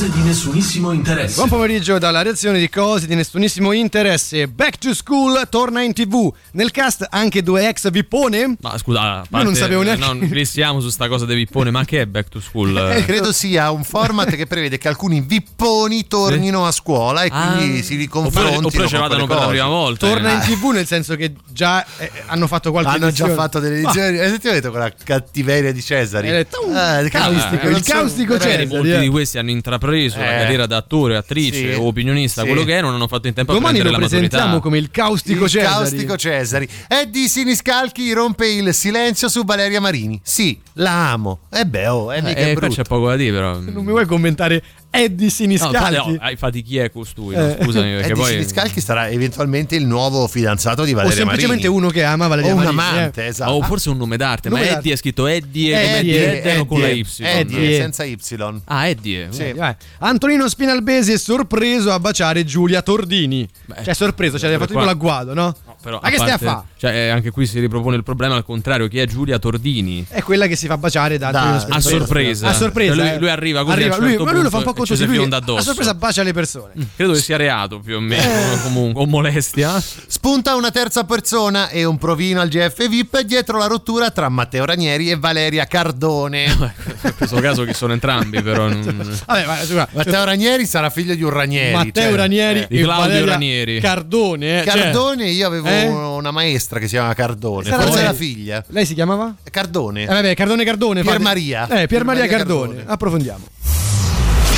Cose 0.00 0.12
di 0.12 0.22
nessunissimo 0.22 0.92
interesse. 0.92 1.34
Buon 1.34 1.50
pomeriggio 1.50 1.98
dalla 1.98 2.22
reazione 2.22 2.58
di 2.58 2.70
cose 2.70 3.06
di 3.06 3.14
nessunissimo 3.14 3.72
interesse. 3.72 4.48
Back 4.48 4.78
to 4.78 4.94
School 4.94 5.46
torna 5.50 5.82
in 5.82 5.92
tv. 5.92 6.32
Nel 6.52 6.70
cast 6.70 7.06
anche 7.10 7.42
due 7.42 7.68
ex 7.68 7.90
vippone. 7.90 8.56
Ma 8.62 8.78
scusa, 8.78 9.18
a 9.18 9.26
parte, 9.28 9.44
non 9.44 9.54
sapevo 9.54 9.82
neanche- 9.82 10.02
Non 10.06 10.26
restiamo 10.32 10.80
su 10.80 10.88
sta 10.88 11.06
cosa 11.06 11.26
dei 11.26 11.36
vippone, 11.36 11.70
ma 11.70 11.84
che 11.84 12.00
è 12.00 12.06
back 12.06 12.30
to 12.30 12.40
school? 12.40 12.74
Eh, 12.96 13.04
credo 13.04 13.30
sia 13.30 13.70
un 13.70 13.84
format 13.84 14.34
che 14.36 14.46
prevede 14.46 14.78
che 14.78 14.88
alcuni 14.88 15.20
vipponi 15.20 16.06
tornino 16.08 16.64
a 16.66 16.72
scuola 16.72 17.24
e 17.24 17.28
quindi 17.28 17.80
Ah. 17.80 17.82
si 17.82 17.96
riconfrontino. 17.96 18.56
Oppure, 18.56 18.66
oppure 18.68 18.88
ci 18.88 18.96
vadano 18.96 19.26
per 19.26 19.36
la 19.36 19.48
prima 19.48 19.66
volta. 19.66 20.06
Torna 20.08 20.30
eh. 20.30 20.34
in 20.36 20.40
tv 20.40 20.70
nel 20.70 20.86
senso 20.86 21.14
che 21.14 21.34
già 21.50 21.84
eh, 21.98 22.10
hanno 22.28 22.46
fatto 22.46 22.70
qualche 22.70 22.88
Hanno 22.92 23.00
già 23.00 23.24
edizione. 23.26 23.34
fatto 23.34 23.58
delle 23.58 23.80
edizioni. 23.80 24.18
Hai 24.18 24.28
sentito 24.30 24.70
quella 24.70 24.90
cattiveria 25.04 25.72
di 25.72 25.82
Cesari? 25.82 26.28
Eh, 26.30 26.46
tum, 26.48 26.74
Eh, 26.74 27.06
caustico, 27.10 27.68
il 27.68 27.82
caustico. 27.82 28.38
Cesari. 28.38 28.64
Molti 28.64 28.92
eh. 28.92 29.00
di 29.00 29.08
questi 29.08 29.36
hanno 29.36 29.50
intrapreso 29.50 29.88
la 29.98 30.36
Eh. 30.36 30.38
carriera 30.42 30.66
da 30.66 30.76
attore, 30.78 31.16
attrice 31.16 31.72
Sì. 31.74 31.78
o 31.78 31.86
opinionista, 31.86 32.42
Sì. 32.42 32.46
quello 32.48 32.64
che 32.64 32.78
è, 32.78 32.80
non 32.80 32.94
hanno 32.94 33.08
fatto 33.08 33.26
in 33.28 33.34
tempo 33.34 33.52
Domani 33.52 33.80
a 33.80 33.82
lo 33.82 33.88
prendere 33.90 34.02
la 34.02 34.08
presentiamo 34.08 34.44
maturità. 34.54 34.62
come 34.68 34.78
il 34.78 34.90
caustico 34.90 35.44
il 35.44 35.50
Cesari. 35.50 35.72
caustico 35.74 36.16
Cesari. 36.16 36.68
Eddie 36.88 37.28
Siniscalchi 37.28 38.12
rompe 38.12 38.46
il 38.48 38.72
silenzio 38.74 39.28
su 39.28 39.44
Valeria 39.44 39.80
Marini. 39.80 40.20
Sì, 40.22 40.58
la 40.74 41.12
amo. 41.12 41.40
E 41.50 41.64
beh, 41.66 41.86
oh, 41.88 42.10
è 42.12 42.20
mica 42.20 42.38
Eh, 42.38 42.52
qua 42.52 42.60
brutto. 42.60 42.74
c'è 42.74 42.82
poco 42.88 43.08
da 43.08 43.16
dire, 43.16 43.32
però. 43.32 43.58
Non 43.58 43.84
mi 43.84 43.90
vuoi 43.90 44.06
commentare 44.06 44.62
Eddie 44.92 45.26
No, 45.26 45.30
Siniscalchi? 45.30 45.76
infatti, 45.96 46.18
no, 46.20 46.30
infatti 46.30 46.62
chi 46.62 46.78
è 46.78 46.90
costui? 46.90 47.36
no? 47.36 47.46
Eh. 47.48 47.58
Scusami, 47.62 47.90
perché 47.90 48.02
Eddie 48.10 48.14
poi. 48.14 48.30
Siniscalchi 48.32 48.80
sarà 48.80 49.08
eventualmente 49.08 49.76
il 49.76 49.86
nuovo 49.86 50.26
fidanzato 50.26 50.82
di 50.84 50.92
o 50.92 50.96
Valeria 50.96 51.16
semplicemente 51.16 51.68
Marini. 51.68 51.84
uno 51.84 51.92
che 51.92 52.02
ama 52.02 52.26
Valeria 52.26 52.50
o 52.52 52.56
un 52.56 52.62
Marini, 52.64 52.80
amante, 52.80 53.24
eh. 53.24 53.28
esatto. 53.28 53.52
O 53.52 53.62
forse 53.62 53.88
un 53.90 53.96
nome 53.98 54.16
d'arte, 54.16 54.48
Nome 54.48 54.60
ma 54.60 54.66
d'arte. 54.66 54.80
Eddie 54.80 54.92
è 54.92 54.96
scritto 54.96 55.26
Eddie, 55.28 55.72
come 55.74 55.98
Eddie, 55.98 56.26
Eddie, 56.38 56.50
Eddie, 56.52 56.66
con 56.66 56.80
la 56.80 56.88
Y. 56.88 57.06
Eddie, 57.20 57.70
Eh. 57.76 57.76
senza 57.80 58.04
Y. 58.04 58.18
Ah, 58.64 58.86
Eddie. 58.88 59.28
Sì. 59.30 59.42
Eh, 59.42 59.76
Antonino 59.98 60.48
Spinalbesi 60.48 61.12
è 61.12 61.18
sorpreso 61.18 61.92
a 61.92 62.00
baciare 62.00 62.44
Giulia 62.44 62.82
Tordini. 62.82 63.48
cioè, 63.68 63.84
è 63.84 63.94
sorpreso, 63.94 64.38
cioè, 64.38 64.48
aveva 64.48 64.64
fatto 64.64 64.72
tipo 64.74 64.84
l'agguato, 64.84 65.34
no? 65.34 65.54
Però, 65.82 66.00
Ma 66.02 66.08
che 66.10 66.16
stai 66.16 66.30
a 66.30 66.38
parte- 66.38 66.44
fa? 66.46 66.64
Cioè, 66.80 66.92
eh, 66.92 67.08
anche 67.10 67.30
qui 67.30 67.44
si 67.46 67.60
ripropone 67.60 67.96
il 67.96 68.02
problema 68.02 68.36
al 68.36 68.42
contrario, 68.42 68.88
chi 68.88 68.98
è 69.00 69.04
Giulia 69.06 69.38
Tordini? 69.38 70.06
È 70.08 70.22
quella 70.22 70.46
che 70.46 70.56
si 70.56 70.66
fa 70.66 70.78
baciare 70.78 71.18
da, 71.18 71.30
Da- 71.30 71.66
a 71.68 71.78
sorpresa. 71.78 72.48
A 72.48 72.54
sorpresa. 72.54 72.94
Cioè, 72.94 73.04
lui, 73.04 73.12
eh. 73.12 73.18
lui 73.18 73.28
arriva 73.28 73.64
così 73.64 73.72
Arriva, 73.72 73.94
a 73.94 73.98
un 73.98 74.00
lui, 74.00 74.10
certo 74.12 74.24
ma 74.24 74.32
lui 74.32 74.42
lo 74.44 74.48
fa 74.48 74.56
un 74.56 74.62
po' 74.62 74.72
così. 74.72 75.04
Lui 75.04 75.28
a 75.30 75.60
sorpresa 75.60 75.92
bacia 75.92 76.22
le 76.22 76.32
persone. 76.32 76.72
Credo 76.96 77.12
che 77.12 77.18
sia 77.18 77.36
reato 77.36 77.80
più 77.80 77.96
o 77.96 78.00
meno, 78.00 78.22
Eh. 78.22 78.62
comunque, 78.62 79.02
o 79.02 79.06
molestia. 79.06 79.78
Spunta 79.78 80.54
una 80.54 80.70
terza 80.70 81.04
persona 81.04 81.68
e 81.68 81.84
un 81.84 81.98
provino 81.98 82.40
al 82.40 82.48
GF 82.48 82.88
VIP 82.88 83.20
dietro 83.24 83.58
la 83.58 83.66
rottura 83.66 84.10
tra 84.10 84.30
Matteo 84.30 84.64
Ranieri 84.64 85.10
e 85.10 85.16
Valeria 85.16 85.66
Cardone. 85.66 86.44
In 87.04 87.14
questo 87.14 87.40
caso 87.40 87.64
che 87.64 87.74
sono 87.74 87.92
entrambi, 87.92 88.40
però. 88.40 88.68
non- 88.68 89.18
Vabbè, 89.26 89.44
ma, 89.44 89.56
scusa, 89.58 89.86
Matteo 89.92 90.24
Ranieri 90.24 90.64
sarà 90.64 90.88
figlio 90.88 91.14
di 91.14 91.22
un 91.22 91.30
Ranieri. 91.30 91.74
Matteo 91.74 92.08
cioè, 92.08 92.14
Ranieri 92.16 92.60
eh. 92.60 92.66
Di 92.70 92.80
Claudio 92.80 93.02
Valeria 93.06 93.24
Ranieri. 93.32 93.80
Cardone. 93.80 94.62
eh, 94.62 94.64
cioè- 94.64 94.80
Cardone, 94.80 95.28
io 95.28 95.46
avevo 95.46 95.68
Eh? 95.68 95.86
una 95.88 96.30
maestra 96.30 96.68
che 96.78 96.86
si 96.86 96.94
chiama 96.94 97.12
Cardone, 97.14 97.64
Sarà 97.68 97.82
forse 97.82 97.96
lei. 97.98 98.04
la 98.06 98.12
figlia. 98.12 98.64
Lei 98.68 98.86
si 98.86 98.94
chiamava? 98.94 99.34
Cardone. 99.50 100.02
Eh, 100.04 100.06
vabbè, 100.06 100.34
Cardone 100.34 100.64
Cardone. 100.64 101.02
Pier 101.02 101.18
Maria. 101.20 101.64
Eh, 101.68 101.86
Pier 101.86 102.04
Maria 102.04 102.24
Pier 102.24 102.26
Maria 102.26 102.26
Cardone. 102.28 102.74
Cardone. 102.74 102.92
Approfondiamo. 102.92 103.44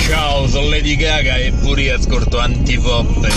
Ciao, 0.08 0.46
sono 0.48 0.68
Lady 0.68 0.96
Gaga 0.96 1.36
e 1.36 1.52
pure 1.52 1.82
io 1.82 1.94
ascolto 1.94 2.38
antipop. 2.38 3.28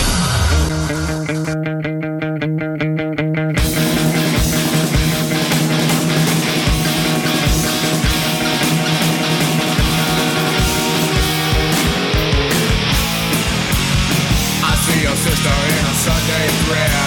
I 13.78 14.74
see 14.84 15.00
your 15.02 15.14
sister 15.16 15.52
in 15.78 15.84
a 15.84 15.94
Sunday 15.94 16.46
dress. 16.66 17.05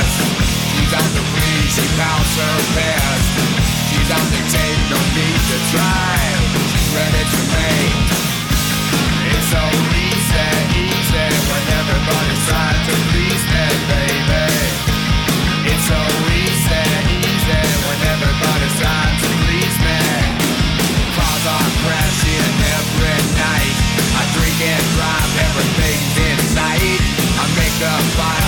She 1.70 1.86
pounds 2.02 2.34
her 2.34 2.58
best. 2.74 3.30
She's 3.90 4.10
on 4.10 4.26
the 4.34 4.42
tape, 4.50 4.84
no 4.90 5.00
need 5.14 5.42
to 5.54 5.58
try. 5.70 6.18
Ready 6.98 7.24
to 7.30 7.42
make. 7.54 8.10
It's 9.30 9.48
so 9.54 9.64
easy, 9.94 10.50
easy 10.82 11.28
when 11.46 11.64
everybody's 11.78 12.42
trying 12.50 12.82
to 12.90 12.94
please 13.14 13.44
me, 13.54 13.66
baby. 13.86 14.46
It's 15.70 15.86
so 15.86 16.02
easy, 16.42 16.86
easy 17.22 17.62
when 17.86 18.00
everybody's 18.18 18.76
trying 18.82 19.18
to 19.22 19.30
please 19.46 19.78
me. 19.86 20.02
Cars 21.14 21.46
are 21.54 21.70
crashing 21.86 22.54
every 22.82 23.18
night. 23.38 23.78
I 24.18 24.24
drink 24.34 24.58
and 24.58 24.86
drive, 24.98 25.32
everything's 25.46 26.18
in 26.18 26.38
sight. 26.50 27.02
I 27.38 27.46
make 27.62 27.76
the 27.78 27.94
fire, 28.18 28.39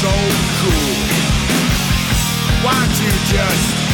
so 0.00 0.08
cool. 0.60 0.94
Why 2.62 2.74
don't 2.74 3.00
you 3.00 3.10
just 3.32 3.85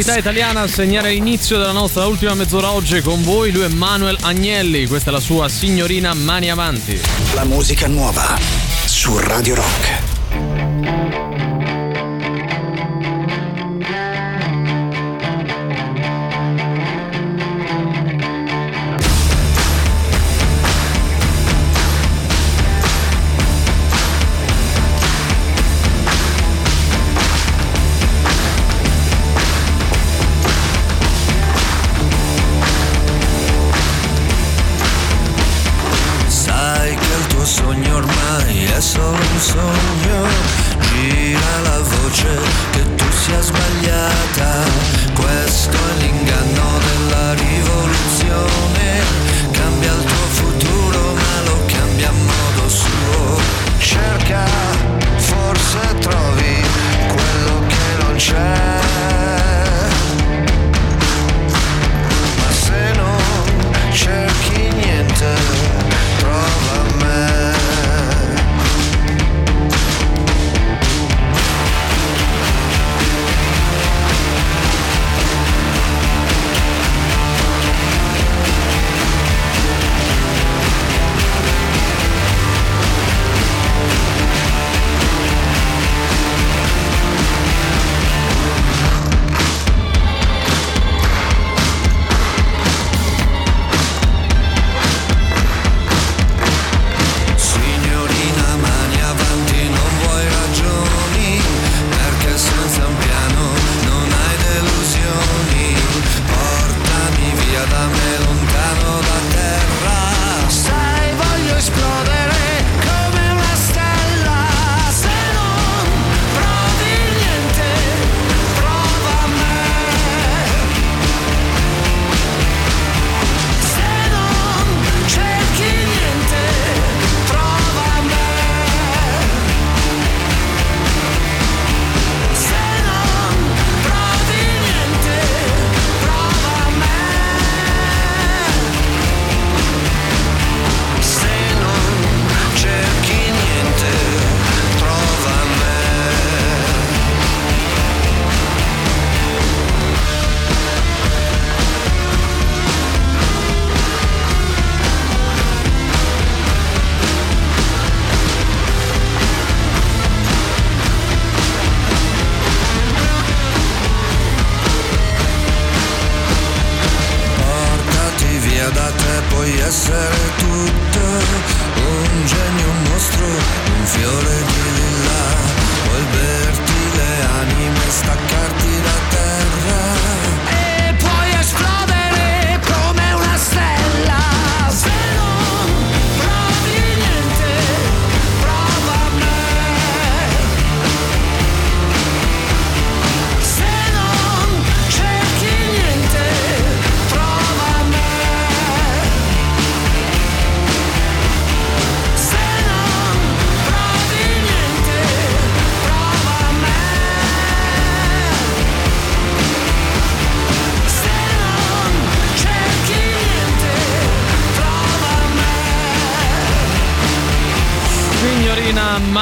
novità 0.00 0.16
italiana 0.16 0.62
a 0.62 0.66
segnare 0.66 1.10
l'inizio 1.10 1.58
della 1.58 1.72
nostra 1.72 2.06
ultima 2.06 2.32
mezz'ora 2.32 2.70
oggi 2.70 3.02
con 3.02 3.22
voi, 3.22 3.52
lui 3.52 3.64
è 3.64 3.68
Manuel 3.68 4.16
Agnelli, 4.22 4.86
questa 4.86 5.10
è 5.10 5.12
la 5.12 5.20
sua 5.20 5.46
signorina 5.50 6.14
Mani 6.14 6.50
Avanti. 6.50 6.98
La 7.34 7.44
musica 7.44 7.86
nuova 7.86 8.38
su 8.86 9.18
Radio 9.18 9.56
Rock. 9.56 9.99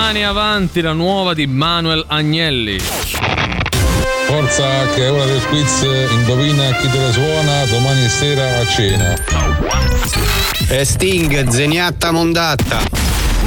Mani 0.08 0.24
avanti, 0.24 0.80
la 0.80 0.94
nuova 0.94 1.34
di 1.34 1.46
Manuel 1.46 2.02
Agnelli. 2.06 2.80
Forza 4.26 4.86
che 4.94 5.04
è 5.04 5.12
ora 5.12 5.26
del 5.26 5.42
quiz, 5.48 5.82
indovina 6.12 6.74
chi 6.76 6.88
te 6.88 6.98
la 6.98 7.12
suona 7.12 7.66
domani 7.66 8.08
sera 8.08 8.58
a 8.58 8.66
cena. 8.66 9.14
E 10.66 10.82
Sting, 10.86 11.46
zeniatta 11.46 12.10
mondatta. 12.10 12.80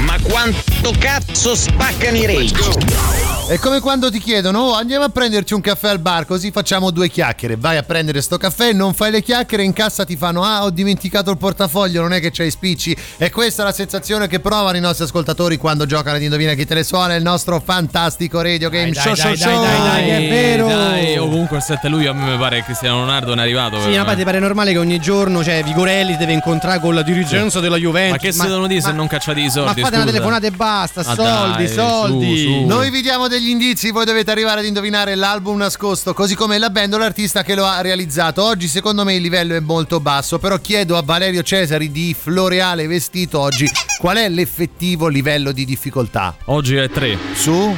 Ma 0.06 0.18
quanto 0.22 0.94
cazzo 1.00 1.56
spaccano 1.56 2.18
i 2.18 2.26
rage? 2.28 3.20
È 3.52 3.60
come 3.60 3.82
quando 3.82 4.10
ti 4.10 4.19
chiedono, 4.19 4.60
oh 4.60 4.76
andiamo 4.76 5.03
a 5.03 5.10
prenderci 5.10 5.53
un 5.53 5.60
caffè 5.60 5.90
al 5.90 5.99
bar 5.99 6.26
così 6.26 6.52
facciamo 6.52 6.90
due 6.90 7.10
chiacchiere. 7.10 7.57
Vai 7.57 7.76
a 7.76 7.84
prendere 7.84 8.22
sto 8.22 8.38
caffè, 8.38 8.72
non 8.72 8.94
fai 8.94 9.11
le 9.11 9.22
chiacchiere, 9.22 9.61
in 9.61 9.73
cassa 9.73 10.06
ti 10.06 10.15
fanno, 10.15 10.41
ah 10.45 10.64
ho 10.64 10.69
dimenticato 10.69 11.30
il 11.32 11.38
portafoglio, 11.38 11.99
non 12.02 12.14
è 12.14 12.22
che 12.22 12.32
c'hai 12.32 12.49
spicci. 12.49 12.95
E 13.18 13.30
questa 13.30 13.64
è 13.64 13.65
la 13.65 13.73
sensazione 13.73 14.30
che 14.30 14.40
provano 14.40 14.78
i 14.78 14.80
nostri 14.80 15.03
ascoltatori 15.03 15.57
quando 15.57 15.86
giocano 15.86 16.15
ad 16.15 16.22
Indovina 16.22 16.53
chi 16.53 16.65
te 16.65 16.76
le 16.76 16.86
suona, 16.86 17.14
il 17.15 17.23
nostro 17.23 17.60
fantastico 17.60 18.40
radio 18.40 18.69
game 18.69 18.91
Dai, 18.91 19.03
show 19.03 19.15
dai, 19.15 19.36
show 19.36 19.49
dai, 19.49 19.53
show. 19.53 19.61
dai, 19.61 19.82
dai, 19.82 20.06
che 20.06 20.15
è 20.15 20.30
vero. 20.30 20.68
Dai, 20.68 21.18
ovunque 21.18 21.57
il 21.57 21.64
7 21.64 21.90
luglio 21.90 22.11
a 22.11 22.14
me 22.14 22.32
mi 22.32 22.38
pare 22.38 22.60
che 22.60 22.64
Cristiano 22.64 22.99
Ronaldo 23.02 23.28
non 23.32 23.40
è 23.40 23.41
arrivato. 23.41 23.82
Sì, 23.82 23.98
ma 23.98 24.15
ti 24.15 24.23
pare 24.23 24.40
normale 24.40 24.72
che 24.72 24.78
ogni 24.78 24.99
giorno 25.02 25.44
cioè, 25.44 25.61
Vigorelli 25.61 26.14
si 26.14 26.19
deve 26.19 26.32
incontrare 26.32 26.80
con 26.80 26.95
la 26.95 27.02
dirigenza 27.02 27.60
della 27.60 27.76
Juventus. 27.76 28.11
Ma 28.11 28.18
che 28.18 28.32
se 28.32 28.48
devono 28.48 28.68
dire 28.68 28.80
se 28.80 28.94
non 28.94 29.07
cacciate 29.07 29.41
i 29.41 29.44
Ma 29.44 29.49
soldi? 29.49 29.82
fate 29.82 29.95
una 29.95 30.03
scusa? 30.03 30.06
telefonata 30.06 30.48
e 30.48 30.52
basta, 30.52 31.03
Ma 31.06 31.14
soldi, 31.15 31.65
dai, 31.65 31.68
soldi. 31.68 32.38
su, 32.38 32.44
su. 32.44 32.65
Noi 32.65 32.90
vi 32.90 33.02
diamo 33.02 33.28
degli 33.28 33.40
indizi, 33.49 33.91
voi 33.91 34.05
dovete 34.05 34.30
arrivare 34.31 34.59
ad 34.59 34.65
indovinare 34.65 35.15
l'album 35.15 35.57
nascosto, 35.57 36.13
così 36.13 36.35
come 36.35 36.57
la 36.57 36.69
band 36.69 36.93
o 36.93 36.97
l'artista 36.97 37.43
che 37.43 37.55
lo 37.55 37.65
ha 37.65 37.81
realizzato. 37.81 38.43
Oggi 38.43 38.68
secondo 38.68 39.03
me 39.03 39.15
il 39.15 39.22
livello 39.22 39.55
è 39.55 39.59
molto 39.59 39.99
basso, 39.99 40.38
però 40.38 40.57
chiedo 40.57 40.97
a 40.97 41.01
Valerio 41.01 41.41
Cesari 41.41 41.91
di 41.91 42.15
Floreale 42.18 42.88
Vestito 42.88 43.39
oggi 43.39 43.69
qual 43.99 44.18
è 44.18 44.30
l'effettivo 44.30 45.07
livello 45.07 45.51
di 45.51 45.65
difficoltà. 45.65 46.35
Oggi 46.45 46.76
è 46.76 46.89
3. 46.89 47.18
Su? 47.34 47.76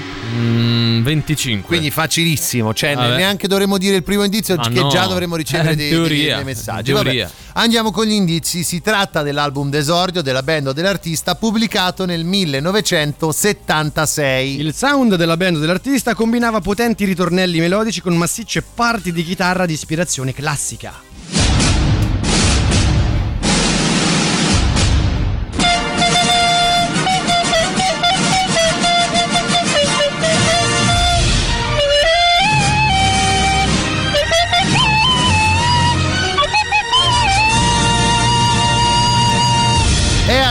25. 1.03 1.67
Quindi 1.67 1.91
facilissimo, 1.91 2.73
cioè 2.73 2.95
Vabbè. 2.95 3.17
neanche 3.17 3.47
dovremmo 3.47 3.77
dire 3.77 3.97
il 3.97 4.03
primo 4.03 4.23
indizio 4.23 4.55
Ah, 4.55 4.69
che 4.69 4.79
no. 4.81 4.87
già 4.89 5.05
dovremmo 5.05 5.35
ricevere 5.35 5.71
Eh, 5.71 5.75
dei, 5.75 5.89
teoria. 5.89 6.35
dei- 6.37 6.45
messaggi. 6.45 6.91
Teoria. 6.91 7.25
Vabbè. 7.27 7.35
Andiamo 7.55 7.91
con 7.91 8.05
gli 8.05 8.13
indizi, 8.13 8.63
si 8.63 8.81
tratta 8.81 9.21
dell'album 9.21 9.69
d'esordio 9.69 10.21
della 10.21 10.41
band 10.43 10.67
o 10.67 10.73
dell'artista 10.73 11.35
pubblicato 11.35 12.05
nel 12.05 12.23
1976. 12.23 14.59
Il 14.59 14.73
sound 14.73 15.15
della 15.15 15.37
band 15.37 15.59
dell'artista 15.59 16.15
combinava 16.15 16.61
potenti 16.61 17.05
ritornelli 17.05 17.59
melodici 17.59 18.01
con 18.01 18.15
massicce 18.15 18.63
parti 18.63 19.11
di 19.11 19.23
chitarra 19.23 19.65
di 19.67 19.73
ispirazione 19.73 20.33
classica. 20.33 20.93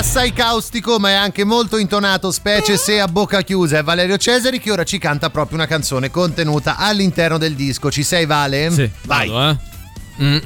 Assai 0.02 0.32
caustico, 0.32 0.98
ma 0.98 1.10
è 1.10 1.14
anche 1.14 1.44
molto 1.44 1.76
intonato, 1.76 2.32
specie 2.32 2.76
se 2.76 2.98
a 2.98 3.06
bocca 3.06 3.42
chiusa. 3.42 3.78
È 3.78 3.82
Valerio 3.84 4.16
Cesari 4.16 4.58
che 4.58 4.72
ora 4.72 4.82
ci 4.82 4.98
canta 4.98 5.30
proprio 5.30 5.56
una 5.58 5.68
canzone 5.68 6.10
contenuta 6.10 6.76
all'interno 6.76 7.38
del 7.38 7.54
disco. 7.54 7.88
Ci 7.88 8.02
sei, 8.02 8.26
Vale? 8.26 8.68
Sì, 8.72 8.90
vai. 9.04 9.28
vado, 9.28 9.50
eh. 9.50 9.70
Mm, 10.22 10.36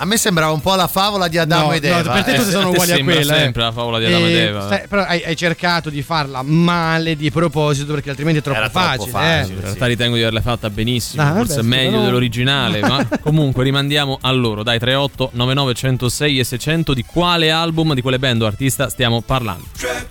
a 0.00 0.06
me 0.06 0.16
sembrava 0.16 0.50
un 0.50 0.62
po' 0.62 0.74
la 0.76 0.86
favola 0.86 1.28
di 1.28 1.36
Adamo 1.36 1.66
no, 1.66 1.72
ed 1.74 1.84
Eva. 1.84 2.02
No, 2.02 2.12
per 2.12 2.24
te 2.24 2.32
tutte 2.32 2.48
eh, 2.48 2.50
sono 2.52 2.70
uguali 2.70 2.92
a 2.92 3.04
quella. 3.04 3.34
Eh. 3.34 3.38
sempre 3.38 3.60
eh. 3.60 3.64
la 3.66 3.72
favola 3.72 3.98
di 3.98 4.06
Adamo 4.06 4.24
e, 4.24 4.28
eh, 4.28 4.32
ed 4.32 4.48
Eva. 4.48 4.64
Stai, 4.64 4.88
però 4.88 5.02
hai, 5.02 5.22
hai, 5.24 5.36
cercato 5.36 5.90
di 5.90 6.00
farla 6.00 6.40
male 6.42 7.16
di 7.16 7.30
proposito 7.30 7.92
perché 7.92 8.08
altrimenti 8.08 8.38
è 8.38 8.42
troppo 8.42 8.60
Era 8.60 8.70
facile. 8.70 8.96
Troppo 8.96 9.10
facile 9.10 9.52
eh. 9.52 9.56
In 9.56 9.60
realtà 9.60 9.86
ritengo 9.86 10.14
di 10.14 10.22
averla 10.22 10.40
fatta 10.40 10.70
benissimo. 10.70 11.22
Ah, 11.22 11.34
forse 11.34 11.56
vabbè, 11.56 11.66
meglio 11.66 11.98
no. 11.98 12.04
dell'originale. 12.04 12.80
ma 12.80 13.06
comunque 13.20 13.62
rimandiamo 13.62 14.16
a 14.22 14.30
loro. 14.30 14.62
Dai, 14.62 14.78
38, 14.78 15.32
99, 15.34 15.74
106 15.74 16.38
e 16.38 16.44
600 16.44 16.94
di 16.94 17.04
quale 17.04 17.50
album, 17.50 17.92
di 17.92 18.00
quale 18.00 18.18
band 18.18 18.40
o 18.40 18.46
artista 18.46 18.88
stiamo 18.88 19.20
parlando. 19.20 19.64
Trap, 19.76 20.06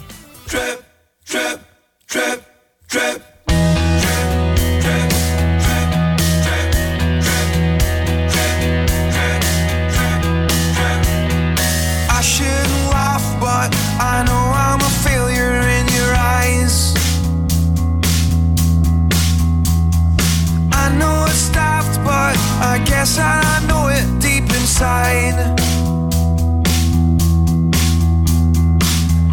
trap, 0.46 0.84
trap, 1.26 1.60
trap, 2.06 2.42
trap. 2.86 3.29
Guess 23.00 23.18
I 23.18 23.66
know 23.66 23.88
it 23.88 24.04
deep 24.20 24.44
inside. 24.60 25.40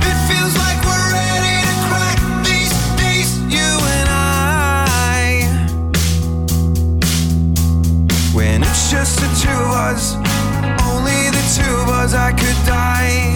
It 0.08 0.18
feels 0.28 0.54
like 0.62 0.78
we're 0.86 1.10
ready 1.10 1.56
to 1.66 1.74
crack 1.88 2.18
these 2.46 2.72
you 3.50 3.70
and 3.96 4.08
I. 4.08 5.50
When 8.32 8.62
it's 8.62 8.88
just 8.88 9.18
the 9.18 9.28
two 9.42 9.50
of 9.50 9.72
us, 9.90 10.14
only 10.86 11.20
the 11.36 11.44
two 11.56 11.74
of 11.82 11.88
us, 11.88 12.14
I 12.14 12.30
could 12.30 12.66
die. 12.66 13.35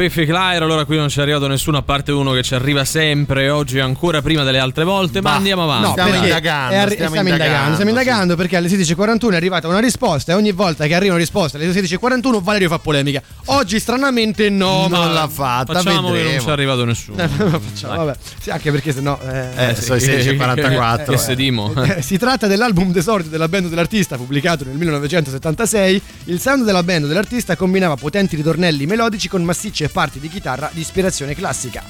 Biffy 0.00 0.24
Clyro. 0.24 0.64
Allora, 0.64 0.86
qui 0.86 0.96
non 0.96 1.10
ci 1.10 1.18
è 1.18 1.22
arrivato 1.22 1.46
nessuno 1.46 1.76
a 1.76 1.82
parte 1.82 2.10
uno 2.10 2.32
che 2.32 2.42
ci 2.42 2.54
arriva 2.54 2.86
sempre. 2.86 3.50
Oggi 3.50 3.80
ancora 3.80 4.22
prima 4.22 4.44
delle 4.44 4.58
altre 4.58 4.84
volte. 4.84 5.20
Ma 5.20 5.34
andiamo 5.34 5.64
avanti. 5.64 5.84
No, 5.88 5.90
Stiamo 5.92 6.14
indagando, 6.14 6.74
arri- 6.74 6.92
stiamo 6.92 7.10
stiamo 7.10 7.28
indagando, 7.28 7.44
indagando, 7.44 7.72
stiamo 7.74 7.90
indagando 7.90 8.36
perché 8.36 8.56
alle 8.56 8.68
16.41 8.68 9.32
è 9.32 9.36
arrivata 9.36 9.68
una 9.68 9.78
risposta 9.78 10.32
e 10.32 10.34
ogni 10.36 10.52
volta 10.52 10.86
che 10.86 10.94
arriva 10.94 11.12
una 11.12 11.20
risposta 11.20 11.58
alle 11.58 11.70
16.41 11.70 12.40
Valerio 12.40 12.68
fa 12.70 12.78
polemica. 12.78 13.22
Oggi 13.46 13.78
stranamente 13.78 14.48
no, 14.48 14.86
Non 14.88 14.90
ma 15.00 15.12
l'ha 15.12 15.28
fatta, 15.28 15.74
Facciamo 15.74 15.96
che 15.96 16.00
non 16.02 16.12
vedremo. 16.12 16.40
ci 16.40 16.48
è 16.48 16.50
arrivato 16.50 16.84
nessuno. 16.86 17.18
Eh, 17.20 17.28
facciamo, 17.28 18.04
vabbè. 18.04 18.18
Sì, 18.40 18.50
anche 18.50 18.70
perché 18.70 18.92
sennò 18.92 19.18
Eh, 19.20 19.74
sono 19.78 19.98
i 19.98 20.00
16.44. 20.00 21.10
Che 21.10 21.16
sedimo. 21.18 21.74
Eh, 21.84 22.00
si 22.00 22.16
tratta 22.16 22.46
dell'album 22.46 22.90
d'esordio 22.90 23.28
della 23.28 23.48
band 23.48 23.68
dell'artista 23.68 24.16
pubblicato 24.16 24.64
nel 24.64 24.76
1976. 24.76 26.02
Il 26.24 26.40
sound 26.40 26.64
della 26.64 26.82
band 26.82 27.06
dell'artista 27.06 27.54
combinava 27.56 27.96
potenti 27.96 28.36
ritornelli 28.36 28.86
melodici 28.86 29.28
con 29.28 29.42
massicce 29.42 29.88
parti 29.92 30.18
di 30.20 30.28
chitarra 30.28 30.70
di 30.72 30.80
ispirazione 30.80 31.34
classica. 31.34 31.82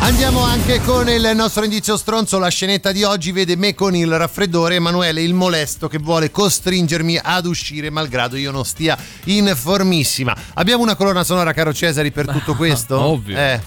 Andiamo 0.00 0.40
anche 0.42 0.80
con 0.82 1.08
il 1.08 1.30
nostro 1.34 1.62
indizio 1.64 1.96
stronzo. 1.96 2.38
La 2.38 2.48
scenetta 2.48 2.90
di 2.92 3.02
oggi 3.04 3.30
vede 3.32 3.56
me 3.56 3.74
con 3.74 3.94
il 3.94 4.16
raffreddore, 4.16 4.74
Emanuele 4.74 5.22
il 5.22 5.32
molesto 5.32 5.88
che 5.88 5.98
vuole 5.98 6.30
costringermi 6.30 7.18
ad 7.22 7.46
uscire 7.46 7.88
malgrado 7.88 8.36
io 8.36 8.50
non 8.50 8.64
stia 8.64 8.96
in 9.24 9.52
formissima. 9.54 10.36
Abbiamo 10.54 10.82
una 10.82 10.96
colonna 10.96 11.24
sonora, 11.24 11.52
caro 11.52 11.72
Cesari, 11.72 12.10
per 12.10 12.26
tutto 12.32 12.54
questo? 12.56 13.00
ovvio. 13.00 13.38
Eh. 13.38 13.60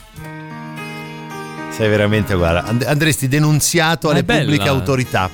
Sei 1.71 1.89
veramente, 1.89 2.35
guarda, 2.35 2.63
and- 2.65 2.83
andresti 2.83 3.27
denunziato 3.27 4.07
Ma 4.07 4.13
alle 4.13 4.23
pubbliche 4.23 4.67
autorità. 4.67 5.29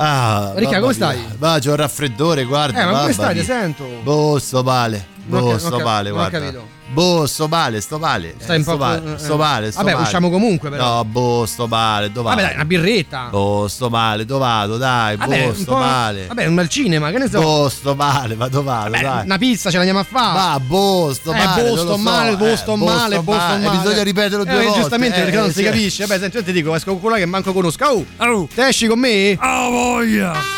Ah, 0.00 0.52
Ricca, 0.54 0.78
come 0.78 0.92
stai? 0.92 1.18
Va, 1.38 1.58
c'ho 1.58 1.72
il 1.72 1.76
raffreddore, 1.76 2.44
guarda. 2.44 2.80
Eh, 2.80 2.84
ma 2.84 3.00
come 3.00 3.12
stai? 3.12 3.34
Ti 3.34 3.44
sento. 3.44 3.84
Boh, 4.02 4.38
sto 4.38 4.62
male. 4.62 5.04
Boh, 5.26 5.58
sto 5.58 5.80
male, 5.80 6.10
non 6.10 6.18
ho 6.18 6.28
guarda. 6.28 6.38
capito. 6.38 6.68
Boh, 6.90 7.26
sto 7.26 7.48
male, 7.48 7.80
sto 7.82 7.98
male. 7.98 8.34
Stai 8.38 8.54
Eh, 8.54 8.58
un 8.58 8.62
sto 8.64 8.72
po' 8.72 8.84
male, 8.84 9.12
eh. 9.14 9.18
sto 9.18 9.36
male, 9.36 9.70
sto 9.70 9.82
Vabbè, 9.82 9.92
male. 9.92 10.04
usciamo 10.04 10.30
comunque 10.30 10.70
però. 10.70 10.94
No, 10.96 11.04
boh, 11.04 11.44
sto 11.46 11.66
male, 11.66 12.10
dove 12.10 12.28
Vabbè, 12.30 12.36
vado? 12.36 12.46
dai, 12.46 12.54
una 12.54 12.64
birretta. 12.64 13.28
Boh, 13.30 13.68
sto 13.68 13.90
male, 13.90 14.24
dove 14.24 14.40
vado? 14.40 14.76
Dai, 14.78 15.16
Vabbè, 15.16 15.46
boh, 15.48 15.54
sto 15.54 15.76
male. 15.76 16.26
Vabbè, 16.28 16.46
un 16.46 16.58
al 16.58 16.68
cinema, 16.68 17.10
che 17.10 17.18
ne 17.18 17.28
so. 17.28 17.40
Boh, 17.40 17.68
sto 17.68 17.94
male, 17.94 18.34
ma 18.36 18.48
dove 18.48 18.64
vado? 18.64 18.90
Beh, 18.90 19.00
dai. 19.02 19.24
una 19.24 19.38
pizza 19.38 19.68
ce 19.68 19.74
la 19.76 19.82
andiamo 19.82 20.00
a 20.00 20.04
fare. 20.04 20.38
Va, 20.38 20.60
boh, 20.60 21.12
sto 21.12 21.32
eh, 21.32 21.36
male. 21.44 21.62
boh, 21.62 21.68
non 21.68 21.76
sto 21.76 21.84
lo 21.84 21.96
so. 21.96 21.98
male, 22.02 22.36
boh, 22.36 22.46
Eh, 22.46 22.56
sto 22.56 22.76
male, 22.76 23.20
boh, 23.20 23.32
sto 23.32 23.56
male. 23.58 23.66
E 23.66 23.70
bisogna 23.82 24.02
ripeterlo 24.02 24.44
due 24.44 24.60
eh, 24.60 24.64
volte. 24.64 24.80
Giustamente, 24.80 25.20
perché 25.20 25.36
eh, 25.36 25.40
non 25.40 25.48
si 25.52 25.58
sì. 25.58 25.64
capisce. 25.64 26.06
Vabbè, 26.06 26.20
senti, 26.20 26.36
io 26.38 26.42
ti 26.42 26.52
dico, 26.52 26.74
esco 26.74 26.90
con 26.92 27.00
quella 27.00 27.16
che 27.18 27.26
manco 27.26 27.52
conosco. 27.52 28.04
Oh, 28.16 28.48
te 28.54 28.66
esci 28.66 28.86
con 28.86 28.98
me? 28.98 29.36
Ah, 29.38 29.68
voglia! 29.68 30.57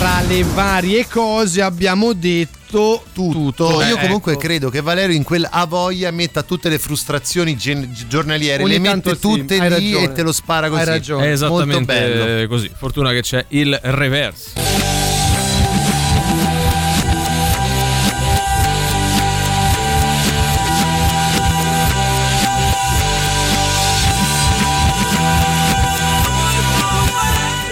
Tra 0.00 0.22
le 0.22 0.42
varie 0.54 1.06
cose 1.06 1.60
abbiamo 1.60 2.14
detto 2.14 3.04
tutto. 3.12 3.82
Io 3.82 3.98
Eh, 3.98 4.00
comunque 4.00 4.32
ecco. 4.32 4.40
credo 4.40 4.70
che 4.70 4.80
Valerio 4.80 5.14
in 5.14 5.22
quel 5.24 5.46
a 5.48 5.66
voglia 5.66 6.10
metta 6.10 6.42
tutte 6.42 6.70
le 6.70 6.78
frustrazioni 6.78 7.54
gen- 7.54 7.94
giornaliere, 8.08 8.62
Ogni 8.62 8.72
le 8.72 8.78
mette 8.78 9.12
sì, 9.12 9.20
tutte 9.20 9.58
hai 9.60 9.68
lì 9.68 9.92
ragione. 9.92 10.04
e 10.04 10.12
te 10.12 10.22
lo 10.22 10.32
spara 10.32 10.68
così. 10.70 10.80
Hai 10.80 10.86
ragione. 10.86 11.32
È 11.32 11.36
Molto 11.46 11.80
bello. 11.82 12.14
esattamente 12.14 12.46
così. 12.46 12.70
Fortuna 12.74 13.10
che 13.12 13.20
c'è 13.20 13.44
il 13.48 13.78
reverse. 13.82 14.79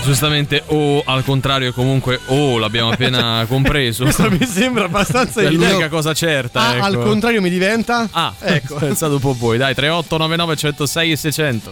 Giustamente 0.08 0.62
o 0.68 1.02
al 1.04 1.22
contrario 1.22 1.70
comunque 1.74 2.18
o 2.28 2.56
l'abbiamo 2.56 2.92
appena 2.92 3.44
compreso. 3.46 4.04
Questo 4.04 4.30
mi 4.30 4.46
sembra 4.46 4.86
abbastanza 4.86 5.42
l'unica 5.42 5.90
cosa 5.90 6.14
certa. 6.14 6.60
Ah, 6.60 6.76
ecco. 6.76 6.84
al 6.86 6.98
contrario 7.00 7.42
mi 7.42 7.50
diventa? 7.50 8.08
Ah, 8.10 8.32
ecco. 8.40 8.76
Pensate 8.80 9.12
un 9.12 9.20
po' 9.20 9.34
voi, 9.38 9.58
dai, 9.58 9.74
3899 9.74 10.56
106 10.56 11.12
e 11.12 11.16
600. 11.16 11.70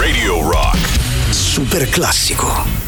Radio 0.00 0.50
Rock. 0.50 0.78
Super 1.30 1.88
classico. 1.88 2.79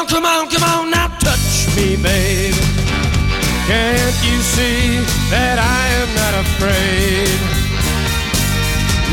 On, 0.00 0.06
come 0.06 0.24
on, 0.24 0.48
come 0.48 0.62
on, 0.62 0.90
now 0.90 1.08
touch 1.18 1.68
me, 1.76 1.96
babe. 1.96 2.54
Can't 3.66 4.18
you 4.24 4.38
see 4.40 4.96
that 5.28 5.58
I 5.60 5.82
am 6.00 6.10
not 6.16 6.34
afraid? 6.44 7.38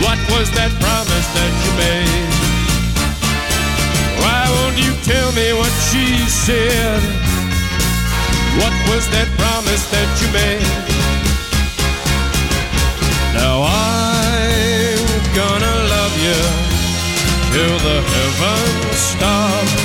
What 0.04 0.20
was 0.32 0.48
that 0.56 0.72
promise 0.80 1.28
that 1.36 1.54
you 1.64 1.72
made? 1.76 2.32
Why 4.22 4.42
won't 4.56 4.78
you 4.80 4.94
tell 5.04 5.30
me 5.36 5.52
what 5.60 5.74
she 5.90 6.24
said? 6.30 7.02
What 8.62 8.74
was 8.90 9.04
that 9.12 9.28
promise 9.36 9.84
that 9.92 10.10
you 10.22 10.30
made? 10.32 10.72
Now 13.36 13.68
I'm 13.68 15.04
gonna 15.36 15.76
love 15.96 16.16
you 16.24 16.40
till 17.52 17.78
the 17.84 18.00
heavens 18.08 18.98
stop 18.98 19.77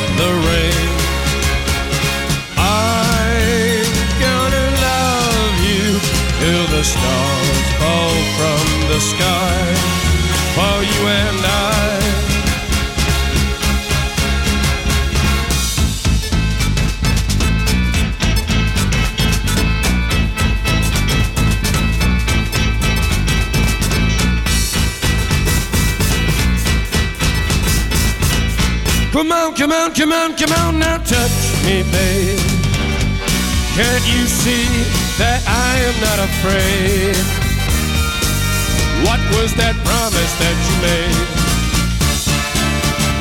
sky 9.02 9.74
for 10.54 10.76
you 10.90 11.00
and 11.08 11.40
I. 11.44 12.02
Come 29.12 29.32
on, 29.32 29.54
come 29.54 29.72
on, 29.72 29.92
come 29.94 30.12
on, 30.12 30.36
come 30.36 30.52
on, 30.52 30.78
now 30.78 30.98
touch 30.98 31.64
me, 31.64 31.82
babe. 31.92 32.38
Can't 33.74 34.06
you 34.06 34.26
see 34.26 34.66
that 35.18 35.42
I 35.46 35.78
am 35.88 35.96
not 36.00 36.18
afraid? 36.28 37.41
What 39.06 39.20
was 39.36 39.50
that 39.54 39.74
promise 39.82 40.32
that 40.42 40.56
you 40.66 40.76
made? 40.78 41.26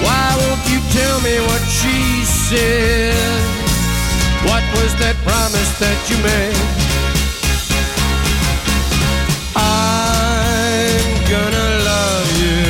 Why 0.06 0.26
won't 0.42 0.64
you 0.70 0.80
tell 0.94 1.18
me 1.22 1.36
what 1.50 1.62
she 1.66 2.26
said? 2.26 3.42
What 4.46 4.64
was 4.78 4.94
that 5.02 5.16
promise 5.26 5.72
that 5.80 6.00
you 6.10 6.18
made? 6.22 6.58
I'm 9.56 11.02
gonna 11.34 11.70
love 11.92 12.28
you 12.42 12.62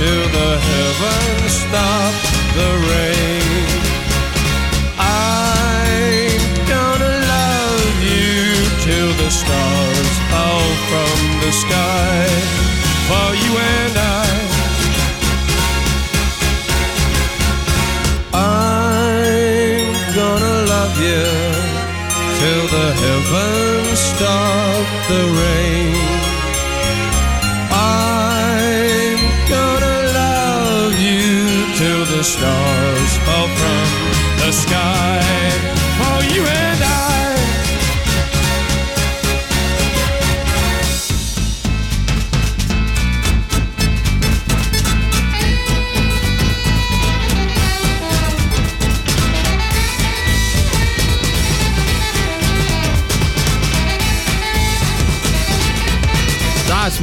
till 0.00 0.26
the 0.38 0.50
heavens 0.68 1.52
stop 1.52 2.12
the 2.56 2.70
rain. 2.88 3.39
The 11.50 11.56
sky 11.56 12.28
for 13.08 13.28
you 13.42 13.52
and 13.58 13.94
I. 13.98 14.26
I'm 18.32 19.90
gonna 20.18 20.56
love 20.72 20.94
Heaven 23.04 23.96
stop 23.96 24.86
the 25.10 25.22
rain. 25.40 25.94
I'm 27.72 29.20
gonna 29.54 29.98
love 30.22 30.94
you 31.08 31.26
till 31.80 32.04
the 32.14 32.22
stars 32.22 33.12
fall 33.26 33.48
from 33.60 33.88
the 34.42 34.52
sky. 34.52 35.19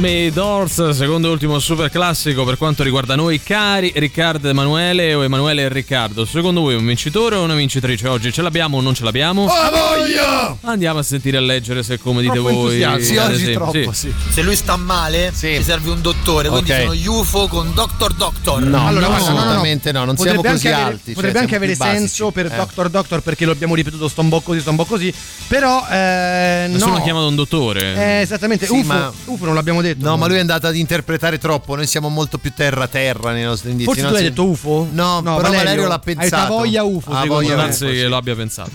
Touch 0.08 0.14
Me 0.24 0.30
Doors, 0.32 0.88
secondo 0.90 1.28
e 1.28 1.30
ultimo 1.32 1.58
super 1.58 1.90
classico 1.90 2.42
per 2.44 2.56
quanto 2.56 2.82
riguarda 2.82 3.14
noi 3.14 3.42
cari 3.42 3.92
Riccardo 3.94 4.48
Emanuele 4.48 5.12
o 5.12 5.22
Emanuele 5.22 5.62
e 5.62 5.68
Riccardo. 5.68 6.24
Secondo 6.24 6.62
voi 6.62 6.76
un 6.76 6.86
vincitore 6.86 7.36
o 7.36 7.42
una 7.42 7.54
vincitrice 7.54 8.08
oggi? 8.08 8.32
Ce 8.32 8.40
l'abbiamo 8.40 8.78
o 8.78 8.80
non 8.80 8.94
ce 8.94 9.04
l'abbiamo? 9.04 9.46
A 9.48 9.70
voglia! 9.70 10.56
Andiamo 10.62 11.00
a 11.00 11.02
sentire 11.02 11.36
e 11.36 11.40
a 11.40 11.42
leggere 11.42 11.82
se 11.82 11.98
come 11.98 12.22
dite 12.22 12.34
Troppo 12.38 12.52
voi. 12.52 12.76
Sì, 12.76 12.82
ad 12.84 12.94
oggi 12.94 13.12
esempio. 13.34 13.52
troppo, 13.70 13.92
Sì. 13.92 14.10
Se 14.30 14.40
lui 14.42 14.56
sta 14.56 14.76
male, 14.76 15.30
ti 15.38 15.62
serve 15.62 15.90
un 15.90 16.00
dottore. 16.00 16.48
Quindi 16.48 16.72
Ok. 16.72 16.80
sono 16.80 17.18
UFO 17.18 17.46
con 17.48 17.74
Doctor 17.74 18.14
Doctor. 18.14 18.62
No, 18.62 18.86
Allora, 18.86 19.06
no, 19.08 19.12
guarda, 19.12 19.28
no, 19.28 19.34
no, 19.34 19.34
no. 19.34 19.40
assolutamente 19.40 19.92
no, 19.92 20.04
non 20.06 20.16
siamo 20.16 20.36
Potrebbe 20.36 20.54
così 20.56 20.66
anche 20.68 20.80
avere- 20.80 20.94
alti. 20.94 21.04
cioè, 21.04 21.14
potrebbe 21.14 21.38
anche 21.38 21.50
siamo 21.50 21.64
avere 21.64 21.78
basici. 21.78 21.98
senso 21.98 22.30
per 22.30 22.46
Eh. 22.46 22.56
Doctor 22.56 22.88
Doctor 22.88 23.20
perché 23.20 23.44
lo 23.44 23.52
abbiamo 23.52 23.74
ripetuto 23.74 24.08
sto 24.08 24.22
un 24.22 24.30
po' 24.30 24.40
così, 24.40 24.60
sto 24.60 24.70
un 24.70 24.76
po' 24.76 24.84
così. 24.86 25.12
Però 25.48 25.86
eh, 25.90 26.66
Nessuno 26.70 26.92
no. 26.92 26.96
ha 26.98 27.02
chiamato 27.02 27.26
un 27.28 27.34
dottore. 27.34 27.94
Eh, 27.94 28.20
esattamente, 28.22 28.64
Sì, 28.66 28.72
UFO, 28.72 28.86
ma- 28.86 29.12
UFO 29.26 29.44
non 29.44 29.54
l'abbiamo 29.54 29.82
detto. 29.82 29.97
No, 30.00 30.16
ma 30.16 30.26
lui 30.26 30.36
è 30.36 30.40
andato 30.40 30.66
ad 30.66 30.76
interpretare 30.76 31.38
troppo. 31.38 31.74
Noi 31.74 31.86
siamo 31.86 32.08
molto 32.08 32.38
più 32.38 32.52
terra-terra 32.54 33.32
nei 33.32 33.44
nostri 33.44 33.70
indizi. 33.70 33.86
Forse 33.88 34.02
non 34.02 34.10
tu 34.12 34.16
hai 34.16 34.22
detto 34.24 34.44
UFO? 34.48 34.88
No, 34.90 35.20
però 35.22 35.50
Valerio, 35.52 35.86
l'ha 35.86 35.98
pensato. 35.98 36.36
Hai 36.54 36.58
voglia 36.58 36.82
UFO, 36.84 37.10
Ah, 37.10 37.22
secondo 37.22 37.34
voglia 37.34 37.56
me. 37.56 37.62
Grazie 37.62 37.92
che 37.92 38.06
lo 38.06 38.16
abbia 38.16 38.34
pensato. 38.34 38.70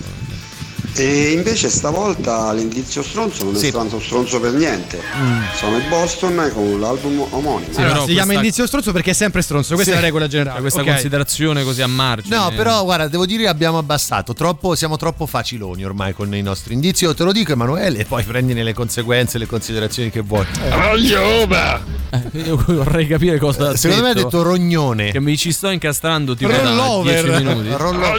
E 0.96 1.32
invece 1.32 1.68
stavolta 1.70 2.52
l'indizio 2.52 3.02
stronzo 3.02 3.44
non 3.44 3.56
Sì. 3.56 3.66
è 3.66 3.70
stato 3.70 3.98
stronzo 4.00 4.38
per 4.38 4.52
niente. 4.52 5.00
Mm. 5.16 5.40
Sono 5.56 5.76
i 5.78 5.82
Boston 5.88 6.50
con 6.54 6.78
l'album 6.78 7.26
omonimo. 7.30 7.72
Sì, 7.72 7.80
Allora, 7.80 8.00
si 8.00 8.04
chiama 8.06 8.24
questa- 8.24 8.32
indizio 8.34 8.66
stronzo 8.66 8.92
perché 8.92 9.10
è 9.10 9.14
sempre 9.14 9.42
stronzo, 9.42 9.74
questa 9.74 9.92
Sì. 9.92 9.98
è 9.98 10.00
la 10.00 10.06
regola 10.06 10.28
generale. 10.28 10.60
Questa 10.60 10.80
ok? 10.82 10.86
considerazione 10.86 11.64
così 11.64 11.82
a 11.82 11.86
margine. 11.88 12.36
No, 12.36 12.52
però 12.54 12.84
guarda, 12.84 13.08
devo 13.08 13.26
dire 13.26 13.42
che 13.42 13.48
abbiamo 13.48 13.78
abbassato. 13.78 14.34
Troppo, 14.34 14.74
siamo 14.76 14.96
troppo 14.96 15.26
faciloni 15.26 15.84
ormai 15.84 16.12
con 16.14 16.32
i 16.34 16.42
nostri 16.42 16.74
indizi. 16.74 17.04
Io 17.04 17.14
te 17.14 17.24
lo 17.24 17.32
dico, 17.32 17.50
Emanuele, 17.52 17.98
e 17.98 18.04
poi 18.04 18.22
prendine 18.22 18.62
le 18.62 18.72
conseguenze, 18.72 19.38
le 19.38 19.46
considerazioni 19.46 20.10
che 20.10 20.20
vuoi. 20.20 20.46
Eh, 20.62 22.38
io 22.38 22.62
vorrei 22.66 23.06
capire 23.08 23.38
cosa 23.38 23.70
ha 23.70 23.76
Secondo 23.76 24.04
me 24.04 24.10
ha 24.10 24.14
detto 24.14 24.42
rognone. 24.42 25.10
Che 25.10 25.20
mi 25.20 25.36
ci 25.36 25.50
sto 25.52 25.68
incastrando 25.70 26.36
tipo 26.36 26.52
da 26.52 26.58
Rollover. 26.62 27.24
10 27.24 27.42
minuti. 27.44 27.68
Rollo- 27.76 28.16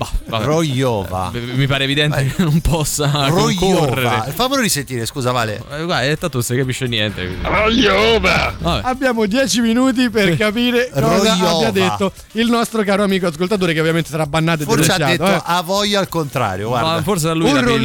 Bah, 0.00 0.08
vabbè. 0.28 0.44
Roiova. 0.46 1.30
Eh, 1.34 1.40
Mi 1.40 1.66
pare 1.66 1.84
evidente 1.84 2.24
che 2.34 2.42
non 2.42 2.58
possa 2.62 3.26
Roiova. 3.28 3.52
concorrere. 3.54 4.32
Fammelo 4.34 4.62
risentire, 4.62 5.04
scusa, 5.04 5.30
Vale. 5.30 5.56
Eh, 5.72 5.84
Guarda, 5.84 6.02
eh, 6.04 6.16
tanto 6.16 6.38
non 6.38 6.42
si 6.42 6.56
capisce 6.56 6.86
niente. 6.86 7.26
quindi. 7.26 7.44
Roiova. 7.44 8.54
Vabbè. 8.58 8.88
Abbiamo 8.88 9.26
10 9.26 9.60
minuti 9.60 10.08
per 10.08 10.38
capire 10.38 10.88
cosa 10.90 11.06
Roiova. 11.06 11.50
abbia 11.50 11.70
detto 11.70 12.12
il 12.32 12.48
nostro 12.48 12.82
caro 12.82 13.02
amico 13.02 13.26
ascoltatore 13.26 13.74
che 13.74 13.80
ovviamente 13.80 14.08
sarà 14.08 14.24
bannato 14.24 14.62
e 14.62 14.64
Forse 14.64 14.90
ha 14.92 14.96
denunciato. 14.96 15.24
detto 15.30 15.36
eh. 15.36 15.52
a 15.52 15.60
voglia 15.60 15.98
al 16.00 16.08
contrario, 16.08 16.68
guarda. 16.68 16.92
Ma 16.92 17.02
forse 17.02 17.28
a 17.28 17.34
lui 17.34 17.50
O 17.50 17.52
la 17.52 17.60
rollover 17.60 17.78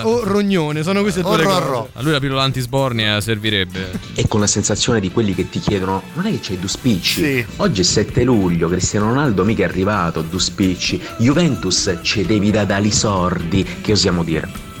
pillola 0.00 0.06
o 0.08 0.24
rognone, 0.24 0.82
sono 0.82 1.00
queste 1.02 1.22
due 1.22 1.36
le 1.36 1.44
Orro, 1.46 1.72
cose. 1.78 1.90
a 1.94 2.02
lui 2.02 2.10
la 2.12 2.18
pillola 2.18 2.42
antisbornia 2.42 3.20
servirebbe. 3.20 3.90
E 4.14 4.26
con 4.26 4.40
la 4.40 4.48
sensazione 4.48 4.98
di 4.98 5.12
quelli 5.12 5.32
che 5.32 5.48
ti 5.48 5.60
chiedono: 5.60 6.02
non 6.14 6.26
è 6.26 6.30
che 6.32 6.40
c'hai 6.42 6.58
due 6.58 6.68
spicci? 6.68 7.22
Sì. 7.22 7.46
Oggi 7.58 7.82
è 7.82 7.84
7 7.84 8.24
luglio, 8.24 8.68
Cristiano 8.68 9.06
Ronaldo 9.06 9.44
mica 9.44 9.62
è 9.62 9.66
arrivato, 9.68 10.22
due 10.22 10.40
spicci. 10.40 11.00
Juventus 11.52 11.98
cedevi 12.00 12.50
da 12.50 12.64
dali 12.64 12.90
sordi, 12.90 13.62
che 13.82 13.92
osiamo 13.92 14.24
dire? 14.24 14.71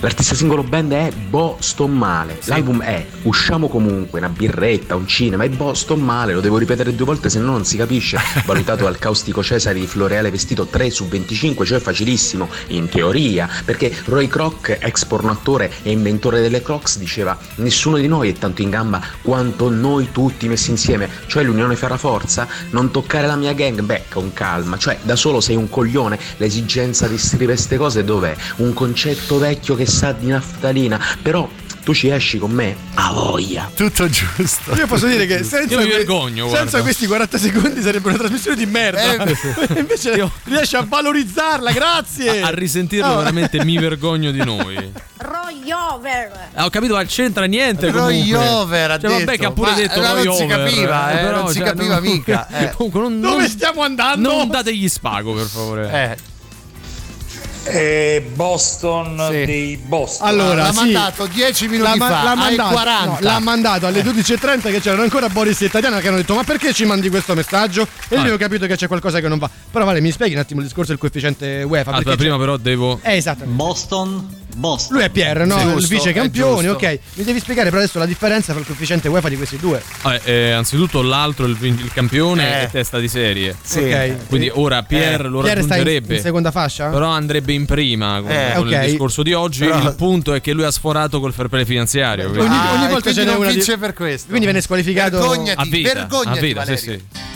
L'artista 0.00 0.34
singolo 0.34 0.62
band 0.62 0.92
è 0.92 1.10
Bo 1.12 1.56
Sto 1.60 1.86
Male. 1.86 2.38
L'album 2.44 2.82
è 2.82 3.04
Usciamo 3.22 3.68
comunque, 3.68 4.18
una 4.18 4.28
birretta, 4.28 4.94
un 4.94 5.06
cinema 5.06 5.44
e 5.44 5.48
Bo 5.48 5.74
Sto 5.74 5.96
Male, 5.96 6.32
lo 6.32 6.40
devo 6.40 6.58
ripetere 6.58 6.94
due 6.94 7.06
volte 7.06 7.28
se 7.28 7.38
no 7.38 7.52
non 7.52 7.64
si 7.64 7.76
capisce. 7.76 8.18
Valutato 8.44 8.86
al 8.86 8.98
caustico 8.98 9.42
Cesare 9.42 9.78
di 9.78 9.86
Floreale 9.86 10.30
vestito 10.30 10.66
3 10.66 10.90
su 10.90 11.06
25, 11.06 11.64
cioè 11.64 11.78
facilissimo, 11.78 12.48
in 12.68 12.88
teoria, 12.88 13.48
perché 13.64 13.92
Roy 14.04 14.26
Kroc, 14.28 14.78
ex 14.80 15.04
pornoattore 15.04 15.70
e 15.82 15.90
inventore 15.90 16.40
delle 16.40 16.62
Crocs, 16.62 16.98
diceva 16.98 17.36
nessuno 17.56 17.96
di 17.96 18.06
noi 18.06 18.30
è 18.30 18.32
tanto 18.32 18.62
in 18.62 18.70
gamba 18.70 19.00
quanto 19.22 19.70
noi 19.70 20.08
tutti 20.12 20.48
messi 20.48 20.70
insieme, 20.70 21.08
cioè 21.26 21.42
l'unione 21.42 21.76
farà 21.76 21.96
forza, 21.96 22.46
non 22.70 22.90
toccare 22.90 23.26
la 23.26 23.36
mia 23.36 23.52
gang, 23.52 23.80
beh, 23.80 24.04
con 24.10 24.32
calma, 24.32 24.76
cioè 24.76 24.98
da 25.02 25.16
solo 25.16 25.40
sei 25.40 25.56
un 25.56 25.68
coglione, 25.68 26.18
l'esigenza 26.38 27.06
di 27.06 27.18
scrivere 27.18 27.52
queste 27.52 27.76
cose 27.76 28.04
dov'è? 28.04 28.34
Un 28.56 28.72
concetto 28.72 29.38
vecchio 29.38 29.75
che 29.76 29.86
sa 29.86 30.12
di 30.12 30.26
naftalina, 30.26 31.00
però 31.22 31.48
tu 31.84 31.94
ci 31.94 32.08
esci 32.08 32.38
con 32.38 32.50
me? 32.50 32.74
A 32.94 33.12
voglia! 33.12 33.70
Tutto 33.72 34.08
giusto. 34.08 34.74
Io 34.74 34.88
posso 34.88 35.06
dire 35.06 35.24
che 35.26 35.44
senza, 35.44 35.74
Io 35.74 35.80
que- 35.86 35.88
vergogno, 35.96 36.48
senza 36.48 36.82
questi 36.82 37.06
40 37.06 37.38
secondi 37.38 37.80
sarebbe 37.80 38.08
una 38.08 38.16
trasmissione 38.18 38.56
di 38.56 38.66
merda. 38.66 39.22
Eh, 39.24 39.36
Invece 39.78 40.28
riesce 40.44 40.76
a 40.76 40.84
valorizzarla, 40.88 41.70
grazie. 41.70 42.42
A 42.42 42.48
risentirlo 42.50 43.06
No. 43.12 43.16
veramente 43.18 43.64
mi 43.64 43.78
vergogno 43.78 44.32
di 44.32 44.42
noi. 44.42 44.92
Royover. 45.18 46.48
Ah, 46.54 46.64
ho 46.64 46.70
capito, 46.70 46.94
ma 46.94 47.04
c'entra 47.04 47.44
niente 47.44 47.90
comunque. 47.92 48.32
Royover 48.32 48.90
ha 48.90 48.98
cioè, 48.98 49.10
vabbè 49.10 49.24
detto. 49.24 49.38
che 49.38 49.46
ha 49.46 49.50
pure 49.52 49.70
Ma- 49.70 49.76
detto 49.76 50.00
ma 50.00 50.12
non 50.22 50.34
si 50.36 50.46
capiva, 50.46 51.10
eh, 51.12 51.16
però, 51.24 51.36
non 51.42 51.48
si 51.48 51.58
cioè, 51.58 51.66
capiva 51.66 51.94
non- 51.94 52.02
mica, 52.02 52.48
eh. 52.48 52.70
Comunque 52.76 53.00
non, 53.00 53.20
Dove 53.20 53.36
non- 53.42 53.48
stiamo 53.48 53.82
andando? 53.82 54.28
non 54.34 54.48
dategli 54.48 54.88
spago, 54.88 55.34
per 55.34 55.46
favore. 55.46 55.90
Eh, 55.92 56.16
Eh, 57.68 58.24
Boston 58.34 59.26
Sì. 59.30 59.44
dei 59.44 59.76
Boston. 59.76 60.28
Allora, 60.28 60.54
l'ha 60.64 60.72
sì. 60.72 60.76
mandato 60.76 61.26
10 61.26 61.68
minuti 61.68 61.98
L'ha, 61.98 62.06
fa, 62.06 62.22
l'ha 62.22 62.34
mandato, 62.34 62.72
40. 62.72 63.04
no, 63.06 63.16
l'ha 63.20 63.38
mandato 63.40 63.86
alle 63.86 64.02
12.30 64.02 64.70
che 64.70 64.80
c'erano 64.80 65.02
ancora 65.02 65.28
Boris 65.28 65.60
e 65.62 65.68
Tatiana 65.70 66.00
che 66.00 66.08
hanno 66.08 66.16
detto 66.18 66.34
ma 66.34 66.44
perché 66.44 66.72
ci 66.72 66.84
mandi 66.84 67.08
questo 67.10 67.34
messaggio? 67.34 67.86
E 68.08 68.16
Ah. 68.16 68.24
io 68.26 68.34
ho 68.34 68.36
capito 68.36 68.66
che 68.66 68.76
c'è 68.76 68.86
qualcosa 68.86 69.20
che 69.20 69.28
non 69.28 69.38
va. 69.38 69.50
Però 69.70 69.84
vale, 69.84 70.00
mi 70.00 70.10
spieghi 70.10 70.34
un 70.34 70.40
attimo 70.40 70.60
il 70.60 70.66
discorso 70.66 70.90
del 70.90 71.00
coefficiente 71.00 71.62
UEFA? 71.62 71.92
Perché 71.92 72.16
prima 72.16 72.38
però 72.38 72.56
devo. 72.56 72.98
Eh, 73.02 73.16
esatto. 73.16 73.44
Boston, 73.46 74.45
Boston. 74.56 74.96
Lui 74.96 75.04
è 75.04 75.10
Pierre, 75.10 75.44
no? 75.44 75.58
Giusto, 75.60 75.78
il 75.78 75.86
vice 75.86 76.12
campione, 76.12 76.68
ok. 76.68 76.98
Mi 77.14 77.24
devi 77.24 77.38
spiegare 77.40 77.68
però 77.68 77.80
adesso 77.82 77.98
la 77.98 78.06
differenza 78.06 78.52
tra 78.52 78.60
il 78.60 78.66
coefficiente 78.66 79.08
UEFA 79.08 79.28
di 79.28 79.36
questi 79.36 79.58
due. 79.58 79.82
Vabbè, 80.02 80.20
eh, 80.24 80.50
anzitutto 80.52 81.02
l'altro, 81.02 81.44
il, 81.46 81.56
il 81.60 81.90
campione, 81.92 82.62
Eh. 82.62 82.62
è 82.64 82.70
testa 82.70 82.98
di 82.98 83.08
serie. 83.08 83.54
Sì. 83.62 83.80
Ok. 83.80 84.26
Quindi 84.28 84.50
ora 84.54 84.82
Pierre 84.82 85.28
lo 85.28 85.40
Pierre 85.42 85.62
sta 85.62 85.76
in, 85.76 85.82
raggiungerebbe. 85.84 86.14
in 86.16 86.20
seconda 86.22 86.50
fascia? 86.50 86.88
Però 86.88 87.08
andrebbe 87.08 87.52
in 87.52 87.66
prima 87.66 88.20
con, 88.20 88.30
Eh, 88.30 88.52
con 88.56 88.68
il 88.72 88.80
discorso 88.80 89.22
di 89.22 89.32
oggi. 89.34 89.60
Però- 89.66 89.78
Il 89.82 89.94
punto 89.94 90.32
è 90.34 90.40
che 90.40 90.52
lui 90.52 90.64
ha 90.64 90.70
sforato 90.70 91.20
col 91.20 91.32
fair 91.34 91.48
play 91.48 91.64
finanziario. 91.64 92.30
Ogni, 92.30 92.46
Ah, 92.48 92.72
ogni 92.74 92.84
e 92.86 92.88
volta 92.88 93.12
ce 93.12 93.24
n'è 93.24 93.34
una 93.34 93.48
di- 93.48 93.54
vince 93.54 93.76
per 93.78 93.92
questo. 93.92 94.26
Quindi 94.28 94.44
viene 94.46 94.60
squalificato. 94.62 95.18
Vergognati, 95.18 95.60
a 95.60 95.64
vita, 95.64 95.92
vergognati, 95.92 96.38
a 96.38 96.40
vita, 96.40 96.64
sì, 96.64 96.70
Valerio. 96.74 96.78
sì. 96.78 96.90
I 96.92 97.35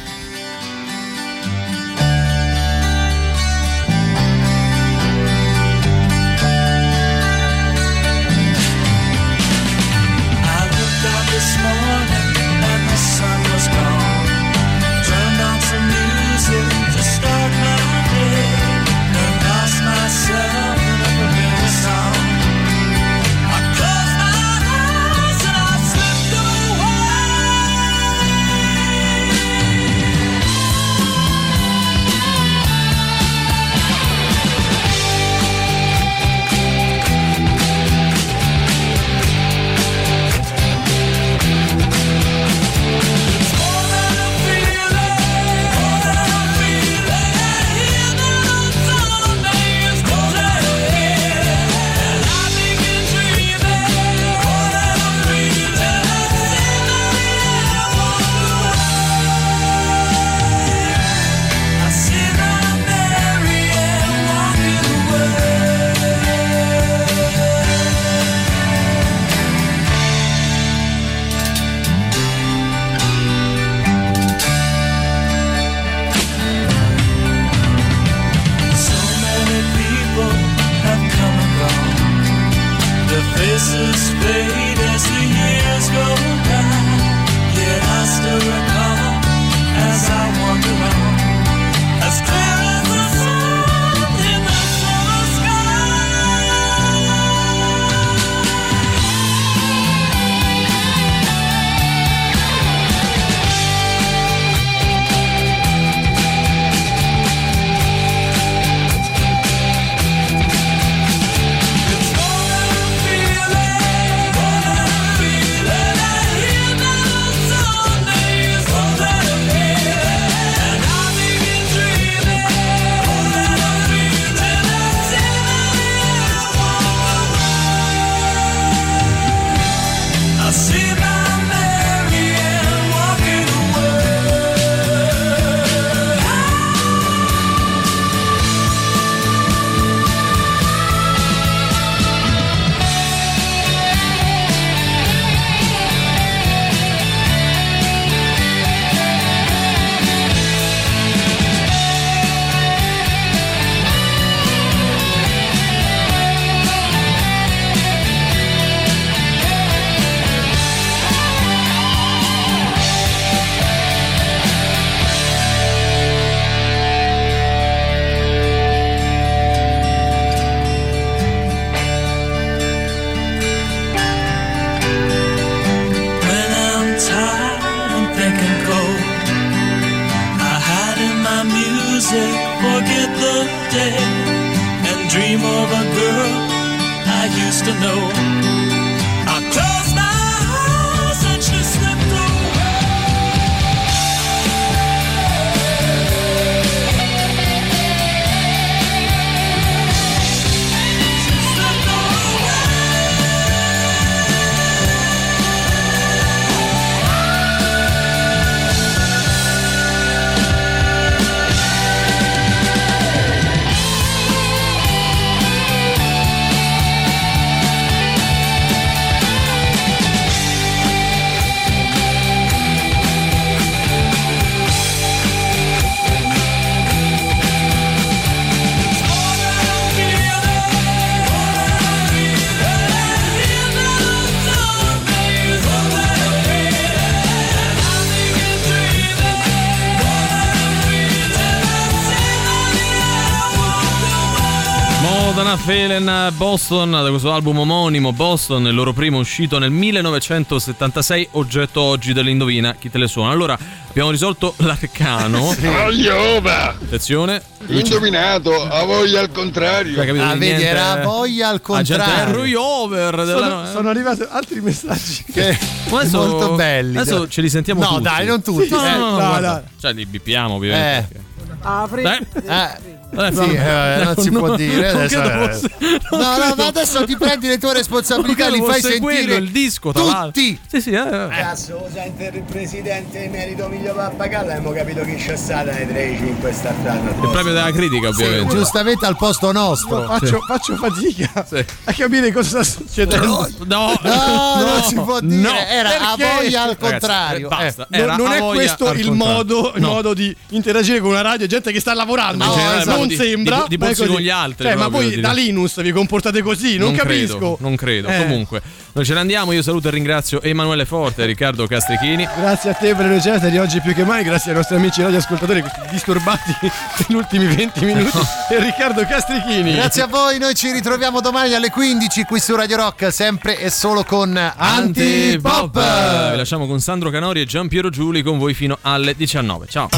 Phelan 245.95 246.33
Boston 246.37 246.91
da 246.93 247.09
questo 247.09 247.33
album 247.33 247.59
omonimo 247.59 248.13
Boston, 248.13 248.65
il 248.69 248.75
loro 248.77 248.93
primo 248.93 249.19
uscito 249.19 249.59
nel 249.59 249.73
1976, 249.73 251.31
oggetto 251.33 251.81
oggi 251.81 252.13
dell'indovina 252.13 252.77
chi 252.79 252.89
te 252.89 252.97
le 252.99 253.09
suona. 253.09 253.33
Allora, 253.33 253.59
abbiamo 253.89 254.11
risolto 254.13 254.55
l'arcano. 254.59 255.53
Voglioba! 255.59 256.69
Attenzione. 256.69 257.43
Indovinato, 257.67 258.53
a 258.71 258.85
voglia 258.85 259.19
al 259.19 259.33
contrario. 259.33 260.01
Hai 260.01 260.07
capito 260.07 260.25
Ah, 260.25 260.33
di 260.35 260.39
vedi, 260.39 260.53
niente? 260.53 260.69
era 260.69 260.97
voglia 261.03 261.49
al 261.49 261.57
Ah, 261.57 261.61
contrario. 261.61 262.35
Roy 262.37 262.55
over 262.55 263.17
della- 263.25 263.39
Sono, 263.49 263.67
sono 263.67 263.89
arrivati 263.89 264.25
altri 264.29 264.61
messaggi 264.61 265.25
Che 265.33 265.59
Adesso- 265.91 266.17
molto 266.25 266.55
belli. 266.55 266.99
Adesso 266.99 267.27
ce 267.27 267.41
li 267.41 267.49
sentiamo 267.51 267.81
no, 267.83 267.89
tutti. 267.89 268.03
dai, 268.05 268.27
non 268.27 268.41
tutti. 268.43 268.69
No, 268.69 268.77
no, 268.81 268.87
eh. 268.87 268.91
no, 268.93 268.99
no, 268.99 269.11
no, 269.11 269.17
guarda. 269.17 269.53
no. 269.55 269.63
Cioè, 269.81 269.93
li 269.93 270.07
bippiamo 270.07 270.55
ovviamente. 270.55 271.21
Apri. 271.63 272.03
Dai. 272.05 272.19
Eh, 272.33 272.47
Eh, 272.47 272.99
sì, 273.33 273.51
eh, 273.55 274.01
non 274.05 274.15
si 274.19 274.31
può 274.31 274.55
dire. 274.57 274.89
Adesso, 274.91 275.23
eh. 275.23 275.49
fosse- 275.49 275.71
no, 276.11 276.19
no, 276.37 276.55
ma 276.57 276.67
adesso 276.67 277.05
ti 277.05 277.17
prendi 277.17 277.49
le 277.49 277.59
tue 277.59 277.73
responsabilità, 277.75 278.49
li 278.49 278.63
fai 278.63 278.81
sentire 278.81 278.99
quello, 279.01 279.35
il 279.35 279.51
disco, 279.51 279.93
tra 279.93 280.03
l'altro. 280.05 280.27
tutti. 280.27 280.59
Sì, 280.67 280.81
sì, 280.81 280.91
eh. 280.91 281.29
Cazzo, 281.31 281.89
sente 281.93 282.31
il 282.33 282.43
presidente 282.43 283.25
emerito 283.25 283.65
Emilio 283.67 283.95
Pappagallo 283.95 284.51
abbiamo 284.51 284.73
capito 284.73 285.03
chi 285.05 285.15
c'è 285.17 285.37
stata 285.37 285.73
nei 285.73 285.87
13 285.87 286.23
in 286.27 286.41
questa 286.41 286.73
frase. 286.83 286.99
Il 287.21 287.29
premio 287.31 287.53
della 287.53 287.73
critica, 287.73 288.09
ovviamente. 288.09 288.55
Giustamente 288.55 289.07
al 289.07 289.17
posto 289.17 289.53
nostro. 289.53 290.05
faccio, 290.07 290.41
faccio 290.47 290.77
fatica 290.77 291.47
a 291.85 291.93
capire 291.93 292.33
cosa 292.33 292.63
sta 292.63 292.85
succedendo. 292.85 293.49
No, 293.67 293.99
No, 294.03 294.55
non 294.57 294.83
si 294.85 294.95
può 294.95 295.21
dire. 295.21 295.41
No. 295.41 295.55
Era 295.69 296.11
a 296.11 296.15
Perché? 296.17 296.35
voglia 296.43 296.63
al 296.63 296.77
Ragazzi, 296.79 296.91
contrario. 296.91 297.47
eh, 297.47 297.49
basta. 297.49 297.87
Eh. 297.91 298.05
Non 298.05 298.33
è 298.33 298.39
questo 298.41 298.93
il 298.93 299.11
modo, 299.13 299.73
modo 299.77 300.15
di 300.15 300.35
interagire 300.51 301.01
con 301.01 301.11
una 301.11 301.21
radio, 301.23 301.47
gente 301.47 301.73
che 301.73 301.81
sta 301.81 301.95
lavorando. 301.95 302.45
No, 302.45 302.53
Cioè, 302.53 302.77
esatto, 302.79 302.99
non 303.01 303.09
di- 303.09 303.17
sembra. 303.17 303.65
di- 303.69 303.77
di 303.77 303.85
così. 303.87 304.07
con 304.07 304.21
gli 304.21 304.29
altri 304.29 304.65
Cioè, 304.67 304.77
ma 304.77 304.89
voi 304.89 305.11
di- 305.11 305.21
da 305.21 305.33
Linus 305.33 305.81
vi 305.83 305.93
comportate 305.93 306.43
così? 306.43 306.77
Non, 306.79 306.95
capisco. 306.95 307.37
Credo, 307.39 307.57
non 307.61 307.77
credo. 307.77 308.09
Eh. 308.09 308.19
Comunque, 308.19 308.63
noi 308.93 309.05
ce 309.05 309.15
ne 309.15 309.21
andiamo. 309.21 309.53
Io 309.53 309.63
saluto 309.63 309.89
e 309.89 309.91
ringrazio 309.91 310.41
Emanuele 310.43 310.85
Forte 310.85 311.23
e 311.23 311.27
Riccardo 311.27 311.67
Castrichini. 311.67 312.27
Grazie 312.39 312.71
a 312.71 312.75
te 312.75 312.95
per 312.95 313.07
le 313.07 313.15
ricette 313.15 313.51
di 313.51 313.59
oggi 313.59 313.81
più 313.81 313.95
che 313.95 314.05
mai, 314.05 314.23
grazie 314.25 314.51
ai 314.53 314.57
nostri 314.57 314.77
amici 314.77 315.03
radioascoltatori 315.03 315.63
disturbati 315.91 316.55
negli 317.09 317.17
ultimi 317.17 317.47
20 317.47 317.85
minuti 317.85 318.19
e 318.51 318.59
Riccardo 318.59 319.05
Castrichini. 319.07 319.75
Grazie 319.75 320.03
a 320.03 320.07
voi, 320.07 320.39
noi 320.39 320.55
ci 320.55 320.71
ritroviamo 320.71 321.21
domani 321.21 321.55
alle 321.55 321.71
15 321.71 322.25
qui 322.25 322.39
su 322.41 322.55
Radio 322.55 322.77
Rock, 322.77 323.13
sempre 323.13 323.59
e 323.59 323.71
solo 323.71 324.05
con 324.05 324.37
Antipop. 324.37 325.77
Antipop. 325.77 326.31
Vi 326.31 326.37
lasciamo 326.37 326.67
con 326.67 326.81
Sandro 326.81 327.11
Canori 327.11 327.41
e 327.41 327.45
Gian 327.45 327.69
Piero 327.69 327.91
Giuli 327.91 328.23
con 328.23 328.39
voi 328.39 328.55
fino 328.55 328.79
alle 328.83 329.15
19. 329.17 329.67
Ciao. 329.69 329.89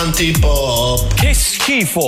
Antipop. 0.00 1.14
Che 1.14 1.34
schifo! 1.34 2.07